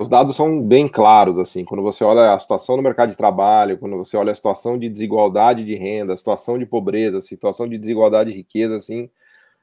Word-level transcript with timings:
Os 0.00 0.08
dados 0.08 0.34
são 0.34 0.62
bem 0.64 0.88
claros, 0.88 1.38
assim, 1.38 1.62
quando 1.62 1.82
você 1.82 2.02
olha 2.02 2.32
a 2.32 2.38
situação 2.40 2.74
no 2.74 2.82
mercado 2.82 3.10
de 3.10 3.16
trabalho, 3.18 3.78
quando 3.78 3.98
você 3.98 4.16
olha 4.16 4.32
a 4.32 4.34
situação 4.34 4.78
de 4.78 4.88
desigualdade 4.88 5.62
de 5.62 5.74
renda, 5.74 6.16
situação 6.16 6.58
de 6.58 6.64
pobreza, 6.64 7.20
situação 7.20 7.68
de 7.68 7.76
desigualdade 7.76 8.30
de 8.30 8.36
riqueza, 8.36 8.76
assim, 8.76 9.10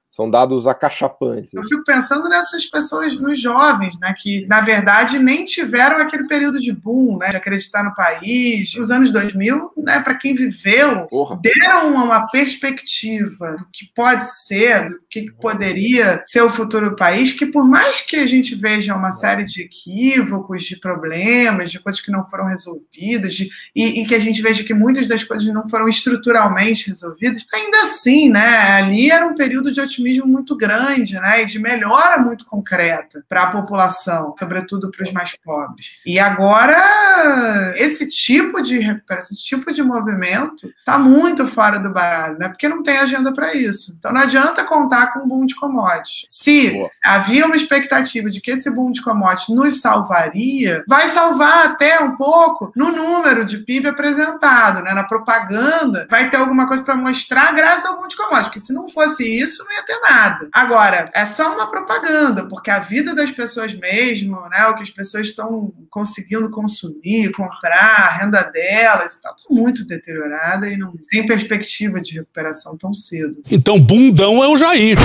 são 0.10 0.30
dados 0.30 0.66
acachapantes. 0.66 1.54
Eu 1.54 1.64
fico 1.64 1.84
pensando 1.84 2.28
nessas 2.28 2.66
pessoas, 2.66 3.20
nos 3.20 3.40
jovens, 3.40 4.00
né, 4.00 4.16
que 4.18 4.48
na 4.48 4.62
verdade 4.62 5.20
nem 5.20 5.46
tiveram 5.46 5.98
aquele 5.98 6.28
período 6.28 6.60
de 6.60 6.74
boom, 6.74 7.18
né, 7.18 7.30
de 7.30 7.36
acreditar 7.36 7.84
no 7.84 7.94
país. 7.94 8.74
Os 8.76 8.90
anos 8.90 9.12
2000, 9.12 9.74
né, 9.78 10.00
para 10.00 10.16
quem 10.16 10.34
viveu, 10.34 11.06
Porra. 11.08 11.40
deram 11.40 11.94
uma 11.94 12.26
perspectiva 12.28 13.58
do 13.58 13.68
que 13.72 13.86
pode 13.96 14.26
ser, 14.44 14.88
do 14.88 14.98
que 15.08 15.32
poderia 15.34 16.22
ser 16.26 16.42
o 16.42 16.50
futuro 16.50 16.90
do 16.90 16.96
país, 16.96 17.32
que 17.32 17.46
por 17.46 17.68
mais 17.68 18.02
que 18.02 18.16
a 18.16 18.26
gente 18.26 18.56
veja 18.56 18.96
uma 18.96 19.12
série 19.12 19.46
de 19.46 19.62
equívocos, 19.62 20.64
de 20.64 20.80
problemas, 20.80 21.70
de 21.70 21.80
coisas 21.80 22.02
que 22.02 22.12
não 22.12 22.28
foram 22.28 22.46
resolvidas, 22.46 23.34
de, 23.36 23.50
e, 23.76 24.02
e 24.02 24.06
que 24.08 24.16
a 24.16 24.20
gente 24.20 24.42
veja 24.42 24.64
que 24.64 24.74
muitas 24.74 25.08
das 25.08 25.24
coisas 25.24 25.46
não 25.54 25.70
foram 25.70 25.88
estruturalmente 25.88 26.90
resolvidas, 26.90 27.46
ainda 27.54 27.82
assim, 27.82 28.32
né, 28.32 28.72
ali 28.72 29.12
era 29.12 29.28
um 29.28 29.36
período 29.36 29.72
de 29.72 29.80
otimismo 29.80 29.97
otimismo 29.98 30.28
muito 30.28 30.56
grande, 30.56 31.20
né, 31.20 31.42
e 31.42 31.46
de 31.46 31.60
melhora 31.60 32.20
muito 32.20 32.46
concreta 32.46 33.24
para 33.28 33.44
a 33.44 33.48
população, 33.48 34.36
sobretudo 34.38 34.92
para 34.92 35.04
os 35.04 35.12
mais 35.12 35.36
pobres. 35.44 35.92
E 36.06 36.20
agora 36.20 37.74
esse 37.78 38.08
tipo 38.08 38.62
de 38.62 38.78
esse 39.18 39.36
tipo 39.36 39.74
de 39.74 39.84
movimento 39.84 40.68
está 40.78 40.98
muito 41.00 41.48
fora 41.48 41.80
do 41.80 41.90
baralho, 41.90 42.38
né, 42.38 42.48
porque 42.50 42.70
não 42.70 42.84
tem 42.84 42.98
agenda 42.98 43.34
para 43.34 43.54
isso. 43.54 43.96
Então 43.98 44.14
não 44.14 44.22
adianta 44.22 44.64
contar 44.64 45.14
com 45.14 45.20
um 45.20 45.28
boom 45.28 45.46
de 45.46 45.56
commodities. 45.56 46.28
Se 46.30 46.72
Boa. 46.72 46.90
havia 47.04 47.46
uma 47.46 47.56
expectativa 47.56 48.30
de 48.30 48.40
que 48.42 48.52
esse 48.52 48.70
boom 48.70 48.92
de 48.92 49.02
commodities 49.02 49.56
nos 49.56 49.82
salvaria, 49.82 50.84
vai 50.88 51.08
salvar 51.08 51.68
até 51.68 52.00
um 52.00 52.16
pouco 52.16 52.72
no 52.76 52.92
número 52.92 53.46
de 53.46 53.58
PIB 53.58 53.88
apresentado, 53.88 54.82
né, 54.82 54.94
na 54.94 55.04
propaganda, 55.04 56.08
vai 56.10 56.30
ter 56.30 56.38
alguma 56.38 56.68
coisa 56.68 56.84
para 56.84 56.96
mostrar 56.96 57.54
graças 57.54 57.86
ao 57.86 57.98
boom 57.98 58.08
de 58.08 58.16
commodities, 58.16 58.48
porque 58.48 58.60
se 58.60 58.74
não 58.74 58.88
fosse 58.88 59.24
isso, 59.28 59.64
não 59.64 59.74
ia 59.74 59.87
ter 59.88 60.00
nada. 60.02 60.50
Agora, 60.52 61.06
é 61.14 61.26
só 61.26 61.54
uma 61.54 61.72
propaganda, 61.72 62.46
porque 62.46 62.70
a 62.70 62.80
vida 62.80 63.16
das 63.16 63.32
pessoas 63.32 63.74
mesmo, 63.74 64.38
né, 64.50 64.66
o 64.68 64.76
que 64.76 64.84
as 64.84 64.90
pessoas 64.90 65.28
estão 65.28 65.74
conseguindo 65.90 66.52
consumir, 66.52 67.32
comprar, 67.32 68.08
a 68.08 68.18
renda 68.18 68.44
delas, 68.44 69.16
está 69.16 69.34
muito 69.50 69.88
deteriorada 69.88 70.70
e 70.70 70.78
não 70.78 70.94
tem 71.10 71.26
perspectiva 71.26 72.02
de 72.02 72.16
recuperação 72.16 72.78
tão 72.78 72.94
cedo. 72.94 73.42
Então, 73.50 73.80
bundão 73.80 74.44
é 74.44 74.48
o 74.48 74.58
Jair. 74.58 74.98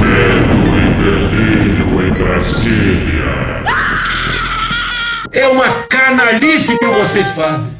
Medo 0.00 0.60
e 0.76 0.90
delírio 1.04 2.06
em 2.06 2.12
Brasília. 2.12 3.60
É 5.32 5.48
uma 5.48 5.82
canalice 5.84 6.78
que 6.78 6.86
vocês 6.86 7.26
fazem. 7.32 7.79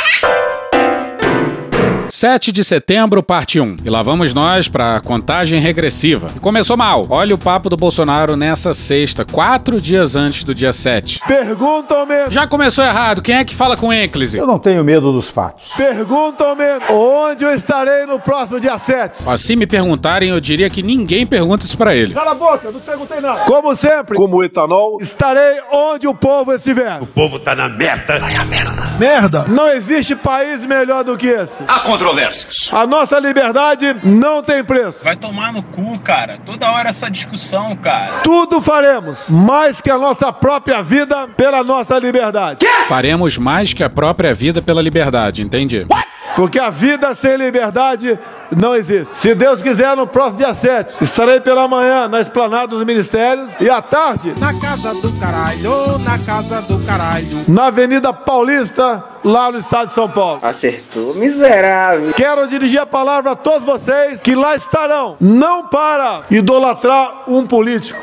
7 2.11 2.51
de 2.51 2.61
setembro, 2.61 3.23
parte 3.23 3.57
1. 3.57 3.77
E 3.85 3.89
lá 3.89 4.03
vamos 4.03 4.33
nós 4.33 4.67
para 4.67 4.97
a 4.97 4.99
contagem 4.99 5.61
regressiva. 5.61 6.27
E 6.35 6.39
começou 6.41 6.75
mal. 6.75 7.07
Olha 7.09 7.33
o 7.33 7.37
papo 7.37 7.69
do 7.69 7.77
Bolsonaro 7.77 8.35
nessa 8.35 8.73
sexta, 8.73 9.23
quatro 9.23 9.79
dias 9.79 10.13
antes 10.13 10.43
do 10.43 10.53
dia 10.53 10.73
7. 10.73 11.21
Perguntam 11.25 12.05
mesmo. 12.05 12.29
Já 12.29 12.45
começou 12.45 12.83
errado. 12.83 13.21
Quem 13.21 13.35
é 13.35 13.45
que 13.45 13.55
fala 13.55 13.77
com 13.77 13.93
ênclise? 13.93 14.37
Eu 14.37 14.45
não 14.45 14.59
tenho 14.59 14.83
medo 14.83 15.13
dos 15.13 15.29
fatos. 15.29 15.71
Perguntam 15.77 16.53
mesmo. 16.53 16.81
Onde 16.89 17.45
eu 17.45 17.55
estarei 17.55 18.05
no 18.05 18.19
próximo 18.19 18.59
dia 18.59 18.77
7? 18.77 19.21
Ó, 19.25 19.37
se 19.37 19.55
me 19.55 19.65
perguntarem, 19.65 20.31
eu 20.31 20.41
diria 20.41 20.69
que 20.69 20.83
ninguém 20.83 21.25
pergunta 21.25 21.63
isso 21.63 21.77
para 21.77 21.95
ele. 21.95 22.13
Cala 22.13 22.31
a 22.31 22.35
boca, 22.35 22.67
eu 22.67 22.73
não 22.73 22.81
perguntei 22.81 23.21
nada. 23.21 23.45
Como 23.45 23.73
sempre, 23.73 24.17
como 24.17 24.35
o 24.35 24.43
etanol, 24.43 24.97
estarei 24.99 25.61
onde 25.71 26.09
o 26.09 26.13
povo 26.13 26.53
estiver. 26.53 27.01
O 27.01 27.07
povo 27.07 27.39
tá 27.39 27.55
na 27.55 27.69
merda. 27.69 28.19
Vai 28.19 28.35
a 28.35 28.43
merda. 28.43 28.97
Merda. 28.99 29.45
Não 29.47 29.69
existe 29.69 30.13
país 30.13 30.65
melhor 30.65 31.05
do 31.05 31.15
que 31.15 31.27
esse. 31.27 31.63
A 31.65 31.79
controle 31.79 32.00
controvérsias. 32.01 32.69
A 32.71 32.87
nossa 32.87 33.19
liberdade 33.19 33.95
não 34.03 34.41
tem 34.41 34.63
preço. 34.63 35.03
Vai 35.03 35.15
tomar 35.15 35.53
no 35.53 35.61
cu, 35.61 35.99
cara. 35.99 36.39
Toda 36.45 36.71
hora 36.71 36.89
essa 36.89 37.09
discussão, 37.09 37.75
cara. 37.75 38.21
Tudo 38.23 38.59
faremos, 38.59 39.29
mais 39.29 39.79
que 39.79 39.89
a 39.89 39.97
nossa 39.97 40.33
própria 40.33 40.81
vida 40.81 41.27
pela 41.29 41.63
nossa 41.63 41.97
liberdade. 41.99 42.59
Que? 42.59 42.83
Faremos 42.83 43.37
mais 43.37 43.73
que 43.73 43.83
a 43.83 43.89
própria 43.89 44.33
vida 44.33 44.61
pela 44.61 44.81
liberdade, 44.81 45.41
entendi. 45.41 45.85
What? 45.89 46.11
Porque 46.35 46.59
a 46.59 46.69
vida 46.69 47.13
sem 47.13 47.35
liberdade 47.35 48.17
não 48.55 48.75
existe. 48.75 49.15
Se 49.15 49.35
Deus 49.35 49.61
quiser, 49.61 49.95
no 49.95 50.07
próximo 50.07 50.37
dia 50.37 50.53
7, 50.53 51.03
estarei 51.03 51.39
pela 51.39 51.67
manhã 51.67 52.07
na 52.07 52.21
esplanada 52.21 52.67
dos 52.67 52.83
ministérios 52.85 53.49
e 53.59 53.69
à 53.69 53.81
tarde. 53.81 54.33
Na 54.39 54.53
casa 54.59 54.93
do 54.93 55.11
caralho, 55.19 55.97
na 55.99 56.17
casa 56.17 56.61
do 56.61 56.85
caralho. 56.85 57.27
Na 57.49 57.65
Avenida 57.65 58.13
Paulista, 58.13 59.03
lá 59.23 59.51
no 59.51 59.57
estado 59.57 59.89
de 59.89 59.93
São 59.93 60.09
Paulo. 60.09 60.39
Acertou, 60.41 61.13
miserável. 61.15 62.13
Quero 62.13 62.47
dirigir 62.47 62.79
a 62.79 62.85
palavra 62.85 63.31
a 63.31 63.35
todos 63.35 63.65
vocês 63.65 64.21
que 64.21 64.35
lá 64.35 64.55
estarão, 64.55 65.17
não 65.19 65.67
para 65.67 66.23
idolatrar 66.29 67.23
um 67.27 67.45
político. 67.45 68.01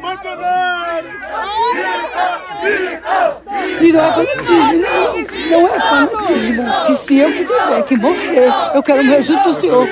Bolsonaro! 0.00 0.78
E 3.80 3.92
não 3.92 4.04
é 4.04 4.12
fanatismo, 4.12 4.72
não. 4.72 5.50
Não 5.50 5.68
é 5.68 5.80
fanatismo. 5.80 6.64
Que 6.86 6.94
se 6.96 7.18
eu 7.18 7.32
que 7.32 7.44
tiver 7.44 7.82
que 7.84 7.96
morrer, 7.96 8.52
eu 8.74 8.82
quero 8.82 9.04
morrer 9.04 9.22
junto 9.22 9.50
do 9.50 9.60
Senhor. 9.60 9.86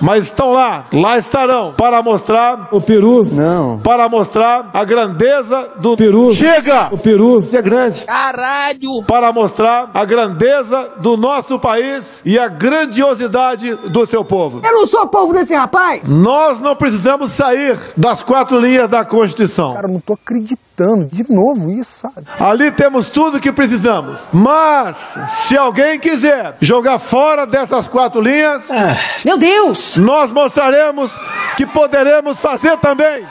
Mas 0.00 0.24
estão 0.24 0.52
lá, 0.52 0.84
lá 0.92 1.18
estarão, 1.18 1.74
para 1.76 2.02
mostrar 2.02 2.68
o 2.72 2.80
peru. 2.80 3.22
Não. 3.30 3.78
Para 3.80 4.08
mostrar 4.08 4.70
a 4.72 4.84
grandeza 4.84 5.72
do 5.78 5.96
peru. 5.96 6.34
Chega! 6.34 6.88
O 6.90 6.96
peru 6.96 7.46
é 7.52 7.62
grande. 7.62 8.04
Caralho! 8.06 9.02
Para 9.06 9.32
mostrar 9.32 9.90
a 9.92 10.04
grandeza 10.04 10.92
do 11.00 11.16
nosso 11.16 11.58
país 11.58 12.22
e 12.24 12.38
a 12.38 12.48
grandiosidade 12.48 13.74
do 13.90 14.06
seu 14.06 14.24
povo. 14.24 14.62
Eu 14.64 14.72
não 14.72 14.86
sou 14.86 15.06
povo 15.06 15.34
desse 15.34 15.54
rapaz! 15.54 16.02
Nós 16.08 16.60
não 16.60 16.74
precisamos 16.74 17.32
sair 17.32 17.78
das 17.96 18.22
quatro 18.22 18.58
linhas 18.58 18.88
da 18.88 19.04
Constituição. 19.04 19.74
Cara, 19.74 19.88
não 19.88 20.00
tô 20.00 20.14
acreditando. 20.14 21.06
De 21.12 21.26
novo 21.28 21.70
isso, 21.70 21.99
sabe? 22.00 22.26
Ali 22.38 22.70
temos 22.70 23.08
tudo 23.08 23.40
que 23.40 23.52
precisamos. 23.52 24.22
Mas, 24.32 25.18
se 25.28 25.56
alguém 25.56 25.98
quiser 25.98 26.56
jogar 26.60 26.98
fora 26.98 27.46
dessas 27.46 27.88
quatro 27.88 28.20
linhas. 28.20 28.70
Ah. 28.70 28.96
Meu 29.24 29.38
Deus! 29.38 29.96
Nós 29.96 30.32
mostraremos 30.32 31.18
que 31.56 31.66
poderemos 31.66 32.38
fazer 32.38 32.76
também. 32.78 33.26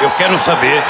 Eu 0.00 0.10
quero 0.12 0.38
saber. 0.38 0.82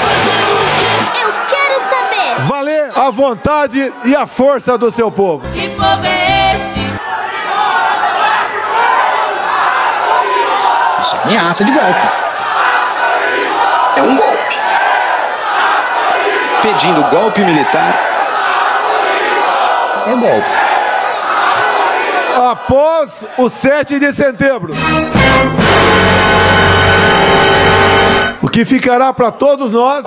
Eu 1.21 1.33
quero 1.47 1.79
saber. 1.81 2.41
Valer 2.47 2.91
a 2.97 3.09
vontade 3.09 3.93
e 4.05 4.15
a 4.15 4.25
força 4.25 4.77
do 4.77 4.91
seu 4.91 5.11
povo. 5.11 5.47
Que 5.49 5.69
povo 5.69 6.05
é 6.05 6.55
este? 6.55 6.93
Isso 11.01 11.15
é 11.15 11.19
ameaça 11.23 11.63
de 11.65 11.71
golpe. 11.71 12.07
É 13.95 14.01
um 14.01 14.15
golpe 14.15 14.32
pedindo 16.63 17.03
golpe 17.09 17.41
militar. 17.41 17.93
É 20.07 20.15
golpe. 20.15 20.47
Após 22.51 23.27
o 23.37 23.49
7 23.49 23.99
de 23.99 24.11
setembro. 24.13 24.73
Que 28.53 28.63
ficará 28.65 29.11
para 29.11 29.31
todos 29.31 29.71
nós 29.71 30.05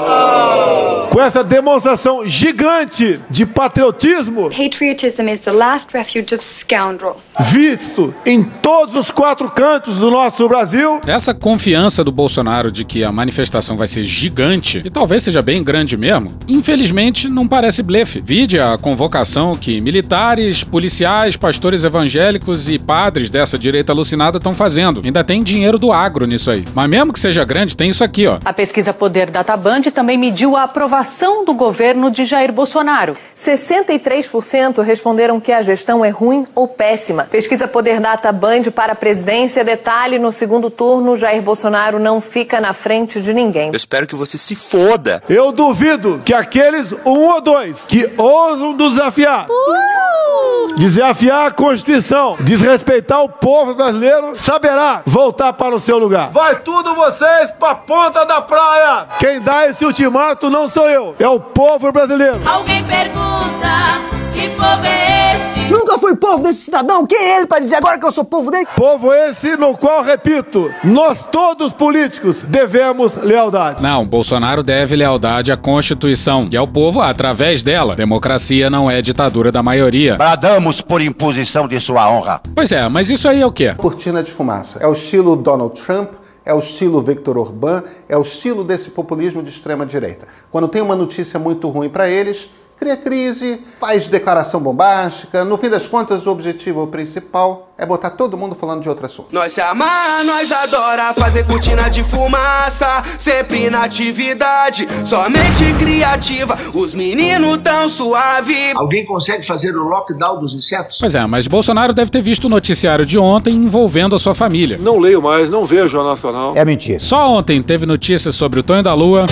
com 1.10 1.20
essa 1.20 1.42
demonstração 1.42 2.28
gigante 2.28 3.18
de 3.28 3.44
patriotismo. 3.44 4.50
Patriotism 4.50 5.28
is 5.28 5.40
the 5.40 5.50
last 5.50 5.88
refuge 5.92 6.32
of 6.34 6.44
scoundrels. 6.60 7.22
Visto 7.40 8.14
em 8.24 8.44
todos 8.44 8.94
os 8.94 9.10
quatro 9.10 9.50
cantos 9.50 9.96
do 9.96 10.10
nosso 10.10 10.48
Brasil. 10.48 11.00
Essa 11.06 11.34
confiança 11.34 12.04
do 12.04 12.12
Bolsonaro 12.12 12.70
de 12.70 12.84
que 12.84 13.02
a 13.02 13.10
manifestação 13.10 13.76
vai 13.76 13.86
ser 13.86 14.02
gigante, 14.04 14.82
e 14.84 14.90
talvez 14.90 15.22
seja 15.22 15.42
bem 15.42 15.64
grande 15.64 15.96
mesmo, 15.96 16.38
infelizmente 16.46 17.28
não 17.28 17.48
parece 17.48 17.82
blefe. 17.82 18.20
Vide 18.24 18.60
a 18.60 18.78
convocação 18.78 19.56
que 19.56 19.80
militares, 19.80 20.62
policiais, 20.62 21.36
pastores 21.36 21.82
evangélicos 21.82 22.68
e 22.68 22.78
padres 22.78 23.28
dessa 23.28 23.58
direita 23.58 23.92
alucinada 23.92 24.36
estão 24.36 24.54
fazendo. 24.54 25.00
Ainda 25.04 25.24
tem 25.24 25.42
dinheiro 25.42 25.78
do 25.78 25.92
agro 25.92 26.26
nisso 26.26 26.50
aí. 26.50 26.64
Mas 26.74 26.88
mesmo 26.88 27.12
que 27.12 27.18
seja 27.18 27.44
grande, 27.44 27.76
tem 27.76 27.90
isso 27.90 28.04
aqui, 28.04 28.26
ó. 28.26 28.35
A 28.44 28.52
pesquisa 28.52 28.92
Poder 28.92 29.30
Databand 29.30 29.82
também 29.94 30.18
mediu 30.18 30.56
a 30.56 30.64
aprovação 30.64 31.44
do 31.44 31.54
governo 31.54 32.10
de 32.10 32.24
Jair 32.24 32.52
Bolsonaro. 32.52 33.16
63% 33.36 34.82
responderam 34.82 35.40
que 35.40 35.52
a 35.52 35.62
gestão 35.62 36.04
é 36.04 36.10
ruim 36.10 36.44
ou 36.54 36.68
péssima. 36.68 37.24
Pesquisa 37.24 37.68
Poder 37.68 38.00
Databand 38.00 38.70
para 38.74 38.92
a 38.92 38.96
presidência. 38.96 39.64
Detalhe: 39.64 40.18
no 40.18 40.32
segundo 40.32 40.70
turno, 40.70 41.16
Jair 41.16 41.42
Bolsonaro 41.42 41.98
não 41.98 42.20
fica 42.20 42.60
na 42.60 42.72
frente 42.72 43.20
de 43.20 43.32
ninguém. 43.32 43.68
Eu 43.68 43.76
espero 43.76 44.06
que 44.06 44.14
você 44.14 44.38
se 44.38 44.54
foda. 44.54 45.22
Eu 45.28 45.52
duvido 45.52 46.20
que 46.24 46.34
aqueles 46.34 46.92
um 47.04 47.28
ou 47.28 47.40
dois 47.40 47.86
que 47.86 48.10
ousam 48.16 48.76
desafiar, 48.76 49.48
uh! 49.48 50.74
desafiar 50.76 51.46
a 51.46 51.50
Constituição, 51.50 52.36
desrespeitar 52.40 53.22
o 53.22 53.28
povo 53.28 53.74
brasileiro, 53.74 54.36
saberá 54.36 55.02
voltar 55.06 55.52
para 55.52 55.74
o 55.74 55.78
seu 55.78 55.98
lugar. 55.98 56.30
Vai 56.30 56.60
tudo 56.60 56.94
vocês 56.94 57.50
pra 57.58 57.74
ponta 57.74 58.25
da 58.26 58.40
praia. 58.42 59.06
Quem 59.18 59.40
dá 59.40 59.68
esse 59.68 59.84
ultimato 59.84 60.50
não 60.50 60.68
sou 60.68 60.88
eu, 60.88 61.14
é 61.18 61.28
o 61.28 61.40
povo 61.40 61.90
brasileiro. 61.92 62.40
Alguém 62.44 62.84
pergunta 62.84 64.16
que 64.34 64.48
povo 64.50 64.84
é 64.84 65.34
este? 65.34 65.70
Nunca 65.70 65.98
fui 65.98 66.14
povo 66.14 66.42
desse 66.42 66.62
cidadão. 66.62 67.06
Quem 67.06 67.18
é 67.18 67.36
ele 67.38 67.46
para 67.46 67.60
dizer 67.60 67.76
agora 67.76 67.98
que 67.98 68.06
eu 68.06 68.12
sou 68.12 68.24
povo 68.24 68.50
dele? 68.50 68.66
Povo 68.76 69.12
esse 69.12 69.56
no 69.56 69.76
qual, 69.76 70.02
repito, 70.02 70.70
nós 70.84 71.26
todos 71.30 71.72
políticos 71.72 72.42
devemos 72.46 73.16
lealdade. 73.16 73.82
Não, 73.82 74.04
Bolsonaro 74.04 74.62
deve 74.62 74.94
lealdade 74.94 75.50
à 75.50 75.56
Constituição 75.56 76.48
e 76.50 76.56
ao 76.56 76.68
povo 76.68 77.00
através 77.00 77.62
dela. 77.62 77.96
Democracia 77.96 78.70
não 78.70 78.90
é 78.90 79.00
ditadura 79.02 79.50
da 79.50 79.62
maioria. 79.62 80.16
Bradamos 80.16 80.80
por 80.80 81.00
imposição 81.00 81.66
de 81.66 81.80
sua 81.80 82.08
honra. 82.10 82.40
Pois 82.54 82.70
é, 82.70 82.88
mas 82.88 83.10
isso 83.10 83.28
aí 83.28 83.40
é 83.40 83.46
o 83.46 83.52
quê? 83.52 83.74
Cortina 83.76 84.22
de 84.22 84.30
fumaça. 84.30 84.78
É 84.80 84.86
o 84.86 84.92
estilo 84.92 85.34
Donald 85.36 85.80
Trump 85.80 86.10
é 86.46 86.54
o 86.54 86.58
estilo 86.58 87.02
Victor 87.02 87.36
Orbán, 87.36 87.82
é 88.08 88.16
o 88.16 88.22
estilo 88.22 88.62
desse 88.62 88.90
populismo 88.90 89.42
de 89.42 89.50
extrema 89.50 89.84
direita. 89.84 90.28
Quando 90.50 90.68
tem 90.68 90.80
uma 90.80 90.94
notícia 90.94 91.40
muito 91.40 91.68
ruim 91.68 91.88
para 91.88 92.08
eles, 92.08 92.48
cria 92.78 92.96
crise, 92.96 93.60
faz 93.80 94.08
declaração 94.08 94.60
bombástica. 94.60 95.44
No 95.44 95.56
fim 95.56 95.68
das 95.68 95.88
contas, 95.88 96.26
o 96.26 96.30
objetivo 96.30 96.86
principal 96.86 97.72
é 97.78 97.84
botar 97.84 98.10
todo 98.10 98.36
mundo 98.36 98.54
falando 98.54 98.82
de 98.82 98.88
outro 98.88 99.04
assunto. 99.04 99.28
Nós 99.32 99.52
se 99.52 99.60
amar, 99.60 100.24
nós 100.24 100.50
adora 100.50 101.12
fazer 101.14 101.46
cortina 101.46 101.88
de 101.88 102.02
fumaça, 102.02 103.02
sempre 103.18 103.68
na 103.68 103.84
atividade, 103.84 104.86
somente 105.04 105.64
criativa. 105.78 106.56
Os 106.72 106.94
meninos 106.94 107.58
tão 107.62 107.88
suave. 107.88 108.72
Alguém 108.74 109.04
consegue 109.04 109.46
fazer 109.46 109.76
o 109.76 109.82
lockdown 109.82 110.40
dos 110.40 110.54
insetos? 110.54 110.98
Pois 110.98 111.14
é, 111.14 111.26
mas 111.26 111.46
Bolsonaro 111.46 111.92
deve 111.92 112.10
ter 112.10 112.22
visto 112.22 112.44
o 112.44 112.48
noticiário 112.48 113.04
de 113.04 113.18
ontem 113.18 113.54
envolvendo 113.54 114.14
a 114.16 114.18
sua 114.18 114.34
família. 114.34 114.78
Não 114.78 114.98
leio 114.98 115.20
mais, 115.20 115.50
não 115.50 115.64
vejo 115.64 116.00
a 116.00 116.04
Nacional. 116.04 116.52
É 116.56 116.64
mentira. 116.64 116.98
Só 116.98 117.30
ontem 117.30 117.62
teve 117.62 117.84
notícias 117.84 118.34
sobre 118.34 118.60
o 118.60 118.62
Tonho 118.62 118.82
da 118.82 118.94
Lua 118.94 119.26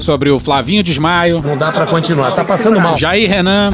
sobre 0.00 0.30
o 0.30 0.38
Flavinho 0.38 0.82
Desmaio. 0.82 1.42
Não 1.42 1.56
dá 1.56 1.72
para 1.72 1.86
continuar, 1.86 2.32
tá 2.32 2.44
passando 2.44 2.80
mal. 2.80 2.96
Jair 2.96 3.28
Renan. 3.28 3.70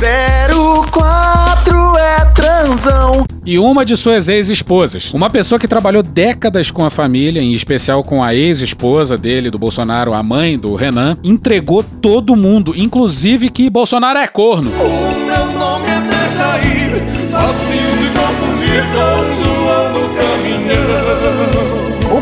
04 0.90 1.98
é 1.98 2.24
transão. 2.34 3.24
E 3.44 3.58
uma 3.58 3.84
de 3.84 3.96
suas 3.96 4.28
ex-esposas. 4.28 5.12
Uma 5.12 5.28
pessoa 5.28 5.58
que 5.58 5.66
trabalhou 5.66 6.02
décadas 6.02 6.70
com 6.70 6.84
a 6.84 6.90
família, 6.90 7.42
em 7.42 7.52
especial 7.52 8.04
com 8.04 8.22
a 8.22 8.34
ex-esposa 8.34 9.18
dele, 9.18 9.50
do 9.50 9.58
Bolsonaro, 9.58 10.14
a 10.14 10.22
mãe 10.22 10.58
do 10.58 10.74
Renan, 10.74 11.16
entregou 11.24 11.82
todo 11.82 12.36
mundo, 12.36 12.72
inclusive 12.76 13.50
que 13.50 13.68
Bolsonaro 13.68 14.18
é 14.18 14.28
corno. 14.28 14.70
O 14.70 15.26
meu 15.26 15.58
nome 15.58 15.86
é 15.90 16.00
Dejair, 16.00 17.30
fácil 17.30 17.96
de 17.98 18.08
confundir 18.10 18.82
com 18.92 19.32
Caminhão. 19.42 19.61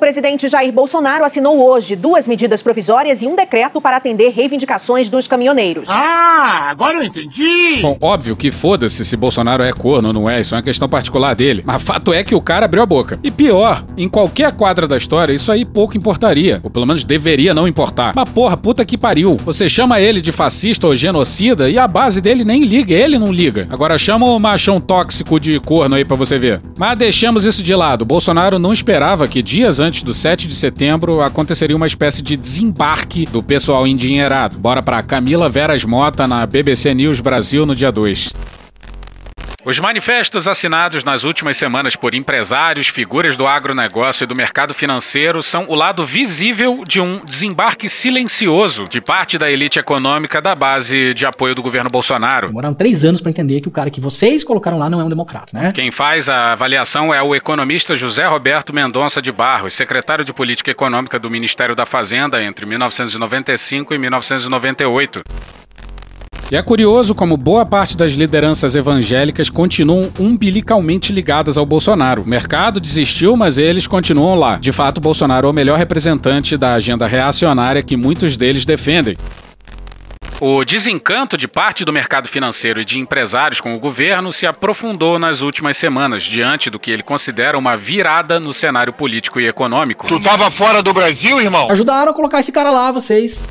O 0.00 0.08
presidente 0.10 0.48
Jair 0.48 0.72
Bolsonaro 0.72 1.26
assinou 1.26 1.62
hoje 1.62 1.94
duas 1.94 2.26
medidas 2.26 2.62
provisórias 2.62 3.20
e 3.20 3.26
um 3.26 3.36
decreto 3.36 3.82
para 3.82 3.98
atender 3.98 4.30
reivindicações 4.30 5.10
dos 5.10 5.28
caminhoneiros. 5.28 5.90
Ah, 5.90 6.68
agora 6.70 6.96
eu 6.96 7.02
entendi! 7.02 7.80
Bom, 7.82 7.98
óbvio 8.00 8.34
que 8.34 8.50
foda-se 8.50 9.04
se 9.04 9.14
Bolsonaro 9.14 9.62
é 9.62 9.70
corno 9.74 10.08
ou 10.08 10.14
não 10.14 10.30
é, 10.30 10.40
isso 10.40 10.54
é 10.54 10.56
uma 10.56 10.62
questão 10.62 10.88
particular 10.88 11.34
dele. 11.34 11.62
Mas 11.66 11.82
fato 11.82 12.14
é 12.14 12.24
que 12.24 12.34
o 12.34 12.40
cara 12.40 12.64
abriu 12.64 12.82
a 12.82 12.86
boca. 12.86 13.20
E 13.22 13.30
pior, 13.30 13.84
em 13.94 14.08
qualquer 14.08 14.52
quadra 14.52 14.88
da 14.88 14.96
história, 14.96 15.34
isso 15.34 15.52
aí 15.52 15.66
pouco 15.66 15.98
importaria. 15.98 16.60
Ou 16.62 16.70
pelo 16.70 16.86
menos 16.86 17.04
deveria 17.04 17.52
não 17.52 17.68
importar. 17.68 18.14
Mas 18.16 18.30
porra, 18.30 18.56
puta 18.56 18.86
que 18.86 18.96
pariu. 18.96 19.36
Você 19.44 19.68
chama 19.68 20.00
ele 20.00 20.22
de 20.22 20.32
fascista 20.32 20.86
ou 20.86 20.96
genocida 20.96 21.68
e 21.68 21.76
a 21.76 21.86
base 21.86 22.22
dele 22.22 22.42
nem 22.42 22.64
liga, 22.64 22.94
ele 22.94 23.18
não 23.18 23.30
liga. 23.30 23.66
Agora 23.68 23.98
chama 23.98 24.24
o 24.24 24.40
machão 24.40 24.80
tóxico 24.80 25.38
de 25.38 25.60
corno 25.60 25.94
aí 25.94 26.06
pra 26.06 26.16
você 26.16 26.38
ver. 26.38 26.62
Mas 26.78 26.96
deixamos 26.96 27.44
isso 27.44 27.62
de 27.62 27.74
lado. 27.74 28.06
Bolsonaro 28.06 28.58
não 28.58 28.72
esperava 28.72 29.28
que 29.28 29.42
dias 29.42 29.78
antes 29.78 29.89
do 29.90 30.14
7 30.14 30.46
de 30.46 30.54
setembro 30.54 31.20
aconteceria 31.20 31.76
uma 31.76 31.86
espécie 31.86 32.22
de 32.22 32.36
desembarque 32.36 33.26
do 33.26 33.42
pessoal 33.42 33.86
endinheirado. 33.86 34.56
Bora 34.56 34.80
pra 34.80 35.02
Camila 35.02 35.48
Veras 35.48 35.84
Mota 35.84 36.26
na 36.28 36.46
BBC 36.46 36.94
News 36.94 37.20
Brasil 37.20 37.66
no 37.66 37.74
dia 37.74 37.90
2. 37.90 38.59
Os 39.62 39.78
manifestos 39.78 40.48
assinados 40.48 41.04
nas 41.04 41.22
últimas 41.22 41.54
semanas 41.54 41.94
por 41.94 42.14
empresários, 42.14 42.88
figuras 42.88 43.36
do 43.36 43.46
agronegócio 43.46 44.24
e 44.24 44.26
do 44.26 44.34
mercado 44.34 44.72
financeiro 44.72 45.42
são 45.42 45.66
o 45.68 45.74
lado 45.74 46.06
visível 46.06 46.82
de 46.88 46.98
um 46.98 47.22
desembarque 47.22 47.86
silencioso 47.86 48.84
de 48.88 49.02
parte 49.02 49.36
da 49.36 49.50
elite 49.50 49.78
econômica 49.78 50.40
da 50.40 50.54
base 50.54 51.12
de 51.12 51.26
apoio 51.26 51.54
do 51.54 51.62
governo 51.62 51.90
Bolsonaro. 51.90 52.46
Demoraram 52.48 52.72
três 52.72 53.04
anos 53.04 53.20
para 53.20 53.28
entender 53.28 53.60
que 53.60 53.68
o 53.68 53.70
cara 53.70 53.90
que 53.90 54.00
vocês 54.00 54.42
colocaram 54.42 54.78
lá 54.78 54.88
não 54.88 54.98
é 54.98 55.04
um 55.04 55.10
democrata, 55.10 55.50
né? 55.52 55.72
Quem 55.72 55.90
faz 55.90 56.26
a 56.26 56.52
avaliação 56.52 57.12
é 57.12 57.22
o 57.22 57.34
economista 57.34 57.94
José 57.98 58.26
Roberto 58.26 58.72
Mendonça 58.72 59.20
de 59.20 59.30
Barros, 59.30 59.74
secretário 59.74 60.24
de 60.24 60.32
Política 60.32 60.70
Econômica 60.70 61.18
do 61.18 61.28
Ministério 61.28 61.76
da 61.76 61.84
Fazenda 61.84 62.42
entre 62.42 62.64
1995 62.64 63.92
e 63.92 63.98
1998. 63.98 65.20
E 66.50 66.56
é 66.56 66.62
curioso 66.62 67.14
como 67.14 67.36
boa 67.36 67.64
parte 67.64 67.96
das 67.96 68.14
lideranças 68.14 68.74
evangélicas 68.74 69.48
continuam 69.48 70.10
umbilicalmente 70.18 71.12
ligadas 71.12 71.56
ao 71.56 71.64
Bolsonaro. 71.64 72.22
O 72.22 72.28
mercado 72.28 72.80
desistiu, 72.80 73.36
mas 73.36 73.56
eles 73.56 73.86
continuam 73.86 74.34
lá. 74.34 74.56
De 74.56 74.72
fato, 74.72 75.00
Bolsonaro 75.00 75.46
é 75.46 75.50
o 75.50 75.54
melhor 75.54 75.78
representante 75.78 76.56
da 76.56 76.74
agenda 76.74 77.06
reacionária 77.06 77.84
que 77.84 77.96
muitos 77.96 78.36
deles 78.36 78.64
defendem. 78.64 79.16
O 80.40 80.64
desencanto 80.64 81.36
de 81.36 81.46
parte 81.46 81.84
do 81.84 81.92
mercado 81.92 82.26
financeiro 82.26 82.80
e 82.80 82.84
de 82.84 82.98
empresários 82.98 83.60
com 83.60 83.72
o 83.72 83.78
governo 83.78 84.32
se 84.32 84.44
aprofundou 84.44 85.20
nas 85.20 85.42
últimas 85.42 85.76
semanas, 85.76 86.24
diante 86.24 86.68
do 86.68 86.80
que 86.80 86.90
ele 86.90 87.04
considera 87.04 87.56
uma 87.56 87.76
virada 87.76 88.40
no 88.40 88.52
cenário 88.52 88.92
político 88.92 89.38
e 89.38 89.46
econômico. 89.46 90.08
Tu 90.08 90.18
tava 90.18 90.50
fora 90.50 90.82
do 90.82 90.92
Brasil, 90.92 91.40
irmão? 91.40 91.70
Ajudaram 91.70 92.10
a 92.10 92.14
colocar 92.14 92.40
esse 92.40 92.50
cara 92.50 92.70
lá, 92.70 92.90
vocês. 92.90 93.48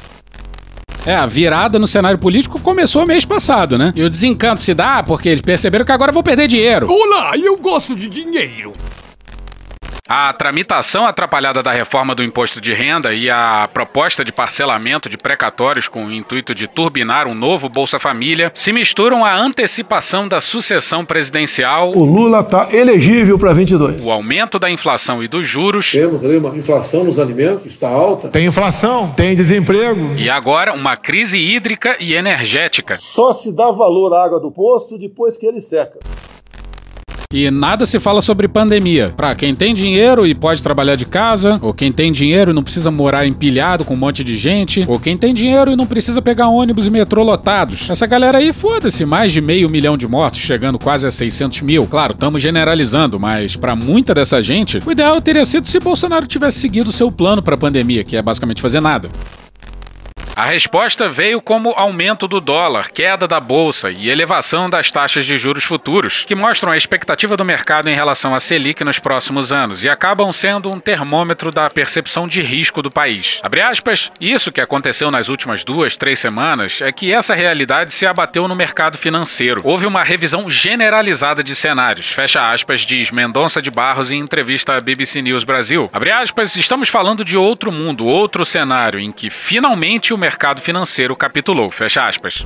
É, 1.09 1.15
a 1.15 1.25
virada 1.25 1.79
no 1.79 1.87
cenário 1.87 2.19
político 2.19 2.59
começou 2.59 3.03
mês 3.03 3.25
passado, 3.25 3.79
né? 3.79 3.91
E 3.95 4.03
o 4.03 4.09
desencanto 4.11 4.61
se 4.61 4.75
dá 4.75 5.01
porque 5.01 5.27
eles 5.27 5.41
perceberam 5.41 5.83
que 5.83 5.91
agora 5.91 6.11
vão 6.11 6.21
perder 6.21 6.47
dinheiro. 6.47 6.87
Olá, 6.87 7.35
eu 7.35 7.57
gosto 7.57 7.95
de 7.95 8.07
dinheiro. 8.07 8.75
A 10.11 10.33
tramitação 10.33 11.05
atrapalhada 11.05 11.61
da 11.61 11.71
reforma 11.71 12.15
do 12.15 12.23
imposto 12.23 12.59
de 12.59 12.73
renda 12.73 13.13
e 13.13 13.29
a 13.29 13.69
proposta 13.71 14.25
de 14.25 14.31
parcelamento 14.31 15.07
de 15.07 15.15
precatórios 15.15 15.87
com 15.87 16.03
o 16.03 16.11
intuito 16.11 16.55
de 16.55 16.67
turbinar 16.67 17.27
um 17.27 17.35
novo 17.35 17.69
Bolsa 17.69 17.99
Família 17.99 18.51
se 18.55 18.73
misturam 18.73 19.23
à 19.23 19.37
antecipação 19.37 20.27
da 20.27 20.41
sucessão 20.41 21.05
presidencial. 21.05 21.91
O 21.95 22.03
Lula 22.03 22.39
está 22.39 22.69
elegível 22.71 23.37
para 23.37 23.53
22. 23.53 24.01
O 24.01 24.09
aumento 24.09 24.57
da 24.57 24.67
inflação 24.71 25.23
e 25.23 25.27
dos 25.27 25.45
juros. 25.45 25.91
Temos 25.91 26.25
ali 26.25 26.37
uma 26.37 26.57
inflação 26.57 27.03
nos 27.03 27.19
alimentos, 27.19 27.67
está 27.67 27.87
alta. 27.87 28.29
Tem 28.29 28.47
inflação, 28.47 29.13
tem 29.15 29.35
desemprego. 29.35 30.15
E 30.17 30.27
agora 30.27 30.73
uma 30.73 30.97
crise 30.97 31.37
hídrica 31.37 31.97
e 31.99 32.15
energética. 32.15 32.95
Só 32.95 33.31
se 33.31 33.51
dá 33.51 33.69
valor 33.69 34.11
à 34.15 34.25
água 34.25 34.39
do 34.39 34.49
poço 34.49 34.97
depois 34.97 35.37
que 35.37 35.45
ele 35.45 35.61
seca. 35.61 35.99
E 37.31 37.51
nada 37.51 37.85
se 37.85 37.99
fala 37.99 38.21
sobre 38.21 38.47
pandemia. 38.47 39.13
Pra 39.15 39.35
quem 39.35 39.53
tem 39.53 39.71
dinheiro 39.71 40.25
e 40.25 40.33
pode 40.33 40.63
trabalhar 40.63 40.95
de 40.95 41.05
casa, 41.05 41.59
ou 41.61 41.71
quem 41.71 41.91
tem 41.91 42.11
dinheiro 42.11 42.49
e 42.49 42.55
não 42.55 42.63
precisa 42.63 42.89
morar 42.89 43.27
empilhado 43.27 43.85
com 43.85 43.93
um 43.93 43.97
monte 43.97 44.23
de 44.23 44.35
gente, 44.35 44.83
ou 44.87 44.99
quem 44.99 45.15
tem 45.15 45.31
dinheiro 45.31 45.69
e 45.69 45.75
não 45.75 45.85
precisa 45.85 46.23
pegar 46.23 46.47
ônibus 46.47 46.87
e 46.87 46.89
metrô 46.89 47.21
lotados. 47.21 47.87
Essa 47.87 48.07
galera 48.07 48.39
aí, 48.39 48.51
foda-se, 48.51 49.05
mais 49.05 49.31
de 49.31 49.41
meio 49.41 49.69
milhão 49.69 49.95
de 49.95 50.07
mortos, 50.07 50.39
chegando 50.39 50.79
quase 50.79 51.05
a 51.05 51.11
600 51.11 51.61
mil. 51.61 51.85
Claro, 51.85 52.13
estamos 52.13 52.41
generalizando, 52.41 53.19
mas 53.19 53.55
para 53.55 53.75
muita 53.75 54.15
dessa 54.15 54.41
gente, 54.41 54.81
o 54.83 54.91
ideal 54.91 55.21
teria 55.21 55.45
sido 55.45 55.67
se 55.67 55.79
Bolsonaro 55.79 56.25
tivesse 56.25 56.57
seguido 56.57 56.91
seu 56.91 57.11
plano 57.11 57.43
pra 57.43 57.55
pandemia, 57.55 58.03
que 58.03 58.17
é 58.17 58.23
basicamente 58.23 58.59
fazer 58.59 58.81
nada. 58.81 59.07
A 60.35 60.45
resposta 60.45 61.09
veio 61.09 61.41
como 61.41 61.71
aumento 61.71 62.27
do 62.27 62.39
dólar, 62.39 62.91
queda 62.91 63.27
da 63.27 63.39
bolsa 63.39 63.91
e 63.91 64.09
elevação 64.09 64.69
das 64.69 64.89
taxas 64.89 65.25
de 65.25 65.37
juros 65.37 65.65
futuros, 65.65 66.23
que 66.25 66.33
mostram 66.33 66.71
a 66.71 66.77
expectativa 66.77 67.35
do 67.35 67.43
mercado 67.43 67.89
em 67.89 67.95
relação 67.95 68.33
à 68.33 68.39
Selic 68.39 68.83
nos 68.83 68.99
próximos 68.99 69.51
anos 69.51 69.83
e 69.83 69.89
acabam 69.89 70.31
sendo 70.31 70.69
um 70.69 70.79
termômetro 70.79 71.51
da 71.51 71.69
percepção 71.69 72.25
de 72.25 72.41
risco 72.41 72.81
do 72.81 72.89
país. 72.89 73.41
Abre 73.43 73.61
aspas, 73.61 74.11
isso 74.19 74.51
que 74.51 74.61
aconteceu 74.61 75.11
nas 75.11 75.27
últimas 75.27 75.63
duas, 75.65 75.97
três 75.97 76.19
semanas 76.19 76.79
é 76.81 76.91
que 76.91 77.11
essa 77.11 77.35
realidade 77.35 77.93
se 77.93 78.05
abateu 78.05 78.47
no 78.47 78.55
mercado 78.55 78.97
financeiro. 78.97 79.59
Houve 79.63 79.85
uma 79.85 80.03
revisão 80.03 80.49
generalizada 80.49 81.43
de 81.43 81.53
cenários. 81.53 82.11
Fecha 82.13 82.47
aspas, 82.47 82.81
diz 82.81 83.11
Mendonça 83.11 83.61
de 83.61 83.69
Barros 83.69 84.09
em 84.09 84.19
entrevista 84.19 84.77
à 84.77 84.79
BBC 84.79 85.21
News 85.21 85.43
Brasil. 85.43 85.89
Abre 85.91 86.11
aspas, 86.11 86.55
estamos 86.55 86.87
falando 86.87 87.25
de 87.25 87.35
outro 87.35 87.73
mundo, 87.73 88.05
outro 88.05 88.45
cenário 88.45 88.99
em 88.99 89.11
que 89.11 89.29
finalmente 89.29 90.13
o 90.13 90.17
mercado 90.17 90.28
financeiro 90.61 91.15
capitulou. 91.15 91.71
Fecha 91.71 92.07
aspas. 92.07 92.45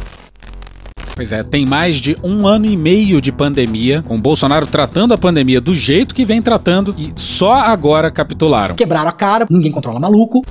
Pois 1.15 1.31
é, 1.31 1.43
tem 1.43 1.65
mais 1.65 1.97
de 1.97 2.17
um 2.23 2.47
ano 2.47 2.65
e 2.65 2.75
meio 2.75 3.21
de 3.21 3.31
pandemia, 3.31 4.01
com 4.01 4.19
Bolsonaro 4.19 4.65
tratando 4.65 5.13
a 5.13 5.17
pandemia 5.17 5.61
do 5.61 5.75
jeito 5.75 6.15
que 6.15 6.25
vem 6.25 6.41
tratando 6.41 6.95
e 6.97 7.13
só 7.15 7.53
agora 7.53 8.09
capitularam. 8.09 8.75
Quebraram 8.75 9.09
a 9.09 9.13
cara, 9.13 9.45
ninguém 9.47 9.71
controla 9.71 9.99
maluco. 9.99 10.41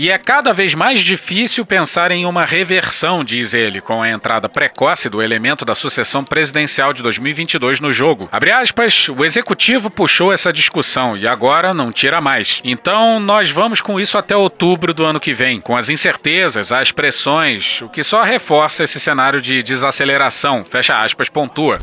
E 0.00 0.12
é 0.12 0.16
cada 0.16 0.52
vez 0.52 0.76
mais 0.76 1.00
difícil 1.00 1.66
pensar 1.66 2.12
em 2.12 2.24
uma 2.24 2.44
reversão, 2.44 3.24
diz 3.24 3.52
ele, 3.52 3.80
com 3.80 4.00
a 4.00 4.08
entrada 4.08 4.48
precoce 4.48 5.08
do 5.08 5.20
elemento 5.20 5.64
da 5.64 5.74
sucessão 5.74 6.22
presidencial 6.22 6.92
de 6.92 7.02
2022 7.02 7.80
no 7.80 7.90
jogo. 7.90 8.28
Abre 8.30 8.52
aspas, 8.52 9.08
o 9.08 9.24
executivo 9.24 9.90
puxou 9.90 10.32
essa 10.32 10.52
discussão 10.52 11.14
e 11.18 11.26
agora 11.26 11.74
não 11.74 11.90
tira 11.90 12.20
mais. 12.20 12.60
Então 12.62 13.18
nós 13.18 13.50
vamos 13.50 13.80
com 13.80 13.98
isso 13.98 14.16
até 14.16 14.36
outubro 14.36 14.94
do 14.94 15.04
ano 15.04 15.18
que 15.18 15.34
vem, 15.34 15.60
com 15.60 15.76
as 15.76 15.88
incertezas, 15.88 16.70
as 16.70 16.92
pressões, 16.92 17.82
o 17.82 17.88
que 17.88 18.04
só 18.04 18.22
reforça 18.22 18.84
esse 18.84 19.00
cenário 19.00 19.42
de 19.42 19.64
desaceleração. 19.64 20.62
Fecha 20.70 20.96
aspas, 21.00 21.28
pontua. 21.28 21.80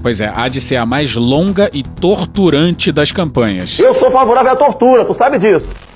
Pois 0.00 0.20
é, 0.20 0.32
há 0.32 0.46
de 0.46 0.60
ser 0.60 0.76
a 0.76 0.86
mais 0.86 1.16
longa 1.16 1.68
e 1.72 1.82
torturante 1.82 2.92
das 2.92 3.10
campanhas. 3.10 3.80
Eu 3.80 3.98
sou 3.98 4.12
favorável 4.12 4.52
à 4.52 4.54
tortura, 4.54 5.04
tu 5.04 5.12
sabe 5.12 5.40
disso. 5.40 5.93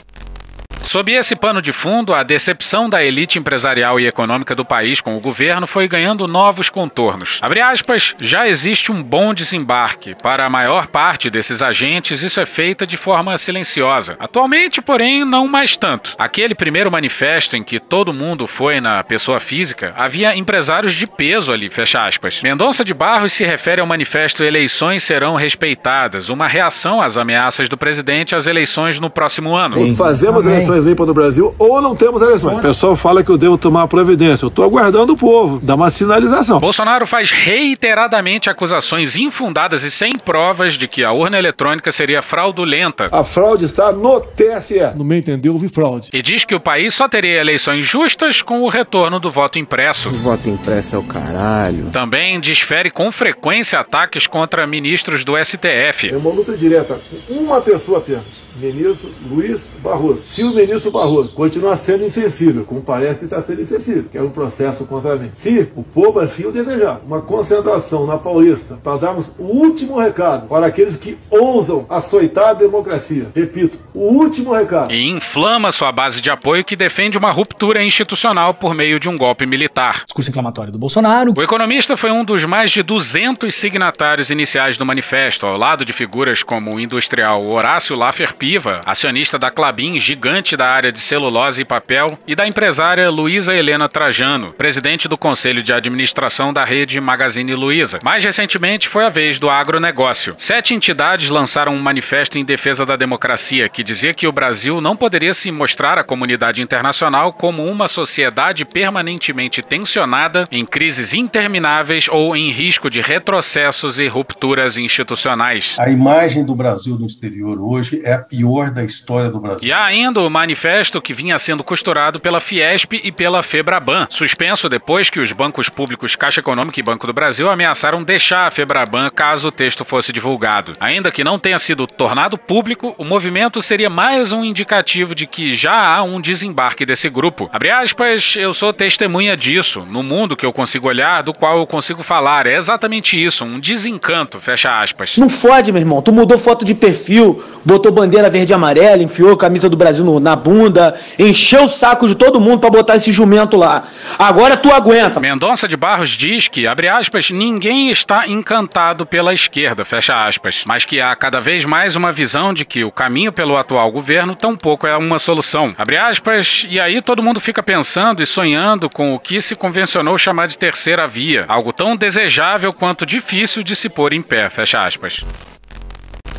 Sob 0.88 1.12
esse 1.12 1.36
pano 1.36 1.60
de 1.60 1.70
fundo, 1.70 2.14
a 2.14 2.22
decepção 2.22 2.88
da 2.88 3.04
elite 3.04 3.38
empresarial 3.38 4.00
e 4.00 4.06
econômica 4.06 4.54
do 4.54 4.64
país 4.64 5.02
com 5.02 5.18
o 5.18 5.20
governo 5.20 5.66
foi 5.66 5.86
ganhando 5.86 6.26
novos 6.26 6.70
contornos. 6.70 7.38
Abre 7.42 7.60
aspas, 7.60 8.14
já 8.22 8.48
existe 8.48 8.90
um 8.90 9.02
bom 9.02 9.34
desembarque. 9.34 10.14
Para 10.22 10.46
a 10.46 10.48
maior 10.48 10.86
parte 10.86 11.28
desses 11.28 11.60
agentes, 11.60 12.22
isso 12.22 12.40
é 12.40 12.46
feito 12.46 12.86
de 12.86 12.96
forma 12.96 13.36
silenciosa. 13.36 14.16
Atualmente, 14.18 14.80
porém, 14.80 15.26
não 15.26 15.46
mais 15.46 15.76
tanto. 15.76 16.14
Aquele 16.18 16.54
primeiro 16.54 16.90
manifesto 16.90 17.54
em 17.54 17.62
que 17.62 17.78
todo 17.78 18.16
mundo 18.16 18.46
foi 18.46 18.80
na 18.80 19.04
pessoa 19.04 19.40
física, 19.40 19.92
havia 19.94 20.34
empresários 20.34 20.94
de 20.94 21.06
peso 21.06 21.52
ali, 21.52 21.68
fecha 21.68 22.06
aspas. 22.06 22.40
Mendonça 22.42 22.82
de 22.82 22.94
Barros 22.94 23.34
se 23.34 23.44
refere 23.44 23.82
ao 23.82 23.86
manifesto 23.86 24.42
Eleições 24.42 25.04
serão 25.04 25.34
respeitadas, 25.34 26.30
uma 26.30 26.46
reação 26.46 27.02
às 27.02 27.18
ameaças 27.18 27.68
do 27.68 27.76
presidente 27.76 28.34
às 28.34 28.46
eleições 28.46 28.98
no 28.98 29.10
próximo 29.10 29.54
ano. 29.54 29.94
Fazemos 29.94 30.46
eleições 30.46 30.77
limpas 30.84 31.06
no 31.06 31.14
Brasil 31.14 31.54
ou 31.58 31.80
não 31.80 31.94
temos 31.94 32.22
eleições. 32.22 32.58
O 32.58 32.62
pessoal 32.62 32.96
fala 32.96 33.22
que 33.22 33.30
eu 33.30 33.38
devo 33.38 33.56
tomar 33.58 33.86
providência. 33.88 34.44
Eu 34.44 34.48
estou 34.48 34.64
aguardando 34.64 35.12
o 35.12 35.16
povo, 35.16 35.58
dar 35.62 35.74
uma 35.74 35.90
sinalização. 35.90 36.58
Bolsonaro 36.58 37.06
faz 37.06 37.30
reiteradamente 37.30 38.50
acusações 38.50 39.16
infundadas 39.16 39.82
e 39.82 39.90
sem 39.90 40.12
provas 40.12 40.74
de 40.74 40.86
que 40.88 41.04
a 41.04 41.12
urna 41.12 41.38
eletrônica 41.38 41.90
seria 41.92 42.22
fraudulenta. 42.22 43.08
A 43.12 43.24
fraude 43.24 43.64
está 43.64 43.92
no 43.92 44.20
TSE. 44.20 44.96
No 44.96 45.04
meu 45.04 45.18
entender, 45.18 45.48
houve 45.50 45.68
fraude. 45.68 46.08
E 46.12 46.22
diz 46.22 46.44
que 46.44 46.54
o 46.54 46.60
país 46.60 46.94
só 46.94 47.08
teria 47.08 47.40
eleições 47.40 47.84
justas 47.84 48.42
com 48.42 48.60
o 48.62 48.68
retorno 48.68 49.18
do 49.20 49.30
voto 49.30 49.58
impresso. 49.58 50.08
O 50.08 50.12
voto 50.12 50.48
impresso 50.48 50.96
é 50.96 50.98
o 50.98 51.02
caralho. 51.02 51.86
Também 51.90 52.40
desfere 52.40 52.90
com 52.90 53.10
frequência 53.10 53.78
ataques 53.78 54.26
contra 54.26 54.66
ministros 54.66 55.24
do 55.24 55.32
STF. 55.36 56.10
É 56.10 56.16
uma 56.16 56.30
luta 56.30 56.56
direta 56.56 56.98
com 57.26 57.34
uma 57.34 57.60
pessoa 57.60 57.98
apenas 57.98 58.47
ministro 58.58 59.10
Luiz 59.30 59.62
Barroso. 59.82 60.22
Se 60.22 60.42
o 60.42 60.54
ministro 60.54 60.90
Barroso 60.90 61.30
continuar 61.30 61.76
sendo 61.76 62.04
insensível, 62.04 62.64
como 62.64 62.80
parece 62.80 63.18
que 63.18 63.24
está 63.24 63.40
sendo 63.40 63.62
insensível, 63.62 64.04
que 64.10 64.18
é 64.18 64.22
um 64.22 64.30
processo 64.30 64.84
contra 64.84 65.16
mim, 65.16 65.30
se 65.34 65.68
o 65.76 65.82
povo 65.82 66.20
assim 66.20 66.46
o 66.46 66.52
desejar, 66.52 67.00
uma 67.06 67.22
concentração 67.22 68.06
na 68.06 68.18
Paulista 68.18 68.78
para 68.82 68.98
darmos 68.98 69.26
o 69.38 69.44
último 69.44 69.98
recado 69.98 70.48
para 70.48 70.66
aqueles 70.66 70.96
que 70.96 71.16
ousam 71.30 71.86
açoitar 71.88 72.48
a 72.50 72.54
democracia. 72.54 73.28
Repito, 73.34 73.78
o 73.94 74.00
último 74.00 74.52
recado. 74.52 74.92
E 74.92 75.08
inflama 75.08 75.72
sua 75.72 75.92
base 75.92 76.20
de 76.20 76.30
apoio 76.30 76.64
que 76.64 76.76
defende 76.76 77.18
uma 77.18 77.30
ruptura 77.30 77.82
institucional 77.82 78.54
por 78.54 78.74
meio 78.74 78.98
de 78.98 79.08
um 79.08 79.16
golpe 79.16 79.46
militar. 79.46 80.04
Discurso 80.04 80.30
inflamatório 80.30 80.72
do 80.72 80.78
Bolsonaro. 80.78 81.32
O 81.36 81.42
economista 81.42 81.96
foi 81.96 82.10
um 82.10 82.24
dos 82.24 82.44
mais 82.44 82.70
de 82.70 82.82
200 82.82 83.54
signatários 83.54 84.30
iniciais 84.30 84.76
do 84.76 84.86
manifesto, 84.86 85.46
ao 85.46 85.56
lado 85.56 85.84
de 85.84 85.92
figuras 85.92 86.42
como 86.42 86.76
o 86.76 86.80
industrial 86.80 87.46
Horácio 87.46 87.96
Laffer 87.96 88.34
Piva, 88.48 88.80
acionista 88.86 89.38
da 89.38 89.50
Clabin, 89.50 89.98
gigante 89.98 90.56
da 90.56 90.70
área 90.70 90.90
de 90.90 91.00
celulose 91.00 91.60
e 91.60 91.64
papel, 91.66 92.18
e 92.26 92.34
da 92.34 92.48
empresária 92.48 93.10
Luísa 93.10 93.54
Helena 93.54 93.90
Trajano, 93.90 94.54
presidente 94.54 95.06
do 95.06 95.18
Conselho 95.18 95.62
de 95.62 95.70
Administração 95.70 96.50
da 96.50 96.64
rede 96.64 96.98
Magazine 96.98 97.52
Luiza. 97.52 97.98
Mais 98.02 98.24
recentemente 98.24 98.88
foi 98.88 99.04
a 99.04 99.10
vez 99.10 99.38
do 99.38 99.50
agronegócio. 99.50 100.34
Sete 100.38 100.72
entidades 100.72 101.28
lançaram 101.28 101.74
um 101.74 101.78
manifesto 101.78 102.38
em 102.38 102.42
defesa 102.42 102.86
da 102.86 102.96
democracia 102.96 103.68
que 103.68 103.84
dizia 103.84 104.14
que 104.14 104.26
o 104.26 104.32
Brasil 104.32 104.80
não 104.80 104.96
poderia 104.96 105.34
se 105.34 105.50
mostrar 105.50 105.98
à 105.98 106.02
comunidade 106.02 106.62
internacional 106.62 107.34
como 107.34 107.66
uma 107.66 107.86
sociedade 107.86 108.64
permanentemente 108.64 109.60
tensionada, 109.60 110.44
em 110.50 110.64
crises 110.64 111.12
intermináveis 111.12 112.08
ou 112.08 112.34
em 112.34 112.50
risco 112.50 112.88
de 112.88 113.02
retrocessos 113.02 113.98
e 113.98 114.08
rupturas 114.08 114.78
institucionais. 114.78 115.76
A 115.78 115.90
imagem 115.90 116.46
do 116.46 116.54
Brasil 116.54 116.98
no 116.98 117.06
exterior 117.06 117.60
hoje 117.60 118.00
é 118.02 118.14
a 118.14 118.18
pior 118.20 118.37
da 118.72 118.84
história 118.84 119.30
do 119.30 119.40
Brasil. 119.40 119.68
E 119.68 119.72
há 119.72 119.84
ainda 119.84 120.20
o 120.20 120.30
manifesto 120.30 121.00
que 121.00 121.12
vinha 121.12 121.38
sendo 121.38 121.64
costurado 121.64 122.20
pela 122.20 122.40
Fiesp 122.40 122.92
e 123.02 123.10
pela 123.10 123.42
Febraban, 123.42 124.06
suspenso 124.10 124.68
depois 124.68 125.10
que 125.10 125.20
os 125.20 125.32
bancos 125.32 125.68
públicos 125.68 126.16
Caixa 126.16 126.40
Econômica 126.40 126.78
e 126.78 126.82
Banco 126.82 127.06
do 127.06 127.12
Brasil 127.12 127.50
ameaçaram 127.50 128.02
deixar 128.02 128.46
a 128.46 128.50
Febraban 128.50 129.08
caso 129.14 129.48
o 129.48 129.52
texto 129.52 129.84
fosse 129.84 130.12
divulgado. 130.12 130.72
Ainda 130.78 131.10
que 131.10 131.24
não 131.24 131.38
tenha 131.38 131.58
sido 131.58 131.86
tornado 131.86 132.38
público, 132.38 132.94
o 132.96 133.04
movimento 133.04 133.60
seria 133.60 133.90
mais 133.90 134.32
um 134.32 134.44
indicativo 134.44 135.14
de 135.14 135.26
que 135.26 135.56
já 135.56 135.96
há 135.96 136.02
um 136.02 136.20
desembarque 136.20 136.86
desse 136.86 137.08
grupo. 137.08 137.50
Abre 137.52 137.70
aspas, 137.70 138.34
eu 138.36 138.54
sou 138.54 138.72
testemunha 138.72 139.36
disso, 139.36 139.84
no 139.88 140.02
mundo 140.02 140.36
que 140.36 140.46
eu 140.46 140.52
consigo 140.52 140.88
olhar, 140.88 141.22
do 141.22 141.32
qual 141.32 141.56
eu 141.56 141.66
consigo 141.66 142.02
falar. 142.02 142.46
É 142.46 142.56
exatamente 142.56 143.22
isso, 143.22 143.44
um 143.44 143.58
desencanto, 143.58 144.40
fecha 144.40 144.80
aspas. 144.80 145.16
Não 145.16 145.28
fode, 145.28 145.72
meu 145.72 145.80
irmão. 145.80 146.00
Tu 146.00 146.12
mudou 146.12 146.38
foto 146.38 146.64
de 146.64 146.74
perfil, 146.74 147.42
botou 147.64 147.92
bandeira 147.92 148.27
verde 148.28 148.52
e 148.52 148.54
amarela, 148.54 149.02
enfiou 149.02 149.32
a 149.32 149.36
camisa 149.36 149.68
do 149.68 149.76
Brasil 149.76 150.04
no, 150.04 150.20
na 150.20 150.36
bunda, 150.36 150.98
encheu 151.18 151.64
o 151.64 151.68
saco 151.68 152.06
de 152.08 152.14
todo 152.14 152.40
mundo 152.40 152.60
para 152.60 152.70
botar 152.70 152.96
esse 152.96 153.12
jumento 153.12 153.56
lá. 153.56 153.84
Agora 154.18 154.56
tu 154.56 154.72
aguenta. 154.72 155.20
Mendonça 155.20 155.68
de 155.68 155.76
Barros 155.76 156.10
diz 156.10 156.48
que, 156.48 156.66
abre 156.66 156.88
aspas, 156.88 157.30
ninguém 157.30 157.90
está 157.90 158.26
encantado 158.26 159.06
pela 159.06 159.32
esquerda, 159.32 159.84
fecha 159.84 160.24
aspas, 160.24 160.64
mas 160.66 160.84
que 160.84 161.00
há 161.00 161.14
cada 161.14 161.40
vez 161.40 161.64
mais 161.64 161.96
uma 161.96 162.12
visão 162.12 162.52
de 162.52 162.64
que 162.64 162.84
o 162.84 162.90
caminho 162.90 163.32
pelo 163.32 163.56
atual 163.56 163.90
governo 163.90 164.34
tampouco 164.34 164.86
é 164.86 164.96
uma 164.96 165.18
solução. 165.18 165.72
Abre 165.76 165.96
aspas, 165.96 166.66
e 166.68 166.78
aí 166.80 167.00
todo 167.00 167.22
mundo 167.22 167.40
fica 167.40 167.62
pensando 167.62 168.22
e 168.22 168.26
sonhando 168.26 168.88
com 168.88 169.14
o 169.14 169.18
que 169.18 169.40
se 169.40 169.54
convencionou 169.54 170.18
chamar 170.18 170.46
de 170.46 170.58
terceira 170.58 171.06
via, 171.06 171.44
algo 171.48 171.72
tão 171.72 171.96
desejável 171.96 172.72
quanto 172.72 173.06
difícil 173.06 173.62
de 173.62 173.74
se 173.74 173.88
pôr 173.88 174.12
em 174.12 174.22
pé, 174.22 174.48
fecha 174.50 174.84
aspas. 174.84 175.24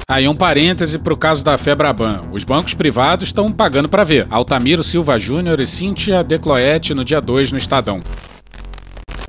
Aí 0.09 0.27
um 0.27 0.35
parêntese 0.35 0.97
para 0.97 1.13
o 1.13 1.17
caso 1.17 1.43
da 1.43 1.55
Febraban. 1.55 2.23
Os 2.31 2.43
bancos 2.43 2.73
privados 2.73 3.27
estão 3.27 3.51
pagando 3.51 3.87
para 3.87 4.03
ver. 4.03 4.25
Altamiro 4.31 4.81
Silva 4.81 5.19
Júnior 5.19 5.59
e 5.59 5.67
Cíntia 5.67 6.23
Decloete 6.23 6.95
no 6.95 7.05
dia 7.05 7.21
2 7.21 7.51
no 7.51 7.59
Estadão. 7.59 7.99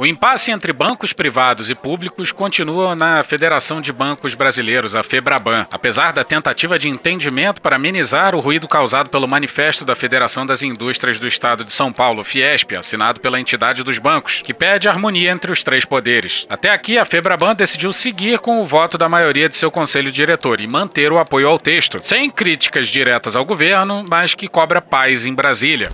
O 0.01 0.07
impasse 0.07 0.51
entre 0.51 0.73
bancos 0.73 1.13
privados 1.13 1.69
e 1.69 1.75
públicos 1.75 2.33
continua 2.33 2.97
na 2.97 3.23
Federação 3.23 3.83
de 3.83 3.93
Bancos 3.93 4.35
Brasileiros, 4.35 4.95
a 4.95 5.03
FEBRABAN, 5.03 5.67
apesar 5.71 6.15
da 6.15 6.25
tentativa 6.25 6.79
de 6.79 6.89
entendimento 6.89 7.61
para 7.61 7.77
amenizar 7.77 8.35
o 8.35 8.41
ruído 8.41 8.67
causado 8.67 9.11
pelo 9.11 9.29
Manifesto 9.29 9.85
da 9.85 9.95
Federação 9.95 10.47
das 10.47 10.63
Indústrias 10.63 11.21
do 11.21 11.27
Estado 11.27 11.67
de 11.67 11.73
São 11.75 11.93
Paulo, 11.93 12.25
Fiesp, 12.25 12.79
assinado 12.79 13.21
pela 13.21 13.39
entidade 13.39 13.85
dos 13.85 13.99
bancos, 13.99 14.41
que 14.41 14.55
pede 14.55 14.89
harmonia 14.89 15.33
entre 15.33 15.53
os 15.53 15.63
três 15.63 15.85
poderes. 15.85 16.47
Até 16.49 16.71
aqui, 16.71 16.97
a 16.97 17.05
FEBRABAN 17.05 17.55
decidiu 17.55 17.93
seguir 17.93 18.39
com 18.39 18.63
o 18.63 18.67
voto 18.67 18.97
da 18.97 19.07
maioria 19.07 19.51
de 19.51 19.57
seu 19.59 19.71
conselho 19.71 20.11
diretor 20.11 20.63
e 20.63 20.67
manter 20.67 21.13
o 21.13 21.19
apoio 21.19 21.47
ao 21.47 21.59
texto, 21.59 21.99
sem 22.03 22.31
críticas 22.31 22.89
diretas 22.89 23.37
ao 23.37 23.45
governo, 23.45 24.03
mas 24.09 24.35
que 24.35 24.49
cobra 24.49 24.81
paz 24.81 25.27
em 25.27 25.35
Brasília. 25.35 25.91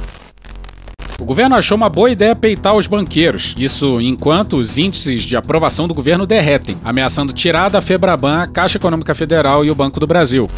O 1.18 1.24
governo 1.24 1.56
achou 1.56 1.76
uma 1.76 1.88
boa 1.88 2.10
ideia 2.10 2.36
peitar 2.36 2.74
os 2.74 2.86
banqueiros, 2.86 3.54
isso 3.56 4.00
enquanto 4.00 4.58
os 4.58 4.76
índices 4.76 5.22
de 5.22 5.34
aprovação 5.34 5.88
do 5.88 5.94
governo 5.94 6.26
derretem, 6.26 6.76
ameaçando 6.84 7.32
tirar 7.32 7.70
da 7.70 7.80
Febraban 7.80 8.42
a 8.42 8.46
Caixa 8.46 8.76
Econômica 8.76 9.14
Federal 9.14 9.64
e 9.64 9.70
o 9.70 9.74
Banco 9.74 9.98
do 9.98 10.06
Brasil. 10.06 10.48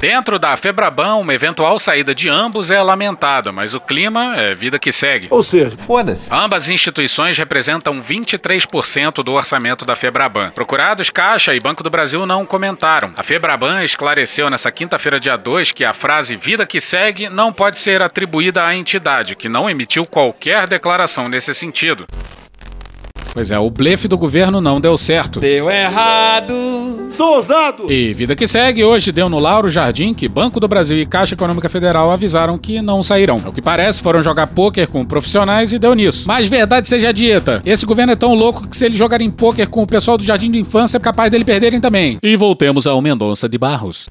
Dentro 0.00 0.38
da 0.38 0.56
Febraban, 0.56 1.16
uma 1.16 1.34
eventual 1.34 1.76
saída 1.80 2.14
de 2.14 2.28
ambos 2.28 2.70
é 2.70 2.80
lamentada, 2.80 3.50
mas 3.50 3.74
o 3.74 3.80
clima 3.80 4.36
é 4.36 4.54
vida 4.54 4.78
que 4.78 4.92
segue. 4.92 5.26
Ou 5.28 5.42
seja, 5.42 5.76
foda-se. 5.76 6.32
Ambas 6.32 6.68
instituições 6.68 7.36
representam 7.36 8.00
23% 8.00 9.24
do 9.24 9.32
orçamento 9.32 9.84
da 9.84 9.96
Febraban. 9.96 10.50
Procurados, 10.50 11.10
Caixa 11.10 11.52
e 11.52 11.58
Banco 11.58 11.82
do 11.82 11.90
Brasil 11.90 12.24
não 12.26 12.46
comentaram. 12.46 13.12
A 13.16 13.24
Febraban 13.24 13.82
esclareceu 13.82 14.48
nessa 14.48 14.70
quinta-feira, 14.70 15.18
dia 15.18 15.34
2, 15.34 15.72
que 15.72 15.84
a 15.84 15.92
frase 15.92 16.36
vida 16.36 16.64
que 16.64 16.80
segue 16.80 17.28
não 17.28 17.52
pode 17.52 17.80
ser 17.80 18.00
atribuída 18.00 18.64
à 18.64 18.76
entidade, 18.76 19.34
que 19.34 19.48
não 19.48 19.68
emitiu 19.68 20.04
qualquer 20.06 20.68
declaração 20.68 21.28
nesse 21.28 21.52
sentido. 21.52 22.06
Pois 23.32 23.50
é, 23.50 23.58
o 23.58 23.70
blefe 23.70 24.08
do 24.08 24.18
governo 24.18 24.60
não 24.60 24.80
deu 24.80 24.96
certo. 24.96 25.40
Deu 25.40 25.70
errado. 25.70 26.54
Sou 27.16 27.36
ousado. 27.36 27.90
E 27.92 28.12
vida 28.14 28.34
que 28.34 28.46
segue, 28.46 28.84
hoje 28.84 29.12
deu 29.12 29.28
no 29.28 29.38
Lauro 29.38 29.68
Jardim 29.68 30.14
que 30.14 30.28
Banco 30.28 30.60
do 30.60 30.68
Brasil 30.68 30.98
e 30.98 31.06
Caixa 31.06 31.34
Econômica 31.34 31.68
Federal 31.68 32.10
avisaram 32.10 32.56
que 32.56 32.80
não 32.80 33.02
sairão. 33.02 33.40
Ao 33.44 33.52
que 33.52 33.60
parece, 33.62 34.00
foram 34.00 34.22
jogar 34.22 34.46
pôquer 34.48 34.86
com 34.86 35.04
profissionais 35.04 35.72
e 35.72 35.78
deu 35.78 35.94
nisso. 35.94 36.26
Mas 36.26 36.48
verdade 36.48 36.88
seja 36.88 37.12
dita, 37.12 37.60
esse 37.64 37.84
governo 37.84 38.12
é 38.12 38.16
tão 38.16 38.34
louco 38.34 38.66
que 38.68 38.76
se 38.76 38.86
ele 38.86 38.94
jogar 38.94 39.20
em 39.20 39.30
pôquer 39.30 39.68
com 39.68 39.82
o 39.82 39.86
pessoal 39.86 40.16
do 40.16 40.24
Jardim 40.24 40.50
de 40.50 40.58
Infância 40.58 40.96
é 40.96 41.00
capaz 41.00 41.30
dele 41.30 41.44
perderem 41.44 41.80
também. 41.80 42.18
E 42.22 42.36
voltemos 42.36 42.86
ao 42.86 43.00
Mendonça 43.02 43.48
de 43.48 43.58
Barros. 43.58 44.08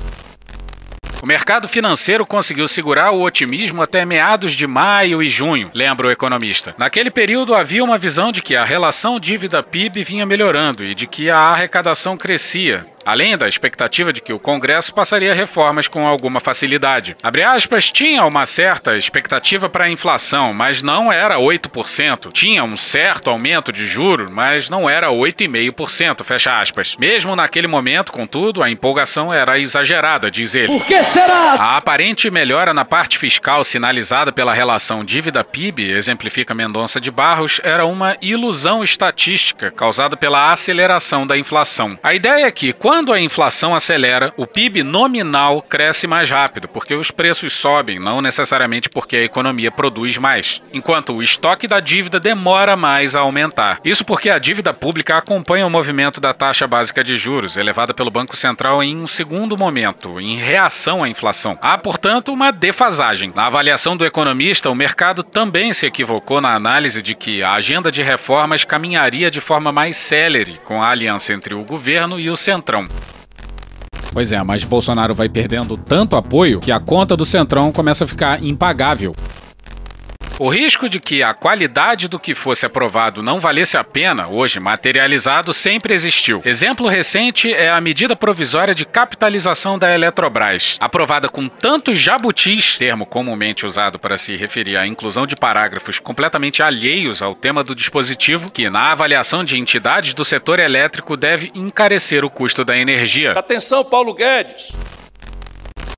O 1.27 1.35
mercado 1.37 1.67
financeiro 1.67 2.25
conseguiu 2.25 2.69
segurar 2.69 3.11
o 3.11 3.21
otimismo 3.21 3.81
até 3.81 4.05
meados 4.05 4.53
de 4.53 4.65
maio 4.65 5.21
e 5.21 5.27
junho, 5.27 5.69
lembra 5.73 6.07
o 6.07 6.11
economista. 6.11 6.73
Naquele 6.77 7.11
período 7.11 7.53
havia 7.53 7.83
uma 7.83 7.97
visão 7.97 8.31
de 8.31 8.41
que 8.41 8.55
a 8.55 8.63
relação 8.63 9.19
dívida-PIB 9.19 10.05
vinha 10.05 10.25
melhorando 10.25 10.85
e 10.85 10.95
de 10.95 11.05
que 11.05 11.29
a 11.29 11.37
arrecadação 11.37 12.15
crescia, 12.15 12.85
além 13.07 13.37
da 13.37 13.47
expectativa 13.47 14.11
de 14.11 14.19
que 14.21 14.33
o 14.33 14.39
Congresso 14.39 14.93
passaria 14.93 15.33
reformas 15.33 15.87
com 15.87 16.05
alguma 16.05 16.41
facilidade. 16.41 17.15
Abre 17.23 17.41
aspas, 17.41 17.89
tinha 17.89 18.25
uma 18.25 18.45
certa 18.45 18.97
expectativa 18.97 19.69
para 19.69 19.85
a 19.85 19.89
inflação, 19.89 20.53
mas 20.53 20.81
não 20.81 21.09
era 21.11 21.37
8%. 21.37 22.33
Tinha 22.33 22.65
um 22.65 22.75
certo 22.75 23.29
aumento 23.29 23.71
de 23.71 23.87
juros, 23.87 24.29
mas 24.29 24.69
não 24.69 24.89
era 24.89 25.07
8,5%, 25.07 26.21
fecha 26.25 26.59
aspas. 26.59 26.97
Mesmo 26.99 27.33
naquele 27.33 27.65
momento, 27.65 28.11
contudo, 28.11 28.61
a 28.61 28.69
empolgação 28.69 29.33
era 29.33 29.57
exagerada, 29.57 30.29
diz 30.29 30.53
ele. 30.53 30.67
Por 30.67 30.85
que 30.85 31.01
será? 31.01 31.55
A 31.57 31.77
aparente 31.77 32.29
melhora 32.29 32.73
na 32.73 32.83
parte 32.83 33.17
fiscal 33.17 33.63
sinalizada 33.63 34.33
pela 34.33 34.53
relação 34.53 35.05
dívida-PIB, 35.05 35.91
exemplifica 35.91 36.53
Mendonça 36.53 36.99
de 36.99 37.09
Barros, 37.09 37.61
era 37.63 37.87
uma 37.87 38.17
ilusão 38.21 38.83
estatística 38.83 39.71
causada 39.71 40.17
pela 40.17 40.51
aceleração 40.51 41.25
da 41.25 41.37
inflação. 41.37 41.89
A 42.03 42.13
ideia 42.13 42.45
é 42.45 42.51
que, 42.51 42.73
quando 42.73 42.96
quando 42.97 43.13
a 43.13 43.21
inflação 43.21 43.75
acelera, 43.75 44.33
o 44.35 44.47
PIB 44.47 44.81
nominal 44.81 45.61
cresce 45.61 46.07
mais 46.07 46.31
rápido, 46.31 46.67
porque 46.67 46.95
os 46.95 47.11
preços 47.11 47.53
sobem, 47.53 47.99
não 47.99 48.21
necessariamente 48.21 48.89
porque 48.89 49.17
a 49.17 49.23
economia 49.23 49.69
produz 49.69 50.17
mais, 50.17 50.63
enquanto 50.73 51.13
o 51.13 51.21
estoque 51.21 51.67
da 51.67 51.79
dívida 51.79 52.19
demora 52.19 52.75
mais 52.75 53.15
a 53.15 53.19
aumentar. 53.19 53.79
Isso 53.85 54.03
porque 54.03 54.31
a 54.31 54.39
dívida 54.39 54.73
pública 54.73 55.15
acompanha 55.15 55.67
o 55.67 55.69
movimento 55.69 56.19
da 56.19 56.33
taxa 56.33 56.65
básica 56.65 57.03
de 57.03 57.15
juros, 57.17 57.55
elevada 57.55 57.93
pelo 57.93 58.09
Banco 58.09 58.35
Central 58.35 58.81
em 58.81 58.97
um 58.97 59.05
segundo 59.05 59.55
momento, 59.55 60.19
em 60.19 60.35
reação 60.39 61.03
à 61.03 61.07
inflação. 61.07 61.55
Há, 61.61 61.77
portanto, 61.77 62.33
uma 62.33 62.49
defasagem. 62.49 63.31
Na 63.35 63.45
avaliação 63.45 63.95
do 63.95 64.07
economista, 64.07 64.71
o 64.71 64.75
mercado 64.75 65.21
também 65.21 65.71
se 65.71 65.85
equivocou 65.85 66.41
na 66.41 66.55
análise 66.55 67.03
de 67.03 67.13
que 67.13 67.43
a 67.43 67.53
agenda 67.53 67.91
de 67.91 68.01
reformas 68.01 68.65
caminharia 68.65 69.29
de 69.29 69.39
forma 69.39 69.71
mais 69.71 69.97
célere 69.97 70.59
com 70.65 70.81
a 70.81 70.89
aliança 70.89 71.31
entre 71.31 71.53
o 71.53 71.63
governo 71.63 72.19
e 72.19 72.27
o 72.27 72.35
Centrão. 72.35 72.86
Pois 74.11 74.31
é, 74.31 74.41
mas 74.41 74.63
Bolsonaro 74.63 75.13
vai 75.13 75.29
perdendo 75.29 75.77
tanto 75.77 76.15
apoio 76.15 76.59
que 76.59 76.71
a 76.71 76.79
conta 76.79 77.15
do 77.15 77.25
Centrão 77.25 77.71
começa 77.71 78.03
a 78.03 78.07
ficar 78.07 78.41
impagável. 78.43 79.15
O 80.39 80.49
risco 80.49 80.87
de 80.87 80.99
que 80.99 81.23
a 81.23 81.33
qualidade 81.33 82.07
do 82.07 82.19
que 82.19 82.35
fosse 82.35 82.63
aprovado 82.63 83.23
não 83.23 83.39
valesse 83.39 83.75
a 83.75 83.83
pena, 83.83 84.27
hoje 84.27 84.59
materializado, 84.59 85.51
sempre 85.51 85.95
existiu. 85.95 86.43
Exemplo 86.45 86.87
recente 86.87 87.51
é 87.51 87.69
a 87.69 87.81
medida 87.81 88.15
provisória 88.15 88.75
de 88.75 88.85
capitalização 88.85 89.79
da 89.79 89.91
Eletrobras. 89.91 90.77
Aprovada 90.79 91.27
com 91.27 91.47
tantos 91.47 91.99
jabutis, 91.99 92.77
termo 92.77 93.03
comumente 93.03 93.65
usado 93.65 93.97
para 93.97 94.15
se 94.15 94.35
referir 94.35 94.77
à 94.77 94.85
inclusão 94.85 95.25
de 95.25 95.35
parágrafos 95.35 95.97
completamente 95.97 96.61
alheios 96.61 97.23
ao 97.23 97.33
tema 97.33 97.63
do 97.63 97.73
dispositivo, 97.73 98.51
que 98.51 98.69
na 98.69 98.91
avaliação 98.91 99.43
de 99.43 99.57
entidades 99.57 100.13
do 100.13 100.23
setor 100.23 100.59
elétrico 100.59 101.17
deve 101.17 101.49
encarecer 101.55 102.23
o 102.23 102.29
custo 102.29 102.63
da 102.63 102.77
energia. 102.77 103.31
Atenção, 103.31 103.83
Paulo 103.83 104.13
Guedes! 104.13 104.71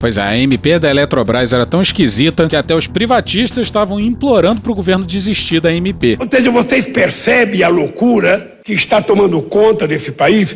Pois 0.01 0.18
é, 0.18 0.22
a 0.22 0.38
MP 0.38 0.79
da 0.79 0.89
Eletrobras 0.89 1.51
era 1.51 1.65
tão 1.65 1.82
esquisita 1.82 2.48
que 2.48 2.56
até 2.56 2.74
os 2.74 2.88
privatistas 2.88 3.68
estavam 3.68 4.00
implorando 4.00 4.62
para 4.62 4.72
o 4.72 4.75
governo 4.75 5.06
desistir 5.06 5.60
da 5.60 5.74
MP. 5.74 6.15
Ou 6.18 6.25
seja, 6.32 6.50
vocês 6.50 6.88
percebem 6.88 7.63
a 7.63 7.68
loucura 7.68 8.60
que 8.63 8.72
está 8.72 9.01
tomando 9.01 9.41
conta 9.41 9.86
desse 9.86 10.13
país? 10.13 10.56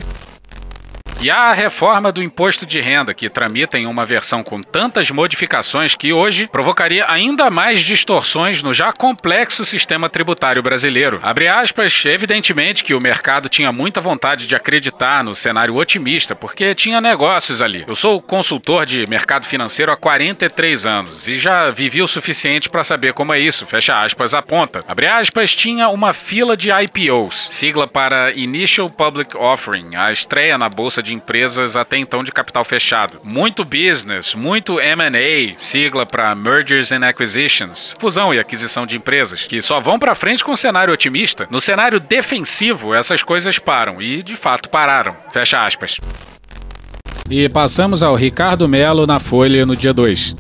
E 1.24 1.32
a 1.32 1.54
reforma 1.54 2.12
do 2.12 2.22
imposto 2.22 2.66
de 2.66 2.82
renda, 2.82 3.14
que 3.14 3.30
tramita 3.30 3.78
em 3.78 3.88
uma 3.88 4.06
versão 4.06 4.44
com 4.44 4.60
tantas 4.60 5.10
modificações 5.10 5.96
que 5.96 6.12
hoje 6.12 6.48
provocaria 6.48 7.10
ainda 7.10 7.50
mais 7.50 7.80
distorções 7.80 8.62
no 8.62 8.74
já 8.74 8.92
complexo 8.92 9.64
sistema 9.64 10.10
tributário 10.10 10.62
brasileiro. 10.62 11.22
Abre 11.24 11.48
aspas, 11.48 12.04
evidentemente 12.04 12.84
que 12.84 12.94
o 12.94 13.00
mercado 13.00 13.48
tinha 13.48 13.72
muita 13.72 14.02
vontade 14.02 14.46
de 14.46 14.54
acreditar 14.54 15.24
no 15.24 15.34
cenário 15.34 15.78
otimista, 15.78 16.36
porque 16.36 16.76
tinha 16.76 17.00
negócios 17.00 17.62
ali. 17.62 17.86
Eu 17.88 17.96
sou 17.96 18.22
consultor 18.22 18.86
de 18.86 19.06
mercado 19.10 19.46
financeiro 19.46 19.94
há 19.94 19.96
43 19.96 20.86
anos 20.86 21.30
e 21.30 21.40
já 21.40 21.70
vivi 21.70 22.02
o 22.02 22.08
suficiente 22.08 22.70
para 22.70 22.84
saber 22.84 23.14
como 23.14 23.34
é 23.34 23.40
isso, 23.40 23.66
fecha 23.66 24.02
aspas, 24.02 24.34
aponta. 24.34 24.82
Abre 24.90 25.08
aspas, 25.08 25.56
tinha 25.56 25.88
uma 25.88 26.12
fila 26.12 26.58
de 26.58 26.70
IPOs, 26.70 27.48
sigla 27.50 27.88
para 27.88 28.38
Initial 28.38 28.90
Public 28.90 29.38
Offering, 29.38 29.96
a 29.96 30.12
estreia 30.12 30.58
na 30.58 30.68
bolsa 30.68 31.02
de 31.02 31.13
empresas 31.14 31.76
até 31.76 31.98
então 31.98 32.24
de 32.24 32.32
capital 32.32 32.66
fechado. 32.66 33.20
Muito 33.24 33.64
business, 33.64 34.36
muito 34.36 34.80
M&A, 34.80 35.58
sigla 35.58 36.06
para 36.06 36.34
Mergers 36.36 36.92
and 36.92 37.06
Acquisitions, 37.06 37.94
fusão 38.00 38.34
e 38.34 38.40
aquisição 38.40 38.86
de 38.86 38.98
empresas, 38.98 39.44
que 39.44 39.62
só 39.62 39.80
vão 39.80 40.00
para 40.00 40.16
frente 40.16 40.44
com 40.44 40.52
um 40.52 40.56
cenário 40.56 40.94
otimista. 40.94 41.48
No 41.50 41.62
cenário 41.62 42.00
defensivo, 42.00 42.94
essas 42.94 43.24
coisas 43.24 43.60
param 43.60 44.02
e 44.02 44.22
de 44.24 44.36
fato 44.36 44.70
pararam. 44.70 45.16
Fecha 45.32 45.66
aspas. 45.66 45.98
E 47.30 47.48
passamos 47.50 48.04
ao 48.04 48.16
Ricardo 48.16 48.68
Melo 48.68 49.08
na 49.08 49.20
Folha 49.20 49.66
no 49.66 49.76
dia 49.76 49.94
2. 49.94 50.36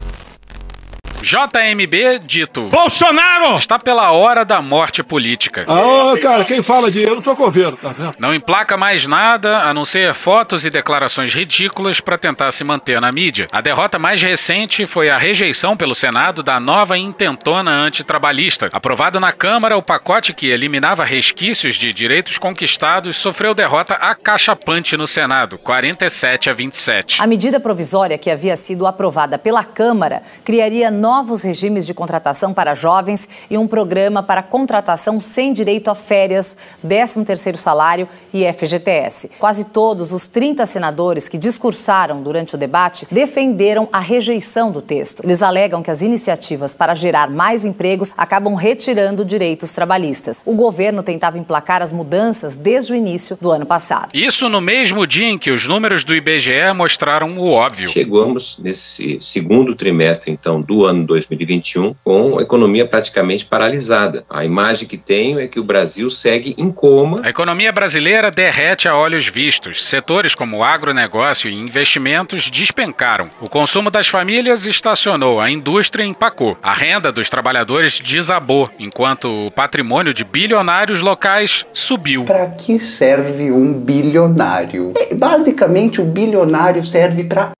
JMB 1.23 2.19
dito. 2.27 2.67
Bolsonaro! 2.67 3.57
Está 3.57 3.79
pela 3.79 4.11
hora 4.11 4.43
da 4.43 4.61
morte 4.61 5.01
política. 5.01 5.65
Ah, 5.67 6.13
cara, 6.21 6.43
quem 6.43 6.61
fala 6.61 6.91
de 6.91 7.01
eu 7.01 7.15
não 7.15 7.21
tô 7.21 7.33
governo, 7.33 7.77
tá 7.77 7.89
vendo? 7.89 8.11
Não 8.19 8.35
emplaca 8.35 8.75
mais 8.75 9.07
nada 9.07 9.59
a 9.59 9.73
não 9.73 9.85
ser 9.85 10.13
fotos 10.13 10.65
e 10.65 10.69
declarações 10.69 11.33
ridículas 11.33 12.01
para 12.01 12.17
tentar 12.17 12.51
se 12.51 12.63
manter 12.63 12.99
na 12.99 13.09
mídia. 13.11 13.47
A 13.51 13.61
derrota 13.61 13.97
mais 13.97 14.21
recente 14.21 14.85
foi 14.85 15.09
a 15.09 15.17
rejeição 15.17 15.77
pelo 15.77 15.95
Senado 15.95 16.43
da 16.43 16.59
nova 16.59 16.97
intentona 16.97 17.71
antitrabalhista. 17.71 18.69
Aprovado 18.73 19.19
na 19.19 19.31
Câmara, 19.31 19.77
o 19.77 19.81
pacote 19.81 20.33
que 20.33 20.49
eliminava 20.49 21.05
resquícios 21.05 21.75
de 21.75 21.93
direitos 21.93 22.37
conquistados 22.37 23.15
sofreu 23.15 23.53
derrota 23.53 23.93
acachapante 23.93 24.97
no 24.97 25.07
Senado, 25.07 25.57
47 25.57 26.49
a 26.49 26.53
27. 26.53 27.21
A 27.21 27.27
medida 27.27 27.59
provisória 27.59 28.17
que 28.17 28.29
havia 28.29 28.57
sido 28.57 28.85
aprovada 28.85 29.37
pela 29.37 29.63
Câmara 29.63 30.21
criaria 30.43 30.91
novos 31.13 31.43
regimes 31.43 31.85
de 31.85 31.93
contratação 31.93 32.55
para 32.55 32.73
jovens 32.73 33.29
e 33.47 33.55
um 33.55 33.67
programa 33.67 34.23
para 34.23 34.41
contratação 34.41 35.19
sem 35.19 35.53
direito 35.53 35.91
a 35.91 35.93
férias, 35.93 36.57
13º 36.83 37.55
salário 37.55 38.07
e 38.33 38.43
FGTS. 38.51 39.29
Quase 39.37 39.65
todos 39.65 40.11
os 40.11 40.25
30 40.25 40.65
senadores 40.65 41.29
que 41.29 41.37
discursaram 41.37 42.23
durante 42.23 42.55
o 42.55 42.57
debate 42.57 43.05
defenderam 43.11 43.87
a 43.93 43.99
rejeição 43.99 44.71
do 44.71 44.81
texto. 44.81 45.21
Eles 45.23 45.43
alegam 45.43 45.83
que 45.83 45.91
as 45.91 46.01
iniciativas 46.01 46.73
para 46.73 46.95
gerar 46.95 47.29
mais 47.29 47.63
empregos 47.63 48.15
acabam 48.17 48.55
retirando 48.55 49.23
direitos 49.23 49.71
trabalhistas. 49.71 50.41
O 50.47 50.55
governo 50.55 51.03
tentava 51.03 51.37
emplacar 51.37 51.83
as 51.83 51.91
mudanças 51.91 52.57
desde 52.57 52.91
o 52.91 52.95
início 52.95 53.37
do 53.39 53.51
ano 53.51 53.67
passado. 53.67 54.09
Isso 54.15 54.49
no 54.49 54.59
mesmo 54.59 55.05
dia 55.05 55.27
em 55.27 55.37
que 55.37 55.51
os 55.51 55.67
números 55.67 56.03
do 56.03 56.15
IBGE 56.15 56.73
mostraram 56.75 57.27
o 57.37 57.51
óbvio. 57.51 57.87
Chegamos 57.89 58.57
nesse 58.57 59.19
segundo 59.21 59.75
trimestre, 59.75 60.31
então, 60.31 60.59
do 60.59 60.83
ano 60.85 61.02
2021 61.05 61.95
com 62.03 62.39
a 62.39 62.41
economia 62.41 62.85
praticamente 62.85 63.45
paralisada. 63.45 64.25
A 64.29 64.43
imagem 64.43 64.87
que 64.87 64.97
tenho 64.97 65.39
é 65.39 65.47
que 65.47 65.59
o 65.59 65.63
Brasil 65.63 66.09
segue 66.09 66.55
em 66.57 66.71
coma. 66.71 67.19
A 67.23 67.29
economia 67.29 67.71
brasileira 67.71 68.31
derrete 68.31 68.87
a 68.87 68.95
olhos 68.95 69.27
vistos. 69.27 69.85
Setores 69.85 70.35
como 70.35 70.63
agronegócio 70.63 71.49
e 71.49 71.53
investimentos 71.53 72.49
despencaram. 72.49 73.29
O 73.41 73.49
consumo 73.49 73.89
das 73.89 74.07
famílias 74.07 74.65
estacionou, 74.65 75.39
a 75.39 75.49
indústria 75.49 76.03
empacou. 76.03 76.57
A 76.61 76.73
renda 76.73 77.11
dos 77.11 77.29
trabalhadores 77.29 77.99
desabou, 77.99 78.69
enquanto 78.79 79.45
o 79.45 79.51
patrimônio 79.51 80.13
de 80.13 80.23
bilionários 80.23 80.99
locais 80.99 81.65
subiu. 81.73 82.25
Para 82.25 82.47
que 82.51 82.79
serve 82.79 83.51
um 83.51 83.73
bilionário? 83.73 84.93
Basicamente, 85.15 86.01
o 86.01 86.05
bilionário 86.05 86.83
serve 86.83 87.23
para 87.23 87.51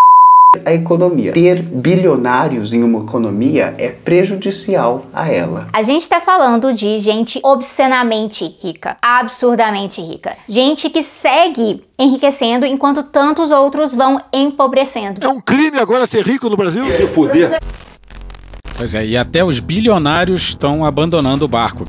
a 0.66 0.74
economia. 0.74 1.34
Ter 1.34 1.62
bilionários 1.62 2.74
em 2.74 2.84
uma 2.84 3.04
economia 3.04 3.74
é 3.78 3.89
prejudicial 3.89 5.06
a 5.13 5.30
ela. 5.32 5.68
A 5.74 5.82
gente 5.82 6.02
está 6.02 6.22
falando 6.22 6.74
de 6.74 6.98
gente 7.00 7.39
obscenamente 7.44 8.56
rica, 8.62 8.98
absurdamente 9.02 10.02
rica. 10.02 10.38
Gente 10.48 10.89
que 10.89 11.02
segue 11.02 11.82
enriquecendo 11.98 12.66
enquanto 12.66 13.04
tantos 13.04 13.52
outros 13.52 13.94
vão 13.94 14.22
empobrecendo. 14.32 15.24
É 15.24 15.28
um 15.28 15.42
crime 15.42 15.80
agora 15.80 16.06
ser 16.06 16.26
rico 16.26 16.50
no 16.50 16.58
Brasil? 16.58 16.86
Se 16.88 17.08
fuder. 17.08 17.60
Pois 18.78 18.96
é, 18.96 19.06
e 19.06 19.18
até 19.18 19.44
os 19.44 19.60
bilionários 19.60 20.50
estão 20.50 20.86
abandonando 20.86 21.46
o 21.46 21.48
barco. 21.48 21.86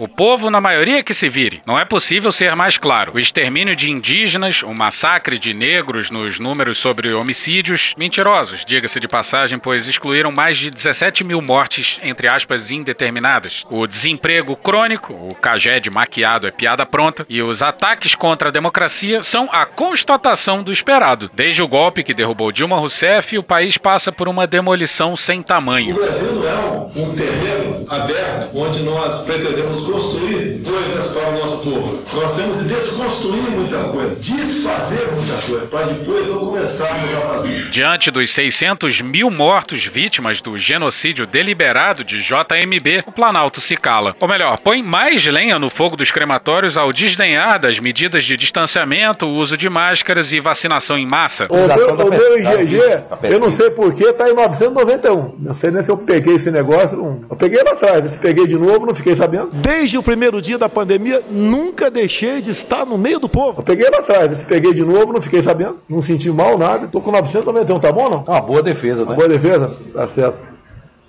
O 0.00 0.06
povo, 0.06 0.48
na 0.48 0.60
maioria, 0.60 1.02
que 1.02 1.12
se 1.12 1.28
vire. 1.28 1.60
Não 1.66 1.76
é 1.76 1.84
possível 1.84 2.30
ser 2.30 2.54
mais 2.54 2.78
claro. 2.78 3.14
O 3.16 3.18
extermínio 3.18 3.74
de 3.74 3.90
indígenas, 3.90 4.62
o 4.62 4.72
massacre 4.72 5.36
de 5.36 5.52
negros 5.52 6.08
nos 6.08 6.38
números 6.38 6.78
sobre 6.78 7.12
homicídios, 7.12 7.94
mentirosos, 7.98 8.64
diga-se 8.64 9.00
de 9.00 9.08
passagem, 9.08 9.58
pois 9.58 9.88
excluíram 9.88 10.30
mais 10.30 10.56
de 10.56 10.70
17 10.70 11.24
mil 11.24 11.42
mortes, 11.42 11.98
entre 12.00 12.28
aspas, 12.28 12.70
indeterminadas. 12.70 13.64
O 13.68 13.88
desemprego 13.88 14.54
crônico, 14.54 15.12
o 15.14 15.34
caged 15.34 15.90
maquiado 15.90 16.46
é 16.46 16.52
piada 16.52 16.86
pronta, 16.86 17.26
e 17.28 17.42
os 17.42 17.60
ataques 17.60 18.14
contra 18.14 18.50
a 18.50 18.52
democracia 18.52 19.24
são 19.24 19.48
a 19.50 19.66
constatação 19.66 20.62
do 20.62 20.72
esperado. 20.72 21.28
Desde 21.34 21.60
o 21.60 21.66
golpe 21.66 22.04
que 22.04 22.14
derrubou 22.14 22.52
Dilma 22.52 22.76
Rousseff, 22.76 23.36
o 23.36 23.42
país 23.42 23.76
passa 23.76 24.12
por 24.12 24.28
uma 24.28 24.46
demolição 24.46 25.16
sem 25.16 25.42
tamanho. 25.42 25.96
O 25.96 25.98
Brasil 25.98 26.34
não 26.34 26.46
é 26.46 27.04
um 27.04 27.12
terreno 27.16 27.84
aberto 27.90 28.38
onde 28.54 28.82
nós 28.82 29.22
pretendemos 29.22 29.87
construir 29.90 30.60
coisas 30.62 31.12
para 31.12 31.28
o 31.28 31.38
nosso 31.38 31.58
povo. 31.58 32.02
Nós 32.12 32.36
temos 32.36 32.58
de 32.58 32.68
desconstruir 32.68 33.50
muita 33.50 33.84
coisa, 33.84 34.20
desfazer 34.20 35.08
muita 35.12 35.32
coisa, 35.46 35.66
para 35.66 35.86
depois 35.86 36.28
não 36.28 36.38
começarmos 36.38 37.14
a 37.14 37.20
fazer. 37.20 37.68
Diante 37.70 38.10
dos 38.10 38.30
600 38.30 39.00
mil 39.00 39.30
mortos 39.30 39.84
vítimas 39.86 40.40
do 40.40 40.58
genocídio 40.58 41.26
deliberado 41.26 42.04
de 42.04 42.18
JMB, 42.18 43.04
o 43.06 43.12
Planalto 43.12 43.60
se 43.60 43.76
cala. 43.76 44.14
Ou 44.20 44.28
melhor, 44.28 44.58
põe 44.58 44.82
mais 44.82 45.24
lenha 45.26 45.58
no 45.58 45.70
fogo 45.70 45.96
dos 45.96 46.10
crematórios 46.10 46.76
ao 46.76 46.92
desdenhar 46.92 47.58
das 47.58 47.78
medidas 47.78 48.24
de 48.24 48.36
distanciamento, 48.36 49.26
uso 49.26 49.56
de 49.56 49.68
máscaras 49.68 50.32
e 50.32 50.40
vacinação 50.40 50.98
em 50.98 51.06
massa. 51.06 51.46
O 51.48 51.56
meu, 51.56 51.94
o 51.94 52.10
meu 52.10 52.38
IgG, 52.38 52.78
eu 53.22 53.40
não 53.40 53.50
sei 53.50 53.70
porquê, 53.70 54.12
tá 54.12 54.28
em 54.28 54.34
991. 54.34 55.34
Não 55.38 55.54
sei 55.54 55.70
nem 55.70 55.82
se 55.82 55.90
eu 55.90 55.96
peguei 55.96 56.34
esse 56.34 56.50
negócio. 56.50 57.24
Eu 57.30 57.36
peguei 57.36 57.62
lá 57.62 57.72
atrás, 57.72 58.10
se 58.10 58.18
peguei 58.18 58.46
de 58.46 58.56
novo, 58.56 58.86
não 58.86 58.94
fiquei 58.94 59.16
sabendo. 59.16 59.50
Desde 59.78 59.96
o 59.96 60.02
primeiro 60.02 60.42
dia 60.42 60.58
da 60.58 60.68
pandemia, 60.68 61.22
nunca 61.30 61.88
deixei 61.88 62.42
de 62.42 62.50
estar 62.50 62.84
no 62.84 62.98
meio 62.98 63.20
do 63.20 63.28
povo. 63.28 63.60
Eu 63.60 63.62
peguei 63.62 63.88
lá 63.88 63.98
atrás, 63.98 64.38
se 64.38 64.44
peguei 64.44 64.74
de 64.74 64.84
novo, 64.84 65.12
não 65.12 65.22
fiquei 65.22 65.40
sabendo. 65.40 65.78
Não 65.88 66.02
senti 66.02 66.28
mal, 66.30 66.58
nada. 66.58 66.88
Tô 66.88 67.00
com 67.00 67.12
991, 67.12 67.78
tá 67.78 67.92
bom 67.92 68.10
não? 68.10 68.24
É 68.26 68.30
uma 68.32 68.40
boa 68.40 68.60
defesa, 68.60 69.02
né? 69.02 69.10
Uma 69.10 69.14
boa 69.14 69.28
defesa? 69.28 69.72
Tá 69.94 70.08
certo. 70.08 70.36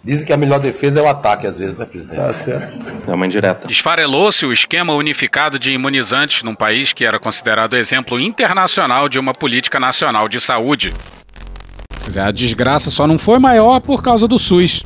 Dizem 0.03 0.23
que 0.23 0.31
a 0.31 0.37
melhor 0.37 0.59
defesa 0.59 0.99
é 0.99 1.01
o 1.01 1.09
ataque, 1.09 1.47
às 1.47 1.57
vezes, 1.57 1.77
né, 1.77 1.85
presidente? 1.85 2.17
Tá 2.17 2.31
certo. 2.31 2.85
É 3.07 3.11
uma 3.11 3.25
indireta. 3.25 3.71
Esfarelou-se 3.71 4.45
o 4.45 4.53
esquema 4.53 4.93
unificado 4.93 5.57
de 5.57 5.71
imunizantes 5.71 6.43
num 6.43 6.53
país 6.53 6.93
que 6.93 7.03
era 7.03 7.19
considerado 7.19 7.75
exemplo 7.75 8.19
internacional 8.19 9.09
de 9.09 9.17
uma 9.17 9.33
política 9.33 9.79
nacional 9.79 10.29
de 10.29 10.39
saúde. 10.39 10.93
Quer 12.01 12.07
dizer, 12.07 12.19
a 12.19 12.31
desgraça 12.31 12.91
só 12.91 13.07
não 13.07 13.17
foi 13.17 13.39
maior 13.39 13.79
por 13.79 14.03
causa 14.03 14.27
do 14.27 14.37
SUS. 14.37 14.83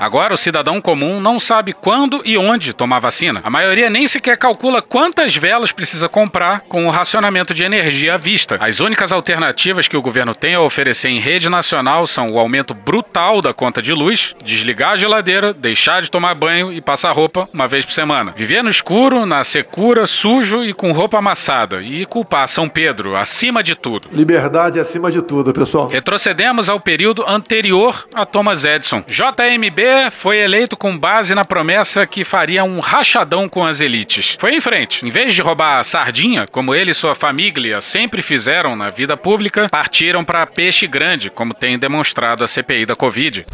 Agora, 0.00 0.34
o 0.34 0.36
cidadão 0.36 0.80
comum 0.80 1.20
não 1.20 1.38
sabe 1.38 1.72
quando 1.72 2.18
e 2.24 2.36
onde 2.36 2.72
tomar 2.72 2.98
vacina. 2.98 3.40
A 3.42 3.50
maioria 3.50 3.88
nem 3.88 4.08
sequer 4.08 4.36
calcula 4.36 4.82
quantas 4.82 5.36
velas 5.36 5.72
precisa 5.72 6.08
comprar 6.08 6.60
com 6.68 6.86
o 6.86 6.90
racionamento 6.90 7.54
de 7.54 7.64
energia 7.64 8.14
à 8.14 8.16
vista. 8.16 8.58
As 8.60 8.80
únicas 8.80 9.12
alternativas 9.12 9.88
que 9.88 9.96
o 9.96 10.02
governo 10.02 10.34
tem 10.34 10.54
a 10.54 10.60
oferecer 10.60 11.08
em 11.08 11.20
rede 11.20 11.48
nacional 11.48 12.06
são 12.06 12.28
o 12.28 12.38
aumento 12.38 12.74
brutal 12.74 13.40
da 13.40 13.54
conta 13.54 13.80
de 13.80 13.92
luz, 13.92 14.34
desligar 14.44 14.92
a 14.92 14.96
geladeira, 14.96 15.52
deixar 15.52 16.02
de 16.02 16.10
tomar 16.10 16.34
banho 16.34 16.72
e 16.72 16.80
passar 16.80 17.12
roupa 17.12 17.48
uma 17.52 17.68
vez 17.68 17.84
por 17.84 17.92
semana. 17.92 18.34
Viver 18.36 18.62
no 18.62 18.70
escuro, 18.70 19.24
na 19.24 19.44
secura, 19.44 20.06
sujo 20.06 20.64
e 20.64 20.72
com 20.72 20.92
roupa 20.92 21.18
amassada. 21.18 21.82
E 21.82 22.04
culpar 22.04 22.48
São 22.48 22.68
Pedro, 22.68 23.16
acima 23.16 23.62
de 23.62 23.74
tudo. 23.74 24.08
Liberdade 24.12 24.80
acima 24.80 25.10
de 25.10 25.22
tudo, 25.22 25.52
pessoal. 25.52 25.88
Retrocedemos 25.88 26.68
ao 26.68 26.80
período 26.80 27.24
anterior 27.26 28.06
a 28.14 28.26
Thomas 28.26 28.64
Edison. 28.64 29.02
JMB 29.06 29.83
foi 30.10 30.38
eleito 30.38 30.76
com 30.76 30.98
base 30.98 31.34
na 31.34 31.44
promessa 31.44 32.06
que 32.06 32.24
faria 32.24 32.64
um 32.64 32.80
rachadão 32.80 33.48
com 33.48 33.64
as 33.64 33.80
elites. 33.80 34.36
Foi 34.38 34.54
em 34.54 34.60
frente. 34.60 35.04
Em 35.04 35.10
vez 35.10 35.34
de 35.34 35.42
roubar 35.42 35.78
a 35.78 35.84
sardinha, 35.84 36.46
como 36.50 36.74
ele 36.74 36.90
e 36.90 36.94
sua 36.94 37.14
família 37.14 37.80
sempre 37.80 38.22
fizeram 38.22 38.76
na 38.76 38.88
vida 38.88 39.16
pública, 39.16 39.66
partiram 39.70 40.24
para 40.24 40.46
peixe 40.46 40.86
grande, 40.86 41.30
como 41.30 41.54
tem 41.54 41.78
demonstrado 41.78 42.44
a 42.44 42.48
CPI 42.48 42.86
da 42.86 42.96
Covid. 42.96 43.46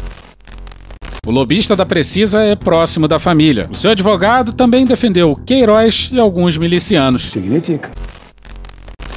O 1.25 1.29
lobista 1.29 1.75
da 1.75 1.85
Precisa 1.85 2.41
é 2.41 2.55
próximo 2.55 3.07
da 3.07 3.19
família. 3.19 3.67
O 3.69 3.75
seu 3.75 3.91
advogado 3.91 4.53
também 4.53 4.85
defendeu 4.85 5.35
Queiroz 5.45 6.09
e 6.11 6.19
alguns 6.19 6.57
milicianos. 6.57 7.31
Significa. 7.31 7.91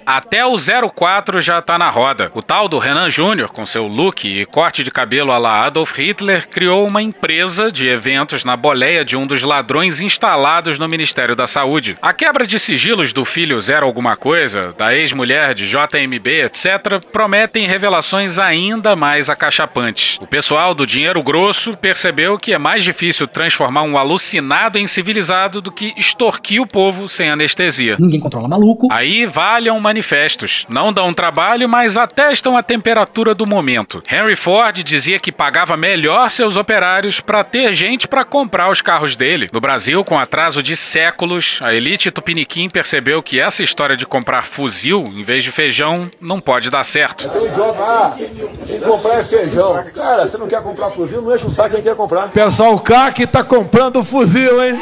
Até 0.06 0.44
o 0.44 0.54
04 0.90 1.40
já 1.40 1.62
tá 1.62 1.78
na 1.78 1.88
roda. 1.88 2.30
O 2.34 2.42
tal 2.42 2.68
do 2.68 2.78
Renan 2.78 3.08
Júnior, 3.08 3.50
com 3.50 3.64
seu 3.64 3.86
look 3.86 4.26
e 4.26 4.44
corte 4.46 4.84
de 4.84 4.90
cabelo 4.90 5.32
à 5.32 5.38
la 5.38 5.64
Adolf 5.64 5.96
Hitler, 5.98 6.48
criou 6.48 6.86
uma 6.86 7.02
empresa 7.02 7.72
de 7.72 7.86
eventos 7.86 8.44
na 8.44 8.56
boleia 8.56 9.04
de 9.04 9.16
um 9.16 9.26
dos 9.26 9.42
ladrões 9.42 10.00
instalados 10.00 10.78
no 10.78 10.88
Ministério 10.88 11.34
da 11.34 11.46
Saúde. 11.46 11.96
A 12.02 12.12
quebra 12.12 12.46
de 12.46 12.60
sigilos 12.60 13.12
do 13.12 13.24
filho 13.24 13.60
Zero 13.60 13.86
Alguma 13.86 14.16
Coisa, 14.16 14.74
da 14.76 14.94
ex-mulher 14.94 15.54
de 15.54 15.68
JMB, 15.68 16.26
etc., 16.44 17.02
prometem 17.10 17.66
revelações 17.66 18.38
ainda 18.38 18.94
mais 18.94 19.30
acachapantes. 19.30 20.18
O 20.20 20.26
pessoal 20.26 20.74
do 20.74 20.86
dinheiro 20.86 21.20
grosso 21.20 21.72
percebeu 21.76 22.36
que 22.36 22.52
é 22.52 22.58
mais 22.58 22.84
difícil 22.84 23.26
transformar 23.26 23.82
um 23.82 23.96
alucinado 23.96 24.78
em 24.78 24.86
civilizado 24.86 25.60
do 25.60 25.72
que 25.72 25.94
extorquir 25.96 26.60
o 26.60 26.66
povo 26.66 27.08
sem 27.08 27.30
anestesia. 27.30 27.96
Ninguém 27.98 28.20
controla 28.20 28.48
maluco. 28.48 28.88
Aí 28.92 29.26
valham 29.26 29.80
manifestos. 29.94 30.66
Não 30.68 30.92
dão 30.92 31.14
trabalho, 31.14 31.68
mas 31.68 31.96
atestam 31.96 32.56
a 32.56 32.62
temperatura 32.62 33.32
do 33.32 33.46
momento. 33.46 34.02
Henry 34.10 34.34
Ford 34.34 34.82
dizia 34.82 35.20
que 35.20 35.30
pagava 35.30 35.76
melhor 35.76 36.28
seus 36.30 36.56
operários 36.56 37.20
para 37.20 37.44
ter 37.44 37.72
gente 37.72 38.08
para 38.08 38.24
comprar 38.24 38.70
os 38.70 38.82
carros 38.82 39.14
dele. 39.14 39.48
No 39.52 39.60
Brasil, 39.60 40.02
com 40.04 40.18
atraso 40.18 40.62
de 40.62 40.76
séculos, 40.76 41.60
a 41.62 41.72
elite 41.72 42.10
tupiniquim 42.10 42.68
percebeu 42.68 43.22
que 43.22 43.38
essa 43.38 43.62
história 43.62 43.96
de 43.96 44.04
comprar 44.04 44.46
fuzil 44.46 45.04
em 45.08 45.22
vez 45.22 45.44
de 45.44 45.52
feijão 45.52 46.10
não 46.20 46.40
pode 46.40 46.70
dar 46.70 46.84
certo. 46.84 47.28
Tem 47.28 47.46
idiota, 47.46 47.80
ah, 47.80 48.16
tem 48.16 48.80
que 48.80 48.84
comprar 48.84 49.20
é 49.20 49.24
feijão. 49.24 49.84
Cara, 49.94 50.26
você 50.26 50.36
não 50.36 50.48
quer 50.48 50.60
comprar 50.60 50.90
fuzil, 50.90 51.22
não 51.22 51.34
enche 51.34 51.46
o 51.46 51.50
saco 51.52 51.70
quem 51.70 51.82
quer 51.82 51.94
comprar. 51.94 52.28
Pessoal, 52.30 52.74
o 52.74 52.80
CAC 52.80 53.26
tá 53.26 53.44
comprando 53.44 54.02
fuzil, 54.02 54.62
hein? 54.62 54.80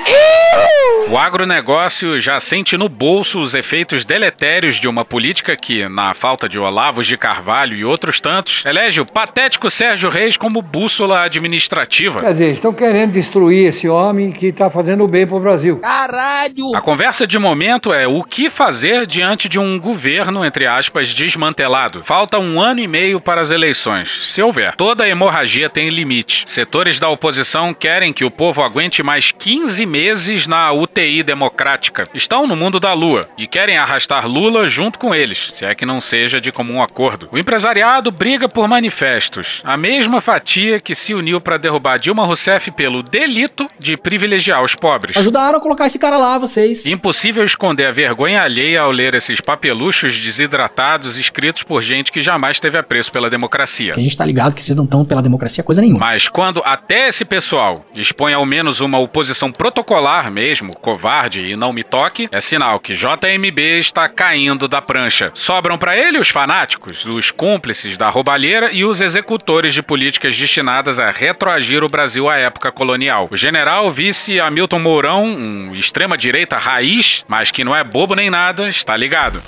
O 1.11 1.19
agronegócio 1.19 2.19
já 2.19 2.41
sente 2.41 2.77
no 2.77 2.89
bolso 2.89 3.41
os 3.41 3.55
efeitos 3.55 4.05
deletérios 4.05 4.77
de 4.77 4.89
uma 4.89 5.02
política 5.05 5.57
que, 5.57 5.89
na 5.89 6.15
falta 6.15 6.49
de 6.49 6.59
Olavos 6.59 7.07
de 7.07 7.17
Carvalho 7.17 7.77
e 7.77 7.85
outros 7.85 8.21
tantos, 8.21 8.65
elege 8.65 9.01
o 9.01 9.07
patético 9.07 9.71
Sérgio 9.71 10.11
Reis 10.11 10.37
como 10.37 10.63
bússola 10.63 11.25
administrativa. 11.25 12.21
Quer 12.21 12.33
dizer, 12.33 12.53
estão 12.53 12.73
querendo 12.73 13.13
destruir 13.13 13.69
esse 13.69 13.89
homem 13.89 14.31
que 14.31 14.47
está 14.47 14.71
fazendo 14.71 15.07
bem 15.07 15.27
pro 15.27 15.41
Brasil. 15.41 15.79
Caralho! 15.79 16.75
A 16.75 16.81
conversa 16.81 17.27
de 17.27 17.39
momento 17.39 17.93
é 17.93 18.07
o 18.07 18.23
que 18.23 18.51
fazer 18.51 19.07
diante 19.07 19.49
de 19.49 19.59
um 19.59 19.79
governo, 19.79 20.45
entre 20.45 20.67
aspas, 20.67 21.13
desmantelado. 21.15 22.03
Falta 22.03 22.39
um 22.39 22.61
ano 22.61 22.81
e 22.81 22.89
meio 22.89 23.21
para 23.21 23.41
as 23.41 23.51
eleições, 23.51 24.33
se 24.33 24.43
houver. 24.43 24.75
Toda 24.77 25.09
hemorragia 25.09 25.69
tem 25.69 25.89
limite. 25.89 26.45
Setores 26.47 26.99
da 26.99 27.09
oposição 27.09 27.75
querem 27.75 28.13
que 28.13 28.25
o 28.25 28.31
povo 28.31 28.63
aguente 28.63 29.03
mais 29.03 29.33
15 29.33 29.85
meses 29.87 30.47
na 30.47 30.73
UTI 30.73 31.23
democrática. 31.23 32.05
Estão 32.15 32.47
no 32.47 32.57
mundo 32.57 32.79
da 32.79 32.93
lua 32.93 33.23
e 33.39 33.47
querem 33.47 33.77
arrastar 33.77 34.27
Lula 34.27 34.67
junto 34.67 34.92
com 34.99 35.15
eles, 35.15 35.51
se 35.53 35.65
é 35.65 35.75
que 35.75 35.87
não 35.87 36.01
seja 36.01 36.41
de 36.41 36.53
comum 36.53 36.83
acordo. 36.83 37.29
O 37.33 37.39
empresariado 37.39 38.11
briga 38.11 38.49
por 38.49 38.69
manifestos, 38.69 39.61
a 39.65 39.77
mesma 39.77 40.21
fatia 40.21 40.81
que 40.81 40.95
se 40.95 41.15
uniu 41.15 41.41
para 41.41 41.57
derrubar 41.57 41.99
Dilma 41.99 42.25
Rousseff 42.25 42.71
pelo 42.71 43.03
delito 43.03 43.67
de 43.79 43.97
privilegiar 43.97 44.63
os 44.63 44.75
pobres. 44.75 45.17
Ajudaram 45.17 45.59
a 45.59 45.61
colocar 45.61 45.87
esse 45.87 45.99
cara 45.99 46.17
lá, 46.17 46.39
vocês. 46.39 46.87
Impossível 46.87 47.45
esconder 47.45 47.87
a 47.87 47.93
vergonha 47.93 48.43
alheia 48.43 48.83
ao 48.83 48.91
ler 48.91 49.15
esses 49.15 49.41
papeluchos 49.41 50.19
desidratados 50.19 51.17
escritos 51.17 51.63
por 51.63 51.83
gente 51.83 52.13
que 52.13 52.21
jamais 52.21 52.61
teve 52.61 52.77
apreço 52.77 53.11
pela 53.11 53.31
democracia. 53.31 53.95
A 53.97 54.01
gente 54.01 54.17
tá 54.17 54.25
ligado 54.25 54.55
que 54.55 54.63
vocês 54.63 54.77
não 54.77 54.85
estão 54.85 55.05
pela 55.05 55.23
democracia 55.23 55.65
coisa 55.65 55.81
nenhuma. 55.81 56.01
Mas 56.01 56.29
quando 56.29 56.63
até 56.65 57.09
esse 57.09 57.25
pessoal 57.25 57.85
expõe 57.97 58.35
ao 58.35 58.45
menos 58.45 58.81
uma 58.81 58.99
oposição 58.99 59.51
protocolar 59.51 60.31
mesmo, 60.31 60.77
covarde 60.77 61.41
e 61.41 61.57
não 61.57 61.73
me 61.73 61.83
toque, 61.83 62.29
é 62.31 62.41
sinal 62.41 62.81
que 62.81 62.95
JMB 62.95 63.79
está 63.79 64.09
caindo 64.09 64.69
da 64.69 64.82
prancha. 64.83 65.31
Sobram 65.35 65.79
para 65.79 65.97
ele 65.97 66.19
os 66.19 66.29
fanáticos, 66.29 67.07
os 67.07 67.31
cúmplices 67.31 67.97
da 67.97 68.09
roubalheira 68.09 68.73
e 68.73 68.85
os 68.85 69.01
executores 69.01 69.73
de 69.73 69.83
políticas 69.83 70.37
destinadas 70.37 70.99
a 70.99 71.11
retroagir 71.11 71.83
o 71.83 71.89
Brasil 71.89 72.29
à 72.29 72.37
época 72.37 72.71
colonial. 72.71 73.29
O 73.31 73.37
general 73.37 73.91
vice 73.91 74.41
Hamilton 74.41 74.79
Mourão, 74.81 75.25
um 75.25 75.73
extrema-direita 75.73 76.59
raiz, 76.59 77.25
mas 77.27 77.51
que 77.51 77.65
não 77.65 77.75
é 77.75 77.83
bobo 77.83 78.15
nem 78.15 78.29
nada, 78.29 78.69
está 78.69 78.97
ligado. 78.97 79.43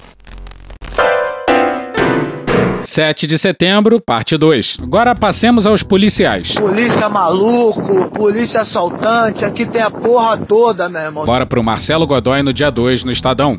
7 2.85 3.27
de 3.27 3.39
setembro, 3.39 4.01
parte 4.01 4.37
2. 4.37 4.79
Agora 4.83 5.15
passemos 5.15 5.67
aos 5.67 5.83
policiais. 5.83 6.55
Polícia 6.55 7.09
maluco, 7.09 8.11
polícia 8.11 8.61
assaltante, 8.61 9.45
aqui 9.45 9.67
tem 9.67 9.81
a 9.81 9.91
porra 9.91 10.39
toda, 10.47 10.89
meu 10.89 11.01
irmão. 11.01 11.25
Bora 11.25 11.47
pro 11.47 11.65
Marcelo 11.65 12.07
Godoy 12.07 12.43
no 12.43 12.53
dia 12.53 12.71
2 12.71 13.05
no 13.05 13.11
Estadão. 13.11 13.57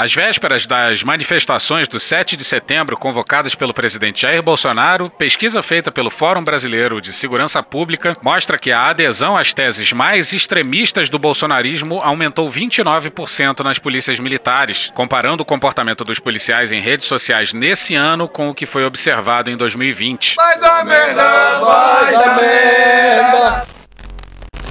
Às 0.00 0.14
vésperas 0.14 0.64
das 0.64 1.04
manifestações 1.04 1.86
do 1.86 2.00
7 2.00 2.34
de 2.34 2.42
setembro 2.42 2.96
convocadas 2.96 3.54
pelo 3.54 3.74
presidente 3.74 4.22
Jair 4.22 4.42
Bolsonaro, 4.42 5.10
pesquisa 5.10 5.62
feita 5.62 5.92
pelo 5.92 6.08
Fórum 6.08 6.42
Brasileiro 6.42 7.02
de 7.02 7.12
Segurança 7.12 7.62
Pública 7.62 8.14
mostra 8.22 8.58
que 8.58 8.72
a 8.72 8.88
adesão 8.88 9.36
às 9.36 9.52
teses 9.52 9.92
mais 9.92 10.32
extremistas 10.32 11.10
do 11.10 11.18
bolsonarismo 11.18 11.98
aumentou 12.02 12.50
29% 12.50 13.60
nas 13.60 13.78
polícias 13.78 14.18
militares, 14.18 14.90
comparando 14.94 15.42
o 15.42 15.46
comportamento 15.46 16.02
dos 16.02 16.18
policiais 16.18 16.72
em 16.72 16.80
redes 16.80 17.06
sociais 17.06 17.52
nesse 17.52 17.94
ano 17.94 18.26
com 18.26 18.48
o 18.48 18.54
que 18.54 18.64
foi 18.64 18.86
observado 18.86 19.50
em 19.50 19.56
2020. 19.58 20.36
Vai 20.36 20.58
dar 20.58 20.82
merda, 20.82 21.60
vai 21.60 22.12
dar 22.12 22.36
merda. 22.40 23.79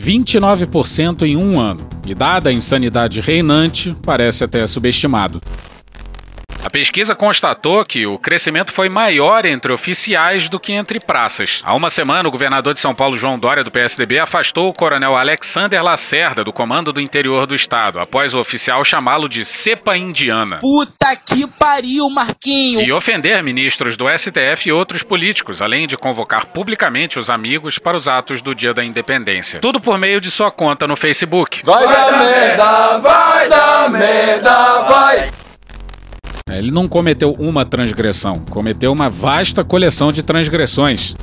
29% 0.09 1.21
em 1.21 1.37
um 1.37 1.59
ano. 1.59 1.87
E 2.07 2.15
dada 2.15 2.49
a 2.49 2.53
insanidade 2.53 3.21
reinante, 3.21 3.95
parece 4.03 4.43
até 4.43 4.65
subestimado. 4.65 5.39
A 6.69 6.71
pesquisa 6.71 7.15
constatou 7.15 7.83
que 7.83 8.05
o 8.05 8.19
crescimento 8.19 8.71
foi 8.71 8.89
maior 8.89 9.43
entre 9.43 9.73
oficiais 9.73 10.47
do 10.47 10.59
que 10.59 10.71
entre 10.71 10.99
praças. 10.99 11.63
Há 11.65 11.73
uma 11.73 11.89
semana, 11.89 12.29
o 12.29 12.31
governador 12.31 12.75
de 12.75 12.79
São 12.79 12.93
Paulo, 12.93 13.17
João 13.17 13.39
Dória, 13.39 13.63
do 13.63 13.71
PSDB, 13.71 14.19
afastou 14.19 14.69
o 14.69 14.73
coronel 14.73 15.17
Alexander 15.17 15.83
Lacerda 15.83 16.43
do 16.43 16.53
comando 16.53 16.93
do 16.93 17.01
interior 17.01 17.47
do 17.47 17.55
estado, 17.55 17.99
após 17.99 18.35
o 18.35 18.39
oficial 18.39 18.85
chamá-lo 18.85 19.27
de 19.27 19.43
cepa 19.45 19.97
indiana. 19.97 20.59
Puta 20.59 21.15
que 21.15 21.47
pariu, 21.47 22.07
Marquinho! 22.07 22.81
E 22.81 22.91
ofender 22.93 23.41
ministros 23.41 23.97
do 23.97 24.05
STF 24.07 24.69
e 24.69 24.71
outros 24.71 25.01
políticos, 25.01 25.63
além 25.63 25.87
de 25.87 25.97
convocar 25.97 26.45
publicamente 26.45 27.17
os 27.17 27.31
amigos 27.31 27.79
para 27.79 27.97
os 27.97 28.07
atos 28.07 28.43
do 28.43 28.53
Dia 28.53 28.75
da 28.75 28.85
Independência. 28.85 29.59
Tudo 29.59 29.81
por 29.81 29.97
meio 29.97 30.21
de 30.21 30.29
sua 30.29 30.51
conta 30.51 30.87
no 30.87 30.95
Facebook. 30.95 31.65
Vai 31.65 31.87
dar 31.87 32.11
merda, 32.11 32.97
vai 32.99 33.49
dar 33.49 33.89
merda, 33.89 34.81
vai! 34.83 35.48
Ele 36.57 36.71
não 36.71 36.87
cometeu 36.87 37.35
uma 37.39 37.65
transgressão, 37.65 38.39
cometeu 38.49 38.91
uma 38.91 39.09
vasta 39.09 39.63
coleção 39.63 40.11
de 40.11 40.23
transgressões. 40.23 41.15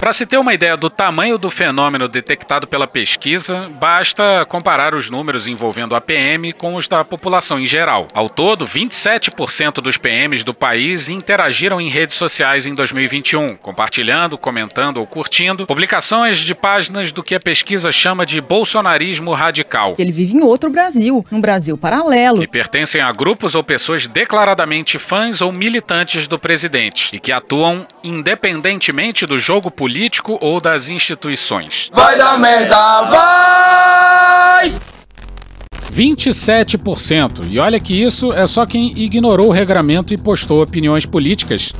Para 0.00 0.14
se 0.14 0.24
ter 0.24 0.38
uma 0.38 0.54
ideia 0.54 0.78
do 0.78 0.88
tamanho 0.88 1.36
do 1.36 1.50
fenômeno 1.50 2.08
detectado 2.08 2.66
pela 2.66 2.86
pesquisa, 2.86 3.60
basta 3.78 4.46
comparar 4.46 4.94
os 4.94 5.10
números 5.10 5.46
envolvendo 5.46 5.94
a 5.94 6.00
PM 6.00 6.54
com 6.54 6.74
os 6.74 6.88
da 6.88 7.04
população 7.04 7.60
em 7.60 7.66
geral. 7.66 8.08
Ao 8.14 8.26
todo, 8.26 8.66
27% 8.66 9.74
dos 9.74 9.98
PMs 9.98 10.42
do 10.42 10.54
país 10.54 11.10
interagiram 11.10 11.78
em 11.78 11.90
redes 11.90 12.16
sociais 12.16 12.64
em 12.64 12.72
2021, 12.72 13.56
compartilhando, 13.56 14.38
comentando 14.38 15.00
ou 15.00 15.06
curtindo 15.06 15.66
publicações 15.66 16.38
de 16.38 16.54
páginas 16.54 17.12
do 17.12 17.22
que 17.22 17.34
a 17.34 17.40
pesquisa 17.40 17.92
chama 17.92 18.24
de 18.24 18.40
bolsonarismo 18.40 19.34
radical. 19.34 19.96
Ele 19.98 20.12
vive 20.12 20.34
em 20.34 20.40
outro 20.40 20.70
Brasil, 20.70 21.26
num 21.30 21.42
Brasil 21.42 21.76
paralelo. 21.76 22.42
E 22.42 22.46
pertencem 22.46 23.02
a 23.02 23.12
grupos 23.12 23.54
ou 23.54 23.62
pessoas 23.62 24.06
declaradamente 24.06 24.98
fãs 24.98 25.42
ou 25.42 25.52
militantes 25.52 26.26
do 26.26 26.38
presidente 26.38 27.10
e 27.12 27.20
que 27.20 27.30
atuam 27.30 27.86
independentemente 28.02 29.26
do 29.26 29.38
jogo 29.38 29.70
político 29.70 29.89
político 29.90 30.38
ou 30.40 30.60
das 30.60 30.88
instituições. 30.88 31.90
Vai 31.92 32.16
dar 32.16 32.38
merda, 32.38 33.02
vai! 33.02 34.72
27%. 35.92 37.50
E 37.50 37.58
olha 37.58 37.80
que 37.80 38.00
isso 38.00 38.32
é 38.32 38.46
só 38.46 38.64
quem 38.64 38.96
ignorou 38.96 39.48
o 39.48 39.50
regramento 39.50 40.14
e 40.14 40.16
postou 40.16 40.62
opiniões 40.62 41.04
políticas. 41.06 41.72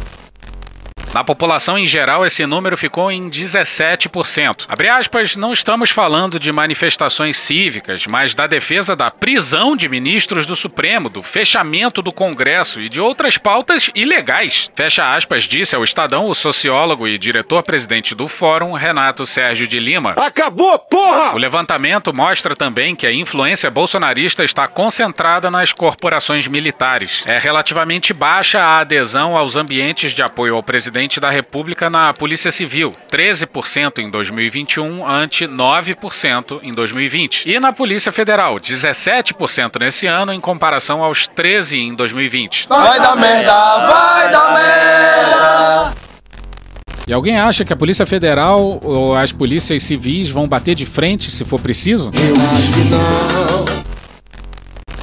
Na 1.13 1.25
população 1.25 1.77
em 1.77 1.85
geral, 1.85 2.25
esse 2.25 2.47
número 2.47 2.77
ficou 2.77 3.11
em 3.11 3.29
17%. 3.29 4.67
Abre 4.69 4.89
aspas, 4.89 5.35
não 5.35 5.53
estamos 5.53 5.91
falando 5.91 6.39
de 6.39 6.53
manifestações 6.53 7.37
cívicas, 7.37 8.07
mas 8.09 8.33
da 8.33 8.47
defesa 8.47 8.95
da 8.95 9.11
prisão 9.11 9.77
de 9.77 9.89
ministros 9.89 10.47
do 10.47 10.55
Supremo, 10.55 11.09
do 11.09 11.21
fechamento 11.21 12.01
do 12.01 12.13
Congresso 12.13 12.81
e 12.81 12.89
de 12.89 13.01
outras 13.01 13.37
pautas 13.37 13.91
ilegais. 13.93 14.71
Fecha 14.77 15.13
aspas, 15.13 15.43
disse 15.43 15.75
ao 15.75 15.83
Estadão 15.83 16.29
o 16.29 16.35
sociólogo 16.35 17.09
e 17.09 17.19
diretor-presidente 17.19 18.15
do 18.15 18.29
Fórum, 18.29 18.73
Renato 18.75 19.27
Sérgio 19.27 19.67
de 19.67 19.81
Lima. 19.81 20.13
Acabou, 20.13 20.79
porra! 20.79 21.35
O 21.35 21.39
levantamento 21.39 22.17
mostra 22.17 22.55
também 22.55 22.95
que 22.95 23.07
a 23.07 23.13
influência 23.13 23.69
bolsonarista 23.69 24.45
está 24.45 24.69
concentrada 24.69 25.51
nas 25.51 25.73
corporações 25.73 26.47
militares. 26.47 27.25
É 27.27 27.39
relativamente 27.39 28.13
baixa 28.13 28.61
a 28.61 28.79
adesão 28.79 29.37
aos 29.37 29.57
ambientes 29.57 30.13
de 30.13 30.23
apoio 30.23 30.55
ao 30.55 30.63
presidente 30.63 31.00
presidente 31.01 31.21
da 31.21 31.31
República 31.31 31.89
na 31.89 32.13
Polícia 32.13 32.53
Civil, 32.53 32.93
13% 33.11 34.01
em 34.01 34.11
2021 34.11 35.09
ante 35.09 35.47
9% 35.47 36.61
em 36.63 36.73
2020. 36.73 37.51
E 37.51 37.59
na 37.59 37.73
Polícia 37.73 38.13
Federal, 38.13 38.57
17% 38.57 39.81
nesse 39.81 40.07
ano 40.07 40.33
em 40.33 40.41
comparação 40.41 41.03
aos 41.03 41.27
13 41.27 41.79
em 41.79 41.95
2020. 41.95 42.67
Vai 42.69 43.01
dar 43.01 43.17
merda, 43.17 43.79
vai 43.87 44.31
dar 44.31 44.55
merda. 44.55 45.95
E 47.07 47.13
alguém 47.13 47.39
acha 47.39 47.65
que 47.65 47.73
a 47.73 47.77
Polícia 47.77 48.05
Federal 48.05 48.79
ou 48.83 49.17
as 49.17 49.33
polícias 49.33 49.83
civis 49.83 50.29
vão 50.31 50.47
bater 50.47 50.75
de 50.75 50.85
frente 50.85 51.31
se 51.31 51.45
for 51.47 51.59
preciso? 51.59 52.11
Eu 52.15 52.35
acho 52.35 52.73
que 52.73 52.85
não. 52.91 53.50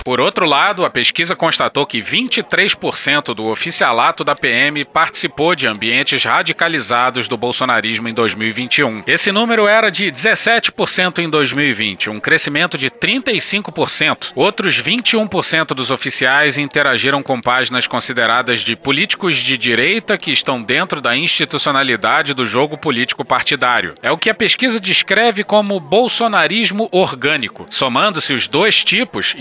Por 0.08 0.22
outro 0.22 0.46
lado, 0.46 0.86
a 0.86 0.90
pesquisa 0.90 1.36
constatou 1.36 1.86
que 1.86 2.02
23% 2.02 3.34
do 3.34 3.48
oficialato 3.48 4.24
da 4.24 4.34
PM 4.34 4.86
participou 4.86 5.54
de 5.54 5.68
ambientes 5.68 6.24
radicalizados 6.24 7.28
do 7.28 7.36
bolsonarismo 7.36 8.08
em 8.08 8.14
2021. 8.14 9.00
Esse 9.06 9.34
número 9.34 9.68
era 9.68 9.90
de 9.90 10.06
17% 10.06 11.22
em 11.22 11.30
2020, 11.30 12.10
um 12.10 12.22
crescimento 12.22 12.78
de 12.78 12.90
35%. 12.90 14.32
Outros 14.34 14.82
21% 14.82 15.74
dos 15.74 15.92
oficiais 15.92 16.58
interagiram 16.58 17.22
com 17.22 17.42
páginas 17.42 17.86
consideradas 17.86 18.62
de 18.62 18.78
políticos 18.78 19.36
de 19.36 19.58
direita 19.58 20.18
que 20.18 20.32
estão 20.32 20.64
dentro 20.64 21.02
da 21.02 21.18
institucionalidade 21.18 22.34
do 22.34 22.46
jogo 22.46 22.78
político 22.78 23.26
partidário. 23.26 23.94
É 24.02 24.10
o 24.10 24.18
que 24.18 24.30
a 24.30 24.34
pesquisa 24.34 24.80
descreve 24.80 25.44
como 25.44 25.78
bolsonarismo 25.82 26.88
orgânico. 26.94 27.66
Somando-se 27.70 28.34
os 28.34 28.48
dois 28.48 28.86
tipos, 28.86 29.36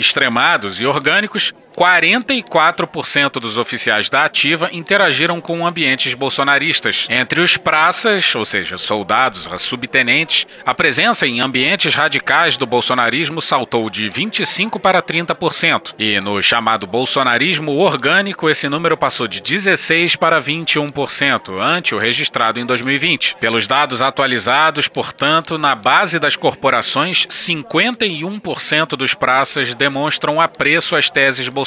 e 0.80 0.86
orgânicos, 0.86 1.52
44% 1.76 3.32
dos 3.32 3.58
oficiais 3.58 4.08
da 4.08 4.24
ativa 4.24 4.70
interagiram 4.72 5.42
com 5.42 5.66
ambientes 5.66 6.14
bolsonaristas. 6.14 7.06
Entre 7.10 7.38
os 7.40 7.58
praças, 7.58 8.34
ou 8.34 8.46
seja, 8.46 8.78
soldados 8.78 9.46
a 9.46 9.58
subtenentes, 9.58 10.46
a 10.64 10.74
presença 10.74 11.26
em 11.26 11.40
ambientes 11.40 11.94
radicais 11.94 12.56
do 12.56 12.64
bolsonarismo 12.64 13.42
saltou 13.42 13.90
de 13.90 14.08
25% 14.08 14.80
para 14.80 15.02
30%. 15.02 15.94
E 15.98 16.18
no 16.20 16.40
chamado 16.42 16.86
bolsonarismo 16.86 17.72
orgânico, 17.72 18.48
esse 18.48 18.70
número 18.70 18.96
passou 18.96 19.28
de 19.28 19.42
16% 19.42 20.16
para 20.16 20.40
21%, 20.40 21.60
ante 21.60 21.94
o 21.94 21.98
registrado 21.98 22.58
em 22.58 22.64
2020. 22.64 23.36
Pelos 23.38 23.66
dados 23.66 24.00
atualizados, 24.00 24.88
portanto, 24.88 25.58
na 25.58 25.74
base 25.74 26.18
das 26.18 26.36
corporações, 26.36 27.26
51% 27.26 28.96
dos 28.96 29.12
praças 29.12 29.74
demonstram 29.74 30.40
apreço 30.40 30.96
às 30.96 31.10
teses 31.10 31.46
bolsonaristas 31.50 31.65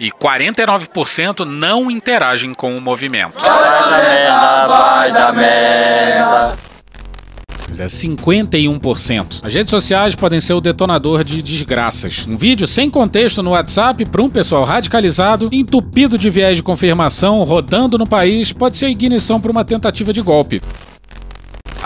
e 0.00 0.10
49% 0.10 1.44
não 1.44 1.90
interagem 1.90 2.52
com 2.52 2.74
o 2.74 2.80
movimento. 2.80 3.38
Vai 3.38 3.50
dar 3.50 3.90
merda, 3.90 4.66
vai 4.66 5.12
dar 5.12 5.32
merda. 5.32 6.66
É 7.78 7.86
51%. 7.86 9.44
As 9.44 9.52
redes 9.52 9.70
sociais 9.70 10.14
podem 10.14 10.40
ser 10.40 10.54
o 10.54 10.60
detonador 10.60 11.22
de 11.22 11.42
desgraças. 11.42 12.26
Um 12.26 12.36
vídeo 12.36 12.66
sem 12.66 12.88
contexto 12.88 13.42
no 13.42 13.50
WhatsApp 13.50 14.04
para 14.06 14.22
um 14.22 14.30
pessoal 14.30 14.64
radicalizado, 14.64 15.50
entupido 15.52 16.16
de 16.16 16.30
viés 16.30 16.56
de 16.56 16.62
confirmação, 16.62 17.42
rodando 17.42 17.98
no 17.98 18.06
país, 18.06 18.52
pode 18.52 18.76
ser 18.76 18.88
ignição 18.88 19.40
para 19.40 19.50
uma 19.50 19.64
tentativa 19.64 20.12
de 20.12 20.22
golpe. 20.22 20.62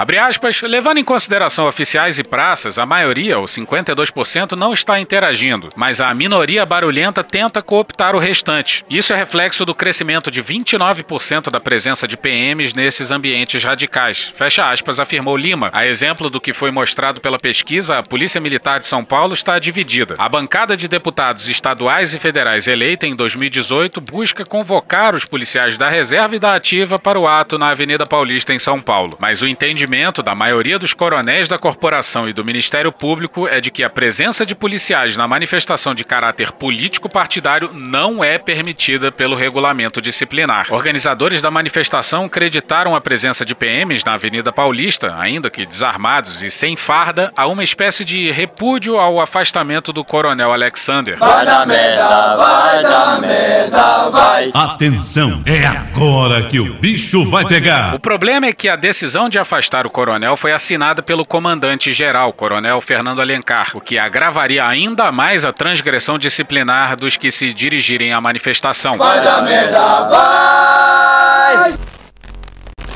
Abre 0.00 0.16
aspas, 0.16 0.62
levando 0.62 0.96
em 0.96 1.04
consideração 1.04 1.68
oficiais 1.68 2.18
e 2.18 2.22
praças, 2.22 2.78
a 2.78 2.86
maioria, 2.86 3.36
ou 3.36 3.44
52%, 3.44 4.58
não 4.58 4.72
está 4.72 4.98
interagindo, 4.98 5.68
mas 5.76 6.00
a 6.00 6.14
minoria 6.14 6.64
barulhenta 6.64 7.22
tenta 7.22 7.60
cooptar 7.60 8.16
o 8.16 8.18
restante. 8.18 8.82
Isso 8.88 9.12
é 9.12 9.16
reflexo 9.16 9.62
do 9.66 9.74
crescimento 9.74 10.30
de 10.30 10.42
29% 10.42 11.50
da 11.50 11.60
presença 11.60 12.08
de 12.08 12.16
PMs 12.16 12.74
nesses 12.74 13.10
ambientes 13.10 13.62
radicais. 13.62 14.32
Fecha 14.34 14.64
aspas, 14.64 14.98
afirmou 14.98 15.36
Lima. 15.36 15.68
A 15.70 15.84
exemplo 15.84 16.30
do 16.30 16.40
que 16.40 16.54
foi 16.54 16.70
mostrado 16.70 17.20
pela 17.20 17.38
pesquisa, 17.38 17.98
a 17.98 18.02
Polícia 18.02 18.40
Militar 18.40 18.80
de 18.80 18.86
São 18.86 19.04
Paulo 19.04 19.34
está 19.34 19.58
dividida. 19.58 20.14
A 20.16 20.30
bancada 20.30 20.78
de 20.78 20.88
deputados 20.88 21.46
estaduais 21.46 22.14
e 22.14 22.18
federais 22.18 22.66
eleita 22.66 23.06
em 23.06 23.14
2018 23.14 24.00
busca 24.00 24.46
convocar 24.46 25.14
os 25.14 25.26
policiais 25.26 25.76
da 25.76 25.90
reserva 25.90 26.36
e 26.36 26.38
da 26.38 26.52
ativa 26.52 26.98
para 26.98 27.20
o 27.20 27.28
ato 27.28 27.58
na 27.58 27.68
Avenida 27.68 28.06
Paulista, 28.06 28.54
em 28.54 28.58
São 28.58 28.80
Paulo. 28.80 29.14
Mas 29.20 29.42
o 29.42 29.46
entendimento 29.46 29.89
entendimento 29.90 30.22
da 30.22 30.36
maioria 30.36 30.78
dos 30.78 30.94
coronéis 30.94 31.48
da 31.48 31.58
corporação 31.58 32.28
e 32.28 32.32
do 32.32 32.44
Ministério 32.44 32.92
Público 32.92 33.48
é 33.48 33.60
de 33.60 33.72
que 33.72 33.82
a 33.82 33.90
presença 33.90 34.46
de 34.46 34.54
policiais 34.54 35.16
na 35.16 35.26
manifestação 35.26 35.94
de 35.94 36.04
caráter 36.04 36.52
político 36.52 37.08
partidário 37.08 37.70
não 37.72 38.22
é 38.22 38.38
permitida 38.38 39.10
pelo 39.10 39.34
regulamento 39.34 40.00
disciplinar. 40.00 40.66
Organizadores 40.70 41.42
da 41.42 41.50
manifestação 41.50 42.26
acreditaram 42.26 42.94
a 42.94 43.00
presença 43.00 43.44
de 43.44 43.52
PMs 43.52 44.04
na 44.04 44.14
Avenida 44.14 44.52
Paulista, 44.52 45.16
ainda 45.18 45.50
que 45.50 45.66
desarmados 45.66 46.40
e 46.40 46.50
sem 46.50 46.76
farda, 46.76 47.32
a 47.36 47.48
uma 47.48 47.64
espécie 47.64 48.04
de 48.04 48.30
repúdio 48.30 48.96
ao 48.96 49.20
afastamento 49.20 49.92
do 49.92 50.04
coronel 50.04 50.52
Alexander. 50.52 51.18
Vai 51.18 51.44
dar 51.44 51.66
merda, 51.66 52.36
vai 52.36 52.82
dar 52.82 53.20
merda, 53.20 54.10
vai. 54.10 54.50
Atenção, 54.54 55.42
é 55.44 55.66
agora 55.66 56.44
que 56.44 56.60
o 56.60 56.74
bicho 56.74 57.28
vai 57.28 57.44
pegar. 57.44 57.94
O 57.94 57.98
problema 57.98 58.46
é 58.46 58.52
que 58.52 58.68
a 58.68 58.76
decisão 58.76 59.28
de 59.28 59.38
afastar 59.38 59.79
o 59.86 59.90
coronel 59.90 60.36
foi 60.36 60.52
assinada 60.52 61.02
pelo 61.02 61.24
comandante-geral, 61.24 62.32
coronel 62.32 62.80
Fernando 62.80 63.20
Alencar, 63.20 63.72
o 63.74 63.80
que 63.80 63.98
agravaria 63.98 64.66
ainda 64.66 65.10
mais 65.12 65.44
a 65.44 65.52
transgressão 65.52 66.18
disciplinar 66.18 66.96
dos 66.96 67.16
que 67.16 67.30
se 67.30 67.52
dirigirem 67.52 68.12
à 68.12 68.20
manifestação. 68.20 68.96
Vai 68.96 69.22
dar 69.22 69.42
merda, 69.42 70.02
vai. 70.08 71.74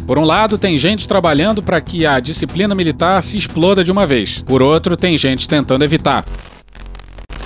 Por 0.07 0.19
um 0.19 0.25
lado, 0.25 0.59
tem 0.59 0.77
gente 0.77 1.09
trabalhando 1.09 1.63
para 1.63 1.81
que 1.81 2.05
a 2.07 2.21
disciplina 2.21 2.75
militar 2.75 3.23
se 3.23 3.39
exploda 3.39 3.83
de 3.83 3.91
uma 3.91 4.07
vez. 4.07 4.43
Por 4.43 4.63
outro, 4.63 4.97
tem 4.97 5.17
gente 5.17 5.49
tentando 5.49 5.83
evitar. 5.83 6.25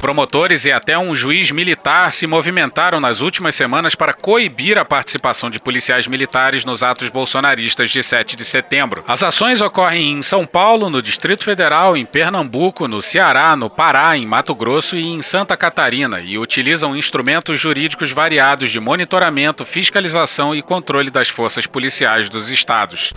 Promotores 0.01 0.65
e 0.65 0.71
até 0.71 0.97
um 0.97 1.15
juiz 1.15 1.51
militar 1.51 2.13
se 2.13 2.27
movimentaram 2.27 3.01
nas 3.01 3.21
últimas 3.21 3.55
semanas 3.55 3.95
para 3.95 4.15
coibir 4.15 4.79
a 4.79 4.85
participação 4.85 5.51
de 5.51 5.59
policiais 5.59 6.07
militares 6.07 6.65
nos 6.65 6.83
atos 6.83 7.09
bolsonaristas 7.09 7.91
de 7.91 8.03
7 8.03 8.37
de 8.37 8.45
setembro. 8.45 9.03
As 9.09 9.23
ações 9.23 9.61
ocorrem 9.61 10.13
em 10.13 10.23
São 10.23 10.47
Paulo, 10.47 10.89
no 10.89 11.03
Distrito 11.03 11.43
Federal, 11.45 11.97
em 11.97 12.07
Pernambuco, 12.07 12.87
no 12.87 13.03
Ceará, 13.03 13.57
no 13.57 13.69
Pará, 13.69 14.17
em 14.17 14.25
Mato 14.25 14.55
Grosso 14.55 14.95
e 14.95 15.05
em 15.05 15.21
Santa 15.21 15.57
Catarina 15.57 16.19
e 16.23 16.39
utilizam 16.39 16.97
instrumentos 16.97 17.59
jurídicos 17.59 18.13
variados 18.13 18.71
de 18.71 18.79
monitoramento, 18.79 19.65
fiscalização 19.65 20.55
e 20.55 20.63
controle 20.63 21.11
das 21.11 21.29
forças 21.29 21.67
policiais 21.67 22.29
dos 22.29 22.49
estados. 22.49 23.13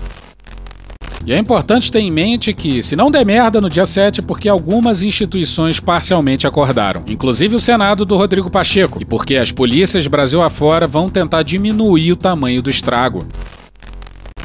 E 1.26 1.32
é 1.32 1.38
importante 1.38 1.92
ter 1.92 2.00
em 2.00 2.10
mente 2.10 2.52
que, 2.52 2.82
se 2.82 2.96
não 2.96 3.12
der 3.12 3.24
merda 3.24 3.62
no 3.62 3.70
dia 3.70 3.86
7, 3.86 4.24
porque 4.24 4.50
algumas 4.50 5.04
instituições 5.04 5.80
parcialmente 5.80 6.48
acordaram, 6.48 7.04
inclusive 7.06 7.56
o 7.56 7.60
Senado 7.60 8.06
do 8.06 8.18
Rodrigo 8.18 8.50
Pacheco, 8.50 9.00
e 9.00 9.06
porque 9.06 9.36
as 9.36 9.52
polícias 9.52 10.08
Brasil 10.08 10.42
afora 10.42 10.88
vão 10.88 11.10
tentar 11.10 11.44
diminuir 11.44 12.12
o 12.12 12.16
tamanho 12.16 12.62
do 12.62 12.72
estrago. 12.72 13.26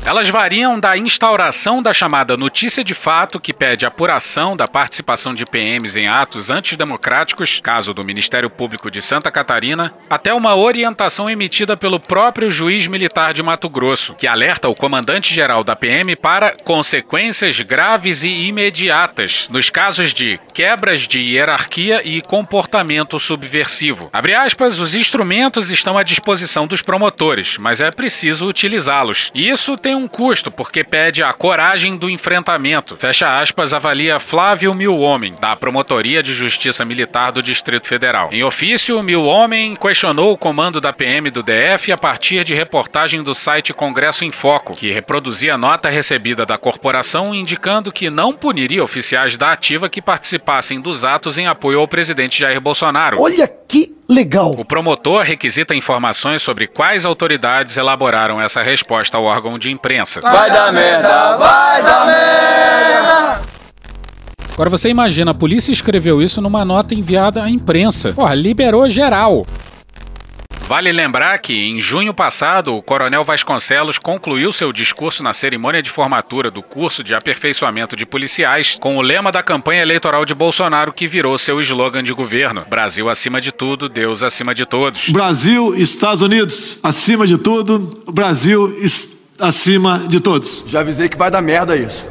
Elas 0.06 0.28
variam 0.28 0.78
da 0.78 0.96
instauração 0.96 1.82
da 1.82 1.92
chamada 1.92 2.36
notícia 2.36 2.84
de 2.84 2.94
fato, 2.94 3.40
que 3.40 3.52
pede 3.52 3.84
apuração 3.84 4.56
da 4.56 4.68
participação 4.68 5.34
de 5.34 5.44
PMs 5.44 5.96
em 5.96 6.06
atos 6.06 6.48
antidemocráticos, 6.48 7.58
caso 7.60 7.92
do 7.92 8.06
Ministério 8.06 8.48
Público 8.48 8.88
de 8.88 9.02
Santa 9.02 9.32
Catarina, 9.32 9.92
até 10.08 10.32
uma 10.32 10.54
orientação 10.54 11.28
emitida 11.28 11.76
pelo 11.76 11.98
próprio 11.98 12.52
juiz 12.52 12.86
militar 12.86 13.34
de 13.34 13.42
Mato 13.42 13.68
Grosso, 13.68 14.14
que 14.14 14.28
alerta 14.28 14.68
o 14.68 14.76
comandante-geral 14.76 15.64
da 15.64 15.74
PM 15.74 16.14
para 16.14 16.54
consequências 16.62 17.60
graves 17.60 18.22
e 18.22 18.28
imediatas 18.28 19.48
nos 19.50 19.70
casos 19.70 20.14
de 20.14 20.38
quebras 20.54 21.00
de 21.00 21.18
hierarquia 21.18 22.00
e 22.04 22.22
comportamento 22.22 23.18
subversivo. 23.18 24.08
Abre 24.12 24.36
aspas, 24.36 24.78
os 24.78 24.94
instrumentos 24.94 25.68
estão 25.68 25.98
à 25.98 26.04
disposição 26.04 26.64
dos 26.64 26.80
promotores, 26.80 27.58
mas 27.58 27.80
é 27.80 27.90
preciso 27.90 28.46
utilizá-los. 28.46 29.32
Isso 29.34 29.76
tem 29.76 29.95
um 29.96 30.06
custo, 30.06 30.50
porque 30.50 30.84
pede 30.84 31.22
a 31.22 31.32
coragem 31.32 31.96
do 31.96 32.08
enfrentamento. 32.08 32.96
Fecha 32.96 33.40
aspas, 33.40 33.72
avalia 33.72 34.20
Flávio 34.20 34.74
Milhomem, 34.74 35.34
da 35.40 35.56
Promotoria 35.56 36.22
de 36.22 36.32
Justiça 36.32 36.84
Militar 36.84 37.32
do 37.32 37.42
Distrito 37.42 37.86
Federal. 37.86 38.28
Em 38.32 38.44
ofício, 38.44 39.02
Milhomem 39.02 39.74
questionou 39.74 40.32
o 40.32 40.38
comando 40.38 40.80
da 40.80 40.92
PM 40.92 41.30
do 41.30 41.42
DF 41.42 41.90
a 41.92 41.96
partir 41.96 42.44
de 42.44 42.54
reportagem 42.54 43.22
do 43.22 43.34
site 43.34 43.72
Congresso 43.72 44.24
em 44.24 44.30
Foco, 44.30 44.74
que 44.74 44.92
reproduzia 44.92 45.56
nota 45.56 45.88
recebida 45.88 46.46
da 46.46 46.58
corporação 46.58 47.34
indicando 47.34 47.92
que 47.92 48.10
não 48.10 48.32
puniria 48.32 48.84
oficiais 48.84 49.36
da 49.36 49.52
ativa 49.52 49.88
que 49.88 50.02
participassem 50.02 50.80
dos 50.80 51.04
atos 51.04 51.38
em 51.38 51.46
apoio 51.46 51.80
ao 51.80 51.88
presidente 51.88 52.40
Jair 52.40 52.60
Bolsonaro. 52.60 53.20
Olha 53.20 53.48
que 53.68 53.96
legal! 54.08 54.52
O 54.56 54.64
promotor 54.64 55.22
requisita 55.22 55.74
informações 55.74 56.42
sobre 56.42 56.66
quais 56.66 57.04
autoridades 57.04 57.76
elaboraram 57.76 58.40
essa 58.40 58.62
resposta 58.62 59.16
ao 59.16 59.24
órgão 59.24 59.58
de 59.58 59.70
imprensa. 59.70 60.20
Vai 60.20 60.50
dar 60.50 60.72
merda, 60.72 61.36
vai 61.36 61.82
dar 61.82 62.06
merda. 62.06 63.40
Agora 64.54 64.70
você 64.70 64.88
imagina, 64.88 65.32
a 65.32 65.34
polícia 65.34 65.70
escreveu 65.70 66.22
isso 66.22 66.40
numa 66.40 66.64
nota 66.64 66.94
enviada 66.94 67.42
à 67.42 67.50
imprensa. 67.50 68.14
Porra, 68.14 68.34
liberou 68.34 68.88
geral. 68.88 69.44
Vale 70.68 70.90
lembrar 70.90 71.38
que, 71.38 71.52
em 71.52 71.80
junho 71.80 72.12
passado, 72.12 72.74
o 72.74 72.82
Coronel 72.82 73.22
Vasconcelos 73.22 73.98
concluiu 73.98 74.52
seu 74.52 74.72
discurso 74.72 75.22
na 75.22 75.32
cerimônia 75.32 75.80
de 75.80 75.88
formatura 75.88 76.50
do 76.50 76.60
curso 76.60 77.04
de 77.04 77.14
aperfeiçoamento 77.14 77.94
de 77.94 78.04
policiais 78.04 78.76
com 78.80 78.96
o 78.96 79.00
lema 79.00 79.30
da 79.30 79.44
campanha 79.44 79.80
eleitoral 79.80 80.24
de 80.24 80.34
Bolsonaro 80.34 80.92
que 80.92 81.06
virou 81.06 81.38
seu 81.38 81.60
slogan 81.60 82.02
de 82.02 82.12
governo: 82.12 82.66
Brasil 82.68 83.08
acima 83.08 83.40
de 83.40 83.52
tudo, 83.52 83.88
Deus 83.88 84.24
acima 84.24 84.52
de 84.52 84.66
todos. 84.66 85.08
Brasil, 85.10 85.72
Estados 85.76 86.20
Unidos, 86.20 86.80
acima 86.82 87.28
de 87.28 87.38
tudo, 87.38 88.02
Brasil 88.10 88.74
acima 89.38 90.04
de 90.08 90.18
todos. 90.18 90.64
Já 90.66 90.80
avisei 90.80 91.08
que 91.08 91.16
vai 91.16 91.30
dar 91.30 91.42
merda 91.42 91.76
isso. 91.76 92.04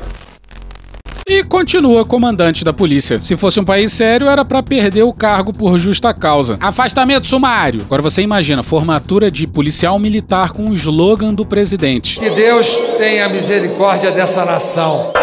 E 1.28 1.44
continua 1.44 2.06
comandante 2.06 2.64
da 2.64 2.72
polícia. 2.72 3.20
Se 3.20 3.36
fosse 3.36 3.60
um 3.60 3.66
país 3.66 3.92
sério, 3.92 4.28
era 4.28 4.46
para 4.46 4.62
perder 4.62 5.02
o 5.02 5.12
cargo 5.12 5.52
por 5.52 5.76
justa 5.76 6.14
causa. 6.14 6.56
Afastamento 6.62 7.26
sumário. 7.26 7.82
Agora 7.82 8.04
você 8.04 8.22
imagina, 8.22 8.62
formatura 8.62 9.32
de 9.32 9.48
policial 9.48 9.98
militar 9.98 10.52
com 10.52 10.70
o 10.70 10.74
slogan 10.76 11.34
do 11.34 11.44
presidente. 11.44 12.20
Que 12.20 12.30
Deus 12.30 12.78
tenha 13.00 13.28
misericórdia 13.28 14.12
dessa 14.12 14.46
nação. 14.46 15.14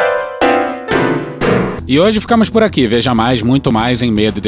E 1.87 1.99
hoje 1.99 2.21
ficamos 2.21 2.49
por 2.49 2.63
aqui. 2.63 2.87
Veja 2.87 3.13
mais, 3.13 3.43
muito 3.43 3.73
mais 3.73 4.03
em 4.03 4.11
medo 4.11 4.41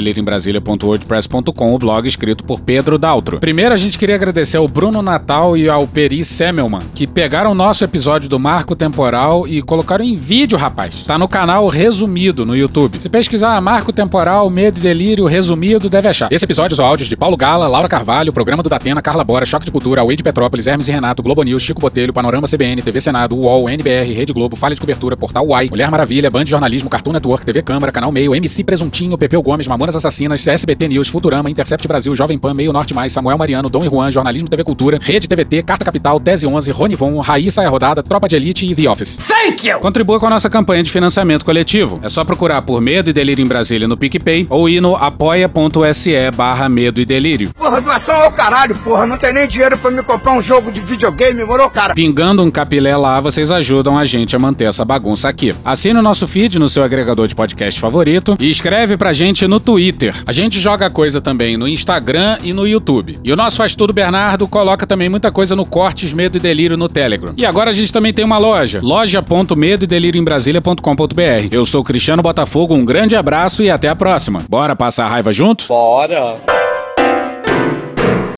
o 1.75 1.79
blog 1.79 2.07
escrito 2.07 2.45
por 2.45 2.61
Pedro 2.61 2.97
Daltro. 2.97 3.41
Primeiro, 3.41 3.75
a 3.75 3.77
gente 3.77 3.99
queria 3.99 4.15
agradecer 4.15 4.57
ao 4.57 4.69
Bruno 4.69 5.03
Natal 5.03 5.57
e 5.57 5.69
ao 5.69 5.85
Peri 5.85 6.25
Semmelman, 6.25 6.81
que 6.95 7.09
pegaram 7.09 7.51
o 7.51 7.55
nosso 7.55 7.83
episódio 7.83 8.29
do 8.29 8.39
Marco 8.39 8.77
Temporal 8.77 9.49
e 9.49 9.61
colocaram 9.63 10.05
em 10.05 10.17
vídeo, 10.17 10.57
rapaz. 10.57 11.03
Tá 11.05 11.19
no 11.19 11.27
canal 11.27 11.67
resumido 11.69 12.47
no 12.47 12.55
YouTube. 12.55 13.01
Se 13.01 13.09
pesquisar 13.09 13.61
Marco 13.61 13.93
Temporal, 13.93 14.49
Medo 14.49 14.79
e 14.79 14.83
Delírio 14.83 15.27
resumido, 15.27 15.91
deve 15.91 16.07
achar. 16.07 16.33
Esse 16.33 16.45
episódio 16.45 16.77
são 16.77 16.87
áudios 16.87 17.09
de 17.09 17.17
Paulo 17.17 17.37
Gala, 17.37 17.67
Laura 17.67 17.89
Carvalho, 17.89 18.33
Programa 18.33 18.63
do 18.63 18.69
Datena, 18.69 19.03
Carla 19.03 19.25
Bora, 19.25 19.45
Choque 19.45 19.65
de 19.65 19.73
Cultura, 19.73 20.03
Away 20.03 20.17
de 20.17 20.23
Petrópolis, 20.23 20.69
Hermes 20.69 20.87
e 20.87 20.93
Renato, 20.93 21.21
Globo 21.21 21.43
News, 21.43 21.65
Chico 21.65 21.81
Botelho, 21.81 22.13
Panorama 22.13 22.47
CBN, 22.47 22.81
TV 22.81 23.01
Senado, 23.01 23.35
UOL, 23.35 23.69
NBR, 23.69 24.13
Rede 24.13 24.33
Globo, 24.33 24.55
Falha 24.55 24.77
de 24.77 24.81
Cobertura, 24.81 25.17
Portal 25.17 25.45
Uai, 25.49 25.69
Mulher 25.69 25.91
Maravilha, 25.91 26.31
Band 26.31 26.45
de 26.45 26.51
Jornalismo, 26.51 26.89
Cartoon 26.89 27.13
Network, 27.25 27.47
TV 27.47 27.63
Câmara, 27.63 27.91
Canal 27.91 28.13
Meio, 28.13 28.35
MC 28.35 28.63
Presuntinho, 28.63 29.17
Pepeu 29.17 29.43
Gomes, 29.43 29.67
Mamonas 29.67 29.97
Assassinas, 29.97 30.47
SBT 30.47 30.89
News, 30.89 31.09
Futurama, 31.09 31.49
Intercept 31.49 31.89
Brasil, 31.89 32.15
Jovem 32.15 32.39
Pan, 32.39 32.53
Meio 32.53 32.73
Norte 32.73 32.95
Mais, 32.95 33.13
Samuel 33.13 33.39
Mariano, 33.39 33.71
Dom 33.71 33.85
e 33.85 33.89
Juan, 33.89 34.11
Jornalismo 34.11 34.49
TV 34.49 34.63
Cultura, 34.63 34.99
Rede 35.01 35.27
TVT, 35.27 35.63
Carta 35.63 35.87
Capital, 35.87 36.21
Tese 36.21 36.47
11, 36.47 36.71
Rony 36.71 36.95
Von, 36.95 37.19
Raíssa 37.21 37.63
é 37.63 37.67
Rodada, 37.67 38.03
Tropa 38.03 38.29
de 38.29 38.37
Elite 38.37 38.67
e 38.67 38.75
The 38.75 38.89
Office. 38.91 39.17
Thank 39.17 39.67
you! 39.67 39.81
Contribua 39.81 40.21
com 40.21 40.27
a 40.27 40.31
nossa 40.31 40.51
campanha 40.51 40.83
de 40.83 40.91
financiamento 40.91 41.45
coletivo. 41.45 41.99
É 42.03 42.09
só 42.11 42.25
procurar 42.25 42.61
por 42.63 42.81
Medo 42.81 43.09
e 43.09 43.13
Delírio 43.13 43.43
em 43.43 43.49
Brasília 43.49 43.89
no 43.89 43.97
PicPay 43.97 44.47
ou 44.51 44.69
ir 44.69 44.83
no 44.83 44.95
apoia.se 44.95 46.31
barra 46.37 46.69
Medo 46.69 47.01
e 47.01 47.07
Delírio. 47.07 47.55
Porra, 47.55 47.81
doação 47.81 48.15
ao 48.17 48.33
caralho, 48.33 48.75
porra. 48.77 49.07
Não 49.07 49.17
tem 49.17 49.33
nem 49.33 49.49
dinheiro 49.49 49.79
pra 49.79 49.91
me 49.91 50.03
comprar 50.03 50.33
um 50.33 50.43
jogo 50.43 50.71
de 50.71 50.81
videogame, 50.81 51.43
morou, 51.45 51.71
cara? 51.71 51.95
Pingando 51.95 52.43
um 52.43 52.51
capilé 52.51 52.95
lá, 52.97 53.21
vocês 53.21 53.51
ajudam 53.51 53.97
a 53.97 54.05
gente 54.05 54.37
a 54.37 54.39
manter 54.39 54.65
essa 54.65 54.85
bagunça 54.85 55.29
aqui. 55.29 55.55
Assine 55.65 55.99
o 55.99 56.03
nosso 56.03 56.27
feed 56.27 56.59
no 56.59 56.69
seu 56.69 56.83
agregador 56.83 57.14
de 57.15 57.35
podcast 57.35 57.81
favorito 57.81 58.37
e 58.41 58.51
escreve 58.51 58.97
pra 58.97 59.13
gente 59.13 59.47
no 59.47 59.61
Twitter. 59.61 60.15
A 60.27 60.33
gente 60.33 60.59
joga 60.59 60.91
coisa 60.91 61.21
também 61.21 61.57
no 61.57 61.69
Instagram 61.69 62.39
e 62.43 62.53
no 62.53 62.67
YouTube. 62.67 63.19
E 63.23 63.33
o 63.33 63.37
nosso 63.37 63.57
Faz 63.57 63.75
Tudo 63.75 63.93
Bernardo 63.93 64.49
coloca 64.49 64.87
também 64.87 65.09
muita 65.09 65.31
coisa 65.31 65.55
no 65.55 65.65
Cortes 65.65 66.13
Medo 66.13 66.37
e 66.37 66.41
Delírio 66.41 66.77
no 66.77 66.89
Telegram. 66.89 67.33
E 67.37 67.47
agora 67.47 67.71
a 67.71 67.73
gente 67.73 67.93
também 67.93 68.13
tem 68.13 68.25
uma 68.25 68.39
loja, 68.39 68.81
loja.medo 68.83 69.87
delírio 69.87 70.21
em 70.21 70.25
Brasília.com.br. 70.25 71.49
Eu 71.51 71.65
sou 71.65 71.85
Cristiano 71.85 72.23
Botafogo, 72.23 72.75
um 72.75 72.85
grande 72.85 73.15
abraço 73.15 73.63
e 73.63 73.71
até 73.71 73.89
a 73.89 73.95
próxima. 73.95 74.43
Bora 74.49 74.75
passar 74.75 75.07
a 75.07 75.09
raiva 75.09 75.33
junto? 75.33 75.67
Bora! 75.69 76.64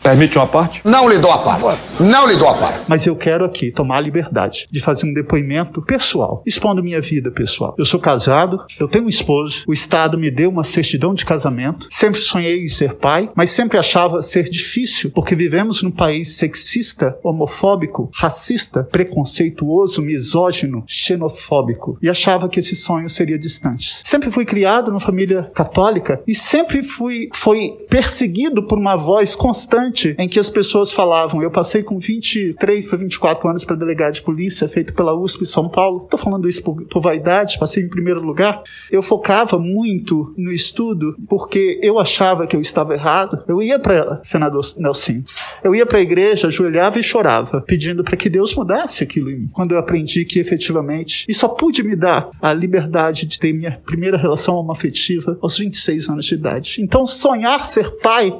Permite 0.07 0.38
uma 0.38 0.47
parte? 0.47 0.81
Não 0.85 1.09
lhe 1.09 1.19
dou 1.19 1.33
a 1.33 1.38
parte. 1.40 1.83
Não 1.99 2.29
lhe 2.29 2.37
dou 2.37 2.47
a 2.47 2.55
parte. 2.55 2.83
Mas 2.87 3.05
eu 3.09 3.16
quero 3.16 3.45
aqui 3.45 3.73
tomar 3.73 3.97
a 3.97 4.01
liberdade 4.01 4.64
de 4.71 4.81
fazer 4.81 5.05
um 5.05 5.12
depoimento 5.12 5.83
pessoal, 5.83 6.45
expondo 6.47 6.81
minha 6.81 7.01
vida 7.01 7.29
pessoal. 7.29 7.75
Eu 7.77 7.85
sou 7.85 7.99
casado, 7.99 8.64
eu 8.79 8.87
tenho 8.87 9.07
um 9.07 9.09
esposo, 9.09 9.64
o 9.66 9.73
Estado 9.73 10.16
me 10.16 10.31
deu 10.31 10.49
uma 10.49 10.62
certidão 10.62 11.12
de 11.12 11.25
casamento, 11.25 11.88
sempre 11.90 12.21
sonhei 12.21 12.62
em 12.62 12.69
ser 12.69 12.95
pai, 12.95 13.29
mas 13.35 13.51
sempre 13.51 13.79
achava 13.79 14.23
ser 14.23 14.49
difícil, 14.49 15.11
porque 15.11 15.35
vivemos 15.35 15.83
num 15.83 15.90
país 15.90 16.37
sexista, 16.37 17.19
homofóbico, 17.25 18.09
racista, 18.14 18.85
preconceituoso, 18.85 20.03
misógino, 20.03 20.85
xenofóbico, 20.87 21.99
e 22.01 22.09
achava 22.09 22.49
que 22.49 22.61
esse 22.61 22.76
sonho 22.76 23.09
seria 23.09 23.37
distante. 23.37 24.03
Sempre 24.05 24.30
fui 24.30 24.45
criado 24.45 24.93
numa 24.93 25.01
família 25.01 25.51
católica 25.53 26.22
e 26.28 26.35
sempre 26.35 26.85
fui 26.85 27.28
foi 27.35 27.72
perseguido 27.91 28.68
por 28.68 28.78
uma 28.78 28.95
voz 28.95 29.35
constante 29.35 29.95
em 30.18 30.28
que 30.28 30.38
as 30.38 30.49
pessoas 30.49 30.92
falavam. 30.92 31.42
Eu 31.42 31.51
passei 31.51 31.82
com 31.82 31.99
23 31.99 32.86
para 32.86 32.99
24 32.99 33.49
anos 33.49 33.64
para 33.64 33.76
delegado 33.76 34.14
de 34.14 34.22
polícia, 34.22 34.68
feito 34.68 34.92
pela 34.94 35.14
USP 35.14 35.44
São 35.44 35.68
Paulo. 35.68 36.05
Estou 36.05 36.18
falando 36.18 36.49
isso 36.49 36.62
por, 36.62 36.82
por 36.86 37.01
vaidade, 37.01 37.59
passei 37.59 37.82
em 37.82 37.88
primeiro 37.88 38.20
lugar. 38.20 38.62
Eu 38.90 39.03
focava 39.03 39.59
muito 39.59 40.34
no 40.36 40.53
estudo 40.53 41.16
porque 41.28 41.80
eu 41.82 41.99
achava 41.99 42.47
que 42.47 42.57
eu 42.57 42.61
estava 42.61 42.94
errado. 42.94 43.42
Eu 43.49 43.62
ia 43.62 43.78
para 43.78 44.20
senador 44.22 44.64
Nelson. 44.76 45.22
Eu 45.62 45.74
ia 45.74 45.86
para 45.86 45.99
a 45.99 46.03
igreja, 46.03 46.49
ajoelhava 46.49 46.99
e 46.99 47.03
chorava, 47.03 47.61
pedindo 47.61 48.03
para 48.03 48.16
que 48.16 48.28
Deus 48.28 48.55
mudasse 48.55 49.05
aquilo 49.05 49.30
em 49.30 49.36
mim. 49.40 49.49
Quando 49.53 49.72
eu 49.72 49.78
aprendi 49.78 50.24
que 50.24 50.38
efetivamente, 50.38 51.24
e 51.28 51.34
só 51.34 51.49
pude 51.49 51.82
me 51.82 51.94
dar 51.94 52.28
a 52.40 52.53
liberdade 52.53 53.26
de 53.26 53.38
ter 53.38 53.53
minha 53.53 53.80
primeira 53.84 54.16
relação 54.16 54.57
homoafetiva 54.57 55.38
aos 55.40 55.59
26 55.59 56.09
anos 56.09 56.26
de 56.26 56.34
idade. 56.34 56.76
Então, 56.80 57.07
sonhar 57.07 57.64
ser 57.64 57.90
pai 57.99 58.32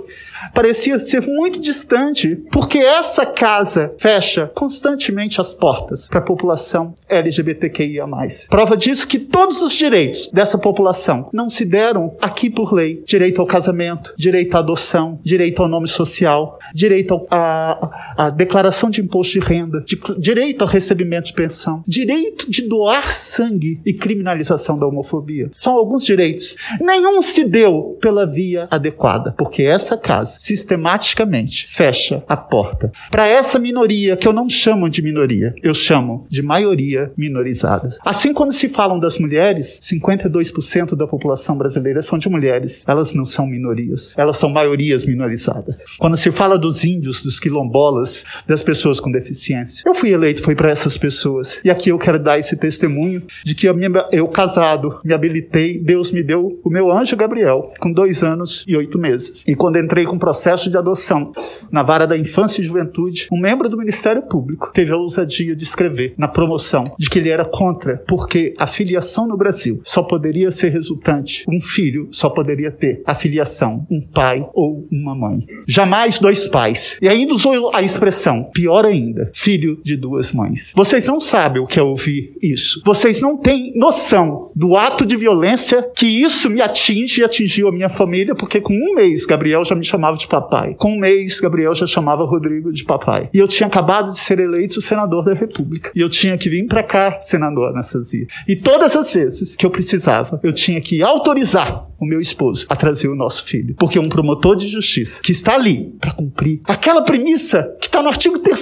parecia 0.55 0.99
ser 0.99 1.23
muito 1.23 1.46
distante, 1.51 2.37
porque 2.51 2.79
essa 2.79 3.27
casa 3.27 3.95
fecha 3.99 4.51
constantemente 4.55 5.41
as 5.41 5.53
portas 5.53 6.09
para 6.09 6.19
a 6.19 6.23
população 6.23 6.93
LGBTQIA. 7.09 8.07
Prova 8.49 8.77
disso 8.77 9.07
que 9.07 9.19
todos 9.19 9.63
os 9.63 9.73
direitos 9.73 10.29
dessa 10.33 10.59
população 10.59 11.29
não 11.33 11.49
se 11.49 11.65
deram 11.65 12.15
aqui 12.21 12.49
por 12.49 12.73
lei: 12.73 13.03
direito 13.05 13.41
ao 13.41 13.47
casamento, 13.47 14.15
direito 14.17 14.55
à 14.55 14.59
adoção, 14.59 15.19
direito 15.23 15.63
ao 15.63 15.69
nome 15.69 15.89
social, 15.89 16.59
direito 16.75 17.27
à, 17.31 18.15
à 18.17 18.31
declaração 18.31 18.91
de 18.91 19.01
imposto 19.01 19.33
de 19.33 19.41
renda, 19.41 19.81
de, 19.81 19.99
direito 20.19 20.63
ao 20.63 20.69
recebimento 20.69 21.27
de 21.27 21.33
pensão, 21.33 21.83
direito 21.87 22.51
de 22.51 22.63
doar 22.63 23.11
sangue 23.11 23.81
e 23.85 23.93
criminalização 23.93 24.79
da 24.79 24.87
homofobia. 24.87 25.49
São 25.53 25.77
alguns 25.77 26.05
direitos. 26.05 26.57
Nenhum 26.81 27.23
se 27.23 27.45
deu 27.45 27.99
pela 28.01 28.27
via 28.27 28.69
adequada, 28.71 29.35
porque 29.37 29.63
essa 29.63 29.97
casa 29.97 30.39
sistematicamente 30.41 31.36
fecha 31.45 32.25
a 32.29 32.37
porta 32.37 32.93
para 33.11 33.27
essa 33.29 33.59
minoria 33.59 34.17
que 34.17 34.27
eu 34.27 34.33
não 34.33 34.49
chamo 34.49 34.89
de 34.89 35.03
minoria, 35.03 35.55
eu 35.63 35.75
chamo 35.75 36.27
de 36.29 36.43
maioria 36.43 37.13
minorizada. 37.17 37.91
Assim, 38.05 38.33
quando 38.33 38.53
se 38.53 38.69
falam 38.69 38.99
das 38.99 39.19
mulheres, 39.19 39.81
52% 39.83 40.95
da 40.95 41.07
população 41.07 41.57
brasileira 41.57 42.03
são 42.03 42.19
de 42.19 42.29
mulheres. 42.29 42.85
Elas 42.87 43.15
não 43.15 43.25
são 43.25 43.47
minorias, 43.47 44.15
elas 44.17 44.37
são 44.37 44.51
maiorias 44.51 45.05
minorizadas. 45.05 45.85
Quando 45.99 46.17
se 46.17 46.31
fala 46.31 46.59
dos 46.59 46.85
índios, 46.85 47.23
dos 47.23 47.41
quilombolas, 47.41 48.25
das 48.47 48.63
pessoas 48.63 49.01
com 49.01 49.11
deficiência, 49.11 49.83
eu 49.87 49.95
fui 49.95 50.11
eleito, 50.11 50.43
foi 50.43 50.55
para 50.55 50.71
essas 50.71 50.97
pessoas. 50.97 51.61
E 51.65 51.71
aqui 51.71 51.91
eu 51.91 51.99
quero 51.99 52.19
dar 52.19 52.39
esse 52.39 52.57
testemunho 52.57 53.23
de 53.45 53.55
que 53.55 53.67
eu, 53.67 53.77
eu 54.13 54.29
casado, 54.29 55.01
me 55.05 55.13
habilitei, 55.13 55.79
Deus 55.79 56.11
me 56.11 56.23
deu 56.23 56.61
o 56.65 56.71
meu 56.71 56.91
anjo 56.91 57.17
Gabriel, 57.17 57.73
com 57.81 57.93
dois 57.93 58.23
anos 58.23 58.65
e 58.67 58.77
oito 58.77 58.99
meses. 58.99 59.45
E 59.47 59.55
quando 59.55 59.79
entrei 59.79 60.05
com 60.05 60.19
processo 60.19 60.71
de 60.71 60.77
adoção 60.77 61.26
na 61.71 61.83
vara 61.83 62.07
da 62.07 62.17
infância 62.17 62.61
e 62.61 62.65
juventude, 62.65 63.29
um 63.33 63.41
membro 63.41 63.69
do 63.69 63.77
Ministério 63.77 64.23
Público 64.23 64.71
teve 64.73 64.93
a 64.93 64.97
ousadia 64.97 65.55
de 65.55 65.65
escrever 65.65 66.15
na 66.17 66.29
promoção 66.29 66.85
de 66.99 67.09
que 67.09 67.19
ele 67.19 67.31
era 67.31 67.45
contra, 67.45 68.03
porque 68.07 68.55
a 68.59 68.67
filiação 68.67 69.27
no 69.27 69.37
Brasil 69.37 69.81
só 69.85 70.03
poderia 70.03 70.51
ser 70.51 70.71
resultante, 70.71 71.45
um 71.49 71.61
filho 71.61 72.09
só 72.11 72.29
poderia 72.29 72.71
ter 72.71 73.03
a 73.07 73.15
filiação, 73.15 73.87
um 73.91 74.01
pai 74.01 74.47
ou 74.55 74.87
uma 74.91 75.15
mãe. 75.15 75.47
Jamais 75.67 76.19
dois 76.19 76.49
pais. 76.49 76.99
E 77.01 77.09
ainda 77.09 77.35
usou 77.35 77.75
a 77.75 77.83
expressão, 77.83 78.45
pior 78.53 78.85
ainda, 78.85 79.31
filho 79.35 79.81
de 79.83 79.97
duas 79.97 80.33
mães. 80.33 80.73
Vocês 80.75 81.07
não 81.07 81.21
sabem 81.21 81.63
o 81.63 81.67
que 81.67 81.79
é 81.79 81.83
ouvir 81.83 82.37
isso. 82.43 82.83
Vocês 82.85 83.21
não 83.21 83.37
têm 83.37 83.73
noção 83.77 84.51
do 84.55 84.77
ato 84.77 85.05
de 85.05 85.17
violência 85.17 85.83
que 85.95 86.07
isso 86.07 86.49
me 86.51 86.61
atinge 86.61 87.21
e 87.21 87.25
atingiu 87.25 87.69
a 87.69 87.73
minha 87.73 87.89
família, 87.89 88.35
porque 88.35 88.61
com 88.61 88.75
um 88.75 88.95
mês 88.95 89.25
Gabriel 89.27 89.65
já 89.65 89.75
me 89.75 89.85
chamava 89.85 90.17
de 90.17 90.27
papai. 90.27 90.75
Com 90.75 90.93
um 90.93 90.99
mês 91.07 91.39
Gabriel 91.41 91.73
já 91.73 91.87
chamava 91.87 92.25
Rodrigo 92.25 92.73
de 92.73 92.85
papai. 92.85 93.31
E 93.33 93.39
eu 93.39 93.47
tinha 93.47 93.69
acabado 93.69 94.11
de 94.11 94.19
ser 94.19 94.41
eleito 94.41 94.83
senador 94.83 95.25
da 95.25 95.33
República. 95.33 95.93
E 95.95 96.01
eu 96.01 96.11
tinha 96.11 96.37
que 96.37 96.49
vir 96.49 96.67
para 96.67 96.83
cá, 96.83 97.21
senador 97.21 97.71
Anastasia. 97.71 98.27
E 98.49 98.57
todas 98.57 98.97
as 98.97 99.13
vezes 99.13 99.55
que 99.55 99.65
eu 99.65 99.71
precisava, 99.71 100.41
eu 100.43 100.53
tinha 100.53 100.81
que 100.81 101.03
autorizar 101.03 101.87
o 101.99 102.05
meu 102.05 102.21
esposo 102.21 102.67
a 102.69 102.77
trazer 102.77 103.09
o 103.09 103.15
nosso 103.15 103.45
filho. 103.45 103.75
Porque 103.79 103.99
um 103.99 104.09
promotor 104.09 104.57
de 104.57 104.67
justiça 104.67 105.21
que 105.23 105.33
está 105.33 105.55
ali 105.55 105.95
para 106.01 106.13
cumprir 106.13 106.61
aquela 106.65 107.03
premissa 107.03 107.75
que 107.81 107.87
está 107.87 108.03
no 108.03 108.09
artigo 108.09 108.39
3 108.39 108.57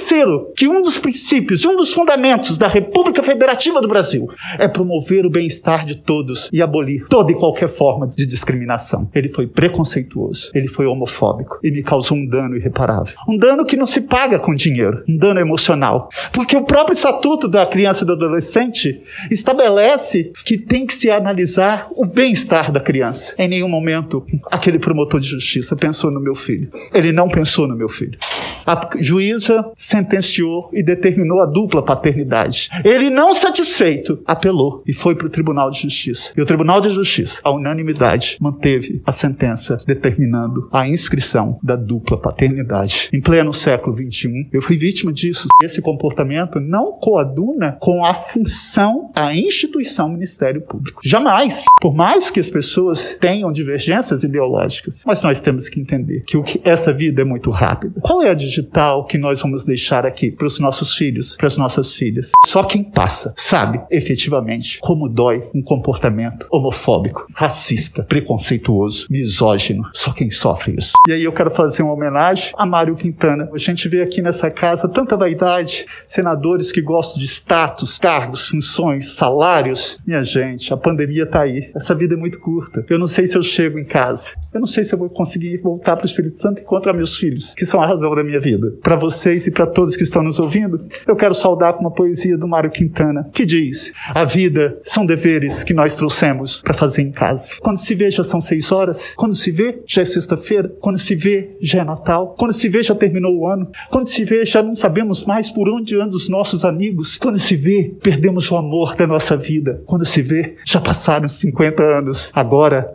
que 0.57 0.69
um 0.69 0.83
dos 0.83 0.99
princípios, 0.99 1.65
um 1.65 1.77
dos 1.77 1.93
fundamentos 1.93 2.59
da 2.59 2.69
República 2.69 3.23
Federativa 3.23 3.81
do 3.81 3.89
Brasil 3.89 4.29
é 4.59 4.69
promover 4.69 5.27
o 5.27 5.31
bem-estar 5.31 5.85
de 5.85 5.97
todos 5.97 6.49
e 6.53 6.63
abolir 6.63 7.07
toda 7.09 7.33
e 7.33 7.35
qualquer 7.35 7.69
forma 7.69 8.07
de 8.07 8.27
discriminação. 8.27 9.09
Ele 9.15 9.29
foi 9.29 9.47
preconceituoso, 9.47 10.51
ele 10.55 10.69
foi 10.69 10.87
homofóbico 10.87 11.59
e 11.63 11.71
me 11.71 11.83
causou 11.83 12.17
um 12.17 12.27
dano 12.35 12.57
irreparável. 12.57 13.15
Um 13.29 13.39
dano 13.39 13.65
que 13.65 13.77
não 13.77 13.87
se 13.87 14.01
paga 14.01 14.39
com 14.39 14.55
dinheiro, 14.55 15.03
um 15.09 15.17
dano 15.17 15.41
emocional. 15.41 16.09
Porque 16.33 16.57
o 16.57 16.65
próprio 16.65 16.95
Estatuto 16.95 17.49
da 17.49 17.65
Criança 17.67 18.05
e 18.05 18.07
do 18.07 18.13
Adolescente 18.13 19.03
estabelece 19.31 20.33
que 20.45 20.59
tem 20.59 20.87
que 20.87 20.95
se 20.95 21.11
analisar 21.11 21.89
o 21.93 22.05
bem-estar 22.05 22.73
da 22.73 22.81
criança. 22.81 23.35
Em 23.39 23.49
nenhum 23.49 23.69
momento 23.69 24.25
aquele 24.51 24.79
promotor 24.79 25.21
de 25.21 25.29
justiça 25.29 25.77
pensou 25.77 26.11
no 26.11 26.21
meu 26.21 26.35
filho. 26.35 26.69
Ele 26.93 27.13
não 27.13 27.29
pensou 27.29 27.67
no 27.67 27.77
meu 27.77 27.89
filho. 27.89 28.19
A 28.67 28.89
juíza 28.99 29.71
sentenciou 29.75 30.71
e 30.73 30.83
determinou 30.83 31.41
a 31.41 31.47
dupla 31.47 31.83
paternidade. 31.83 32.69
Ele, 32.85 33.11
não 33.11 33.35
satisfeito, 33.35 34.23
apelou 34.27 34.83
e 34.87 34.93
foi 34.93 35.15
para 35.15 35.27
o 35.27 35.31
Tribunal 35.31 35.71
de 35.71 35.83
Justiça. 35.83 36.33
E 36.37 36.41
o 36.41 36.47
Tribunal 36.47 36.81
de 36.81 36.91
Justiça, 36.91 37.41
a 37.45 37.51
unanimidade, 37.51 38.39
manteve 38.41 39.03
a 39.05 39.13
sentença 39.13 39.77
determinando 39.87 40.69
a 40.73 40.89
inscrição 40.89 41.59
da 41.63 41.77
dupla 41.77 42.19
paternidade. 42.25 43.11
Em 43.13 43.21
pleno 43.21 43.53
século 43.53 43.95
XXI, 43.95 44.49
eu 44.51 44.63
fui 44.63 44.79
vítima 44.79 45.13
disso. 45.13 45.47
Esse 45.63 45.83
comportamento 45.83 46.59
não 46.59 46.93
coaduna 46.93 47.77
com 47.79 48.03
a 48.03 48.15
função, 48.15 49.11
a 49.15 49.35
instituição 49.35 50.09
Ministério 50.09 50.63
Público. 50.63 51.03
Jamais. 51.05 51.65
Por 51.83 51.95
mais 51.95 52.31
que 52.31 52.41
as 52.41 52.49
pessoas 52.49 53.19
tenham 53.21 53.53
divergências 53.53 54.25
ideológicas, 54.25 55.03
mas 55.07 55.23
nós 55.23 55.39
temos 55.39 55.69
que 55.69 55.79
entender 55.79 56.23
que, 56.27 56.39
o 56.39 56.43
que 56.43 56.61
essa 56.65 56.95
vida 56.95 57.21
é 57.21 57.25
muito 57.25 57.51
rápida. 57.51 58.01
Qual 58.01 58.23
é 58.23 58.31
a 58.31 58.35
digital 58.35 59.05
que 59.05 59.19
nós 59.19 59.43
vamos 59.43 59.65
deixar 59.65 60.07
aqui 60.07 60.31
para 60.31 60.47
os 60.47 60.59
nossos 60.59 60.95
filhos, 60.95 61.37
para 61.37 61.49
as 61.49 61.59
nossas 61.59 61.95
filhas? 61.95 62.33
Só 62.47 62.63
quem 62.63 62.83
passa 62.83 63.35
sabe 63.37 63.81
efetivamente 63.91 64.79
como 64.81 65.09
dói 65.09 65.43
um 65.55 65.63
comportamento 65.63 66.47
homofóbico, 66.51 67.27
racista, 67.35 68.03
preconceituoso, 68.03 69.09
misógino. 69.11 69.85
Só 69.93 70.13
quem 70.13 70.31
sofre 70.31 70.77
isso. 70.79 70.93
E 71.07 71.13
aí 71.13 71.25
eu 71.25 71.33
quero 71.33 71.51
fazer 71.51 71.83
uma 71.83 71.95
homenagem 71.95 72.14
a 72.57 72.67
Mário 72.67 72.95
Quintana. 72.95 73.49
A 73.53 73.59
gente 73.59 73.89
vê 73.89 74.03
aqui 74.03 74.23
nessa 74.23 74.51
casa 74.51 74.89
tanta 74.89 75.17
vaidade, 75.17 75.87
senadores 76.07 76.73
que 76.73 76.81
gostam 76.81 77.19
de 77.19 77.27
status, 77.27 77.99
cargos, 77.99 78.49
funções, 78.49 79.15
salários. 79.15 79.97
Minha 80.07 80.23
gente, 80.23 80.73
a 80.73 80.77
pandemia 80.77 81.27
tá 81.27 81.43
aí. 81.43 81.71
Essa 81.75 81.95
vida 81.95 82.15
é 82.15 82.17
muito 82.17 82.39
curta. 82.39 82.85
Eu 82.89 82.99
não 82.99 83.07
sei 83.07 83.27
se 83.27 83.37
eu 83.37 83.43
chego 83.43 83.79
em 83.79 83.85
casa. 83.85 84.31
Eu 84.53 84.61
não 84.61 84.67
sei 84.69 84.85
se 84.85 84.95
eu 84.95 84.99
vou 84.99 85.11
conseguir 85.11 85.59
voltar 85.59 85.97
para 85.97 86.05
o 86.05 86.07
Espírito 86.07 86.39
Santo 86.39 86.61
e 86.61 86.63
encontrar 86.63 86.93
meus 86.93 87.17
filhos, 87.17 87.55
que 87.55 87.67
são 87.67 87.81
a 87.81 87.87
razão 87.87 88.15
da 88.15 88.23
minha 88.23 88.39
vida. 88.39 88.73
Para 88.83 88.95
vocês 88.95 89.49
e 89.49 89.51
para 89.51 89.67
todos 89.67 89.97
que 89.97 90.05
estão 90.05 90.23
nos 90.23 90.39
ouvindo, 90.39 90.87
eu 91.07 91.17
quero 91.17 91.35
saudar 91.35 91.73
com 91.73 91.81
uma 91.81 91.91
poesia 91.91 92.39
do 92.39 92.47
Mário 92.47 92.71
Quintana, 92.71 93.29
que 93.33 93.45
diz: 93.45 93.93
A 94.15 94.25
vida 94.25 94.79
são 94.85 95.05
deveres 95.05 95.65
que 95.65 95.75
nós 95.75 95.97
trouxemos 95.97 96.63
para 96.63 96.73
fazer 96.73 97.03
em 97.03 97.11
casa. 97.11 97.57
Quando 97.61 97.79
se 97.79 97.95
vê, 97.97 98.11
já 98.11 98.23
são 98.23 98.41
seis 98.41 98.71
horas. 98.71 99.13
Quando 99.17 99.35
se 99.35 99.51
vê, 99.51 99.83
já 99.87 100.03
é 100.03 100.05
sexta-feira. 100.05 100.69
Quando 100.81 100.99
se 100.99 101.17
vê, 101.17 101.57
já 101.61 101.81
é 101.81 101.85
Natal. 101.85 102.04
Quando 102.37 102.53
se 102.53 102.69
vê, 102.69 102.83
já 102.83 102.95
terminou 102.95 103.37
o 103.37 103.47
ano. 103.47 103.69
Quando 103.91 104.09
se 104.09 104.25
vê, 104.25 104.45
já 104.45 104.63
não 104.63 104.75
sabemos 104.75 105.25
mais 105.25 105.51
por 105.51 105.69
onde 105.69 105.95
andam 105.95 106.17
os 106.17 106.29
nossos 106.29 106.65
amigos. 106.65 107.17
Quando 107.17 107.39
se 107.39 107.57
vê, 107.57 107.95
perdemos 108.03 108.51
o 108.51 108.57
amor 108.57 108.95
da 108.95 109.07
nossa 109.07 109.37
vida. 109.37 109.83
Quando 109.87 110.05
se 110.05 110.23
vê, 110.23 110.57
já 110.65 110.81
passaram 110.81 111.29
50 111.29 111.83
anos. 111.83 112.31
Agora, 112.35 112.95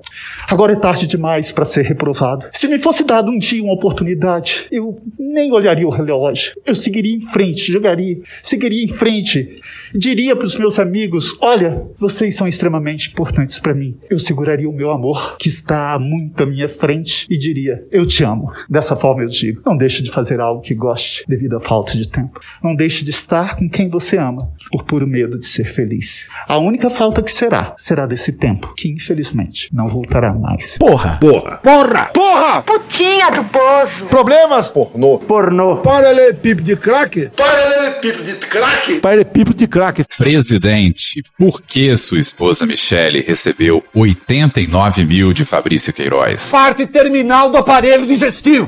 agora 0.49 0.74
é 0.74 0.76
tarde 0.76 1.07
demais 1.07 1.51
para 1.51 1.66
ser 1.66 1.84
reprovado. 1.84 2.45
Se 2.51 2.68
me 2.68 2.80
fosse 2.80 3.03
dado 3.03 3.32
um 3.32 3.38
dia 3.38 3.64
uma 3.64 3.74
oportunidade, 3.74 4.68
eu 4.72 4.99
nem 5.18 5.51
olharia 5.51 5.88
o 5.88 5.91
relógio. 5.91 6.53
Eu 6.66 6.76
seguiria 6.76 7.16
em 7.16 7.22
frente, 7.22 7.72
jogaria, 7.72 8.20
seguiria 8.41 8.84
em 8.84 8.88
frente. 8.88 9.55
Diria 9.93 10.36
para 10.36 10.45
os 10.45 10.55
meus 10.55 10.80
amigos: 10.80 11.36
olha, 11.41 11.84
vocês 11.97 12.36
são 12.36 12.47
extremamente 12.47 13.10
importantes 13.10 13.60
para 13.60 13.74
mim. 13.74 13.97
Eu 14.10 14.20
seguraria 14.20 14.70
o 14.70 14.74
meu 14.74 14.91
amor, 14.91 15.38
que 15.38 15.49
está 15.49 15.97
muito 15.99 16.43
à 16.43 16.45
minha 16.45 16.70
frente, 16.70 17.26
e 17.30 17.38
diria: 17.38 17.86
eu 17.91 18.05
te 18.05 18.24
amo. 18.24 18.51
Dessa 18.70 18.95
forma 19.00 19.24
eu 19.24 19.28
digo: 19.28 19.62
não 19.66 19.78
deixe 19.78 20.04
de 20.04 20.12
fazer 20.12 20.39
algo 20.39 20.62
que 20.62 20.76
goste 20.76 21.24
devido 21.28 21.58
à 21.58 21.60
falta 21.60 21.93
de 21.97 22.08
tempo. 22.08 22.39
Não 22.64 22.76
deixe 22.76 23.04
de 23.04 23.12
estar 23.12 23.56
com 23.56 23.70
quem 23.70 23.89
você 23.89 24.18
ama, 24.18 24.52
por 24.72 24.84
puro 24.84 25.08
medo 25.08 25.39
de 25.39 25.45
ser 25.45 25.66
feliz. 25.66 26.28
A 26.47 26.58
única 26.58 26.89
falta 26.89 27.22
que 27.22 27.32
será, 27.32 27.74
será 27.78 28.06
desse 28.06 28.34
tempo, 28.34 28.74
que 28.76 28.89
infelizmente 28.89 29.70
não 29.74 29.88
voltará 29.88 30.34
mais. 30.34 30.78
Porra! 30.78 31.18
Porra! 31.20 31.58
Porra! 31.58 32.06
Porra! 32.14 32.62
Putinha 32.64 33.32
do 33.32 33.43
poço. 33.45 34.06
Problemas? 34.10 34.70
Pornô. 34.70 35.18
Pornô. 35.20 35.78
Paralelepípedo 35.78 36.64
de 36.64 36.76
crack? 36.76 37.30
Paralelepípedo 37.36 38.24
de 38.24 38.34
crack? 38.34 39.00
Paralelepípedo 39.00 39.58
de 39.58 39.68
crack. 39.68 40.04
Presidente, 40.18 41.24
por 41.38 41.62
que 41.62 41.95
sua 41.97 42.20
esposa 42.20 42.66
Michele 42.66 43.22
recebeu 43.22 43.84
89 43.93 45.06
mil 45.06 45.34
de 45.34 45.45
Fabrício 45.45 45.93
Queiroz? 45.93 46.52
Parte 46.52 46.86
terminal 46.86 47.50
do 47.50 47.58
aparelho 47.58 48.06
digestivo. 48.06 48.68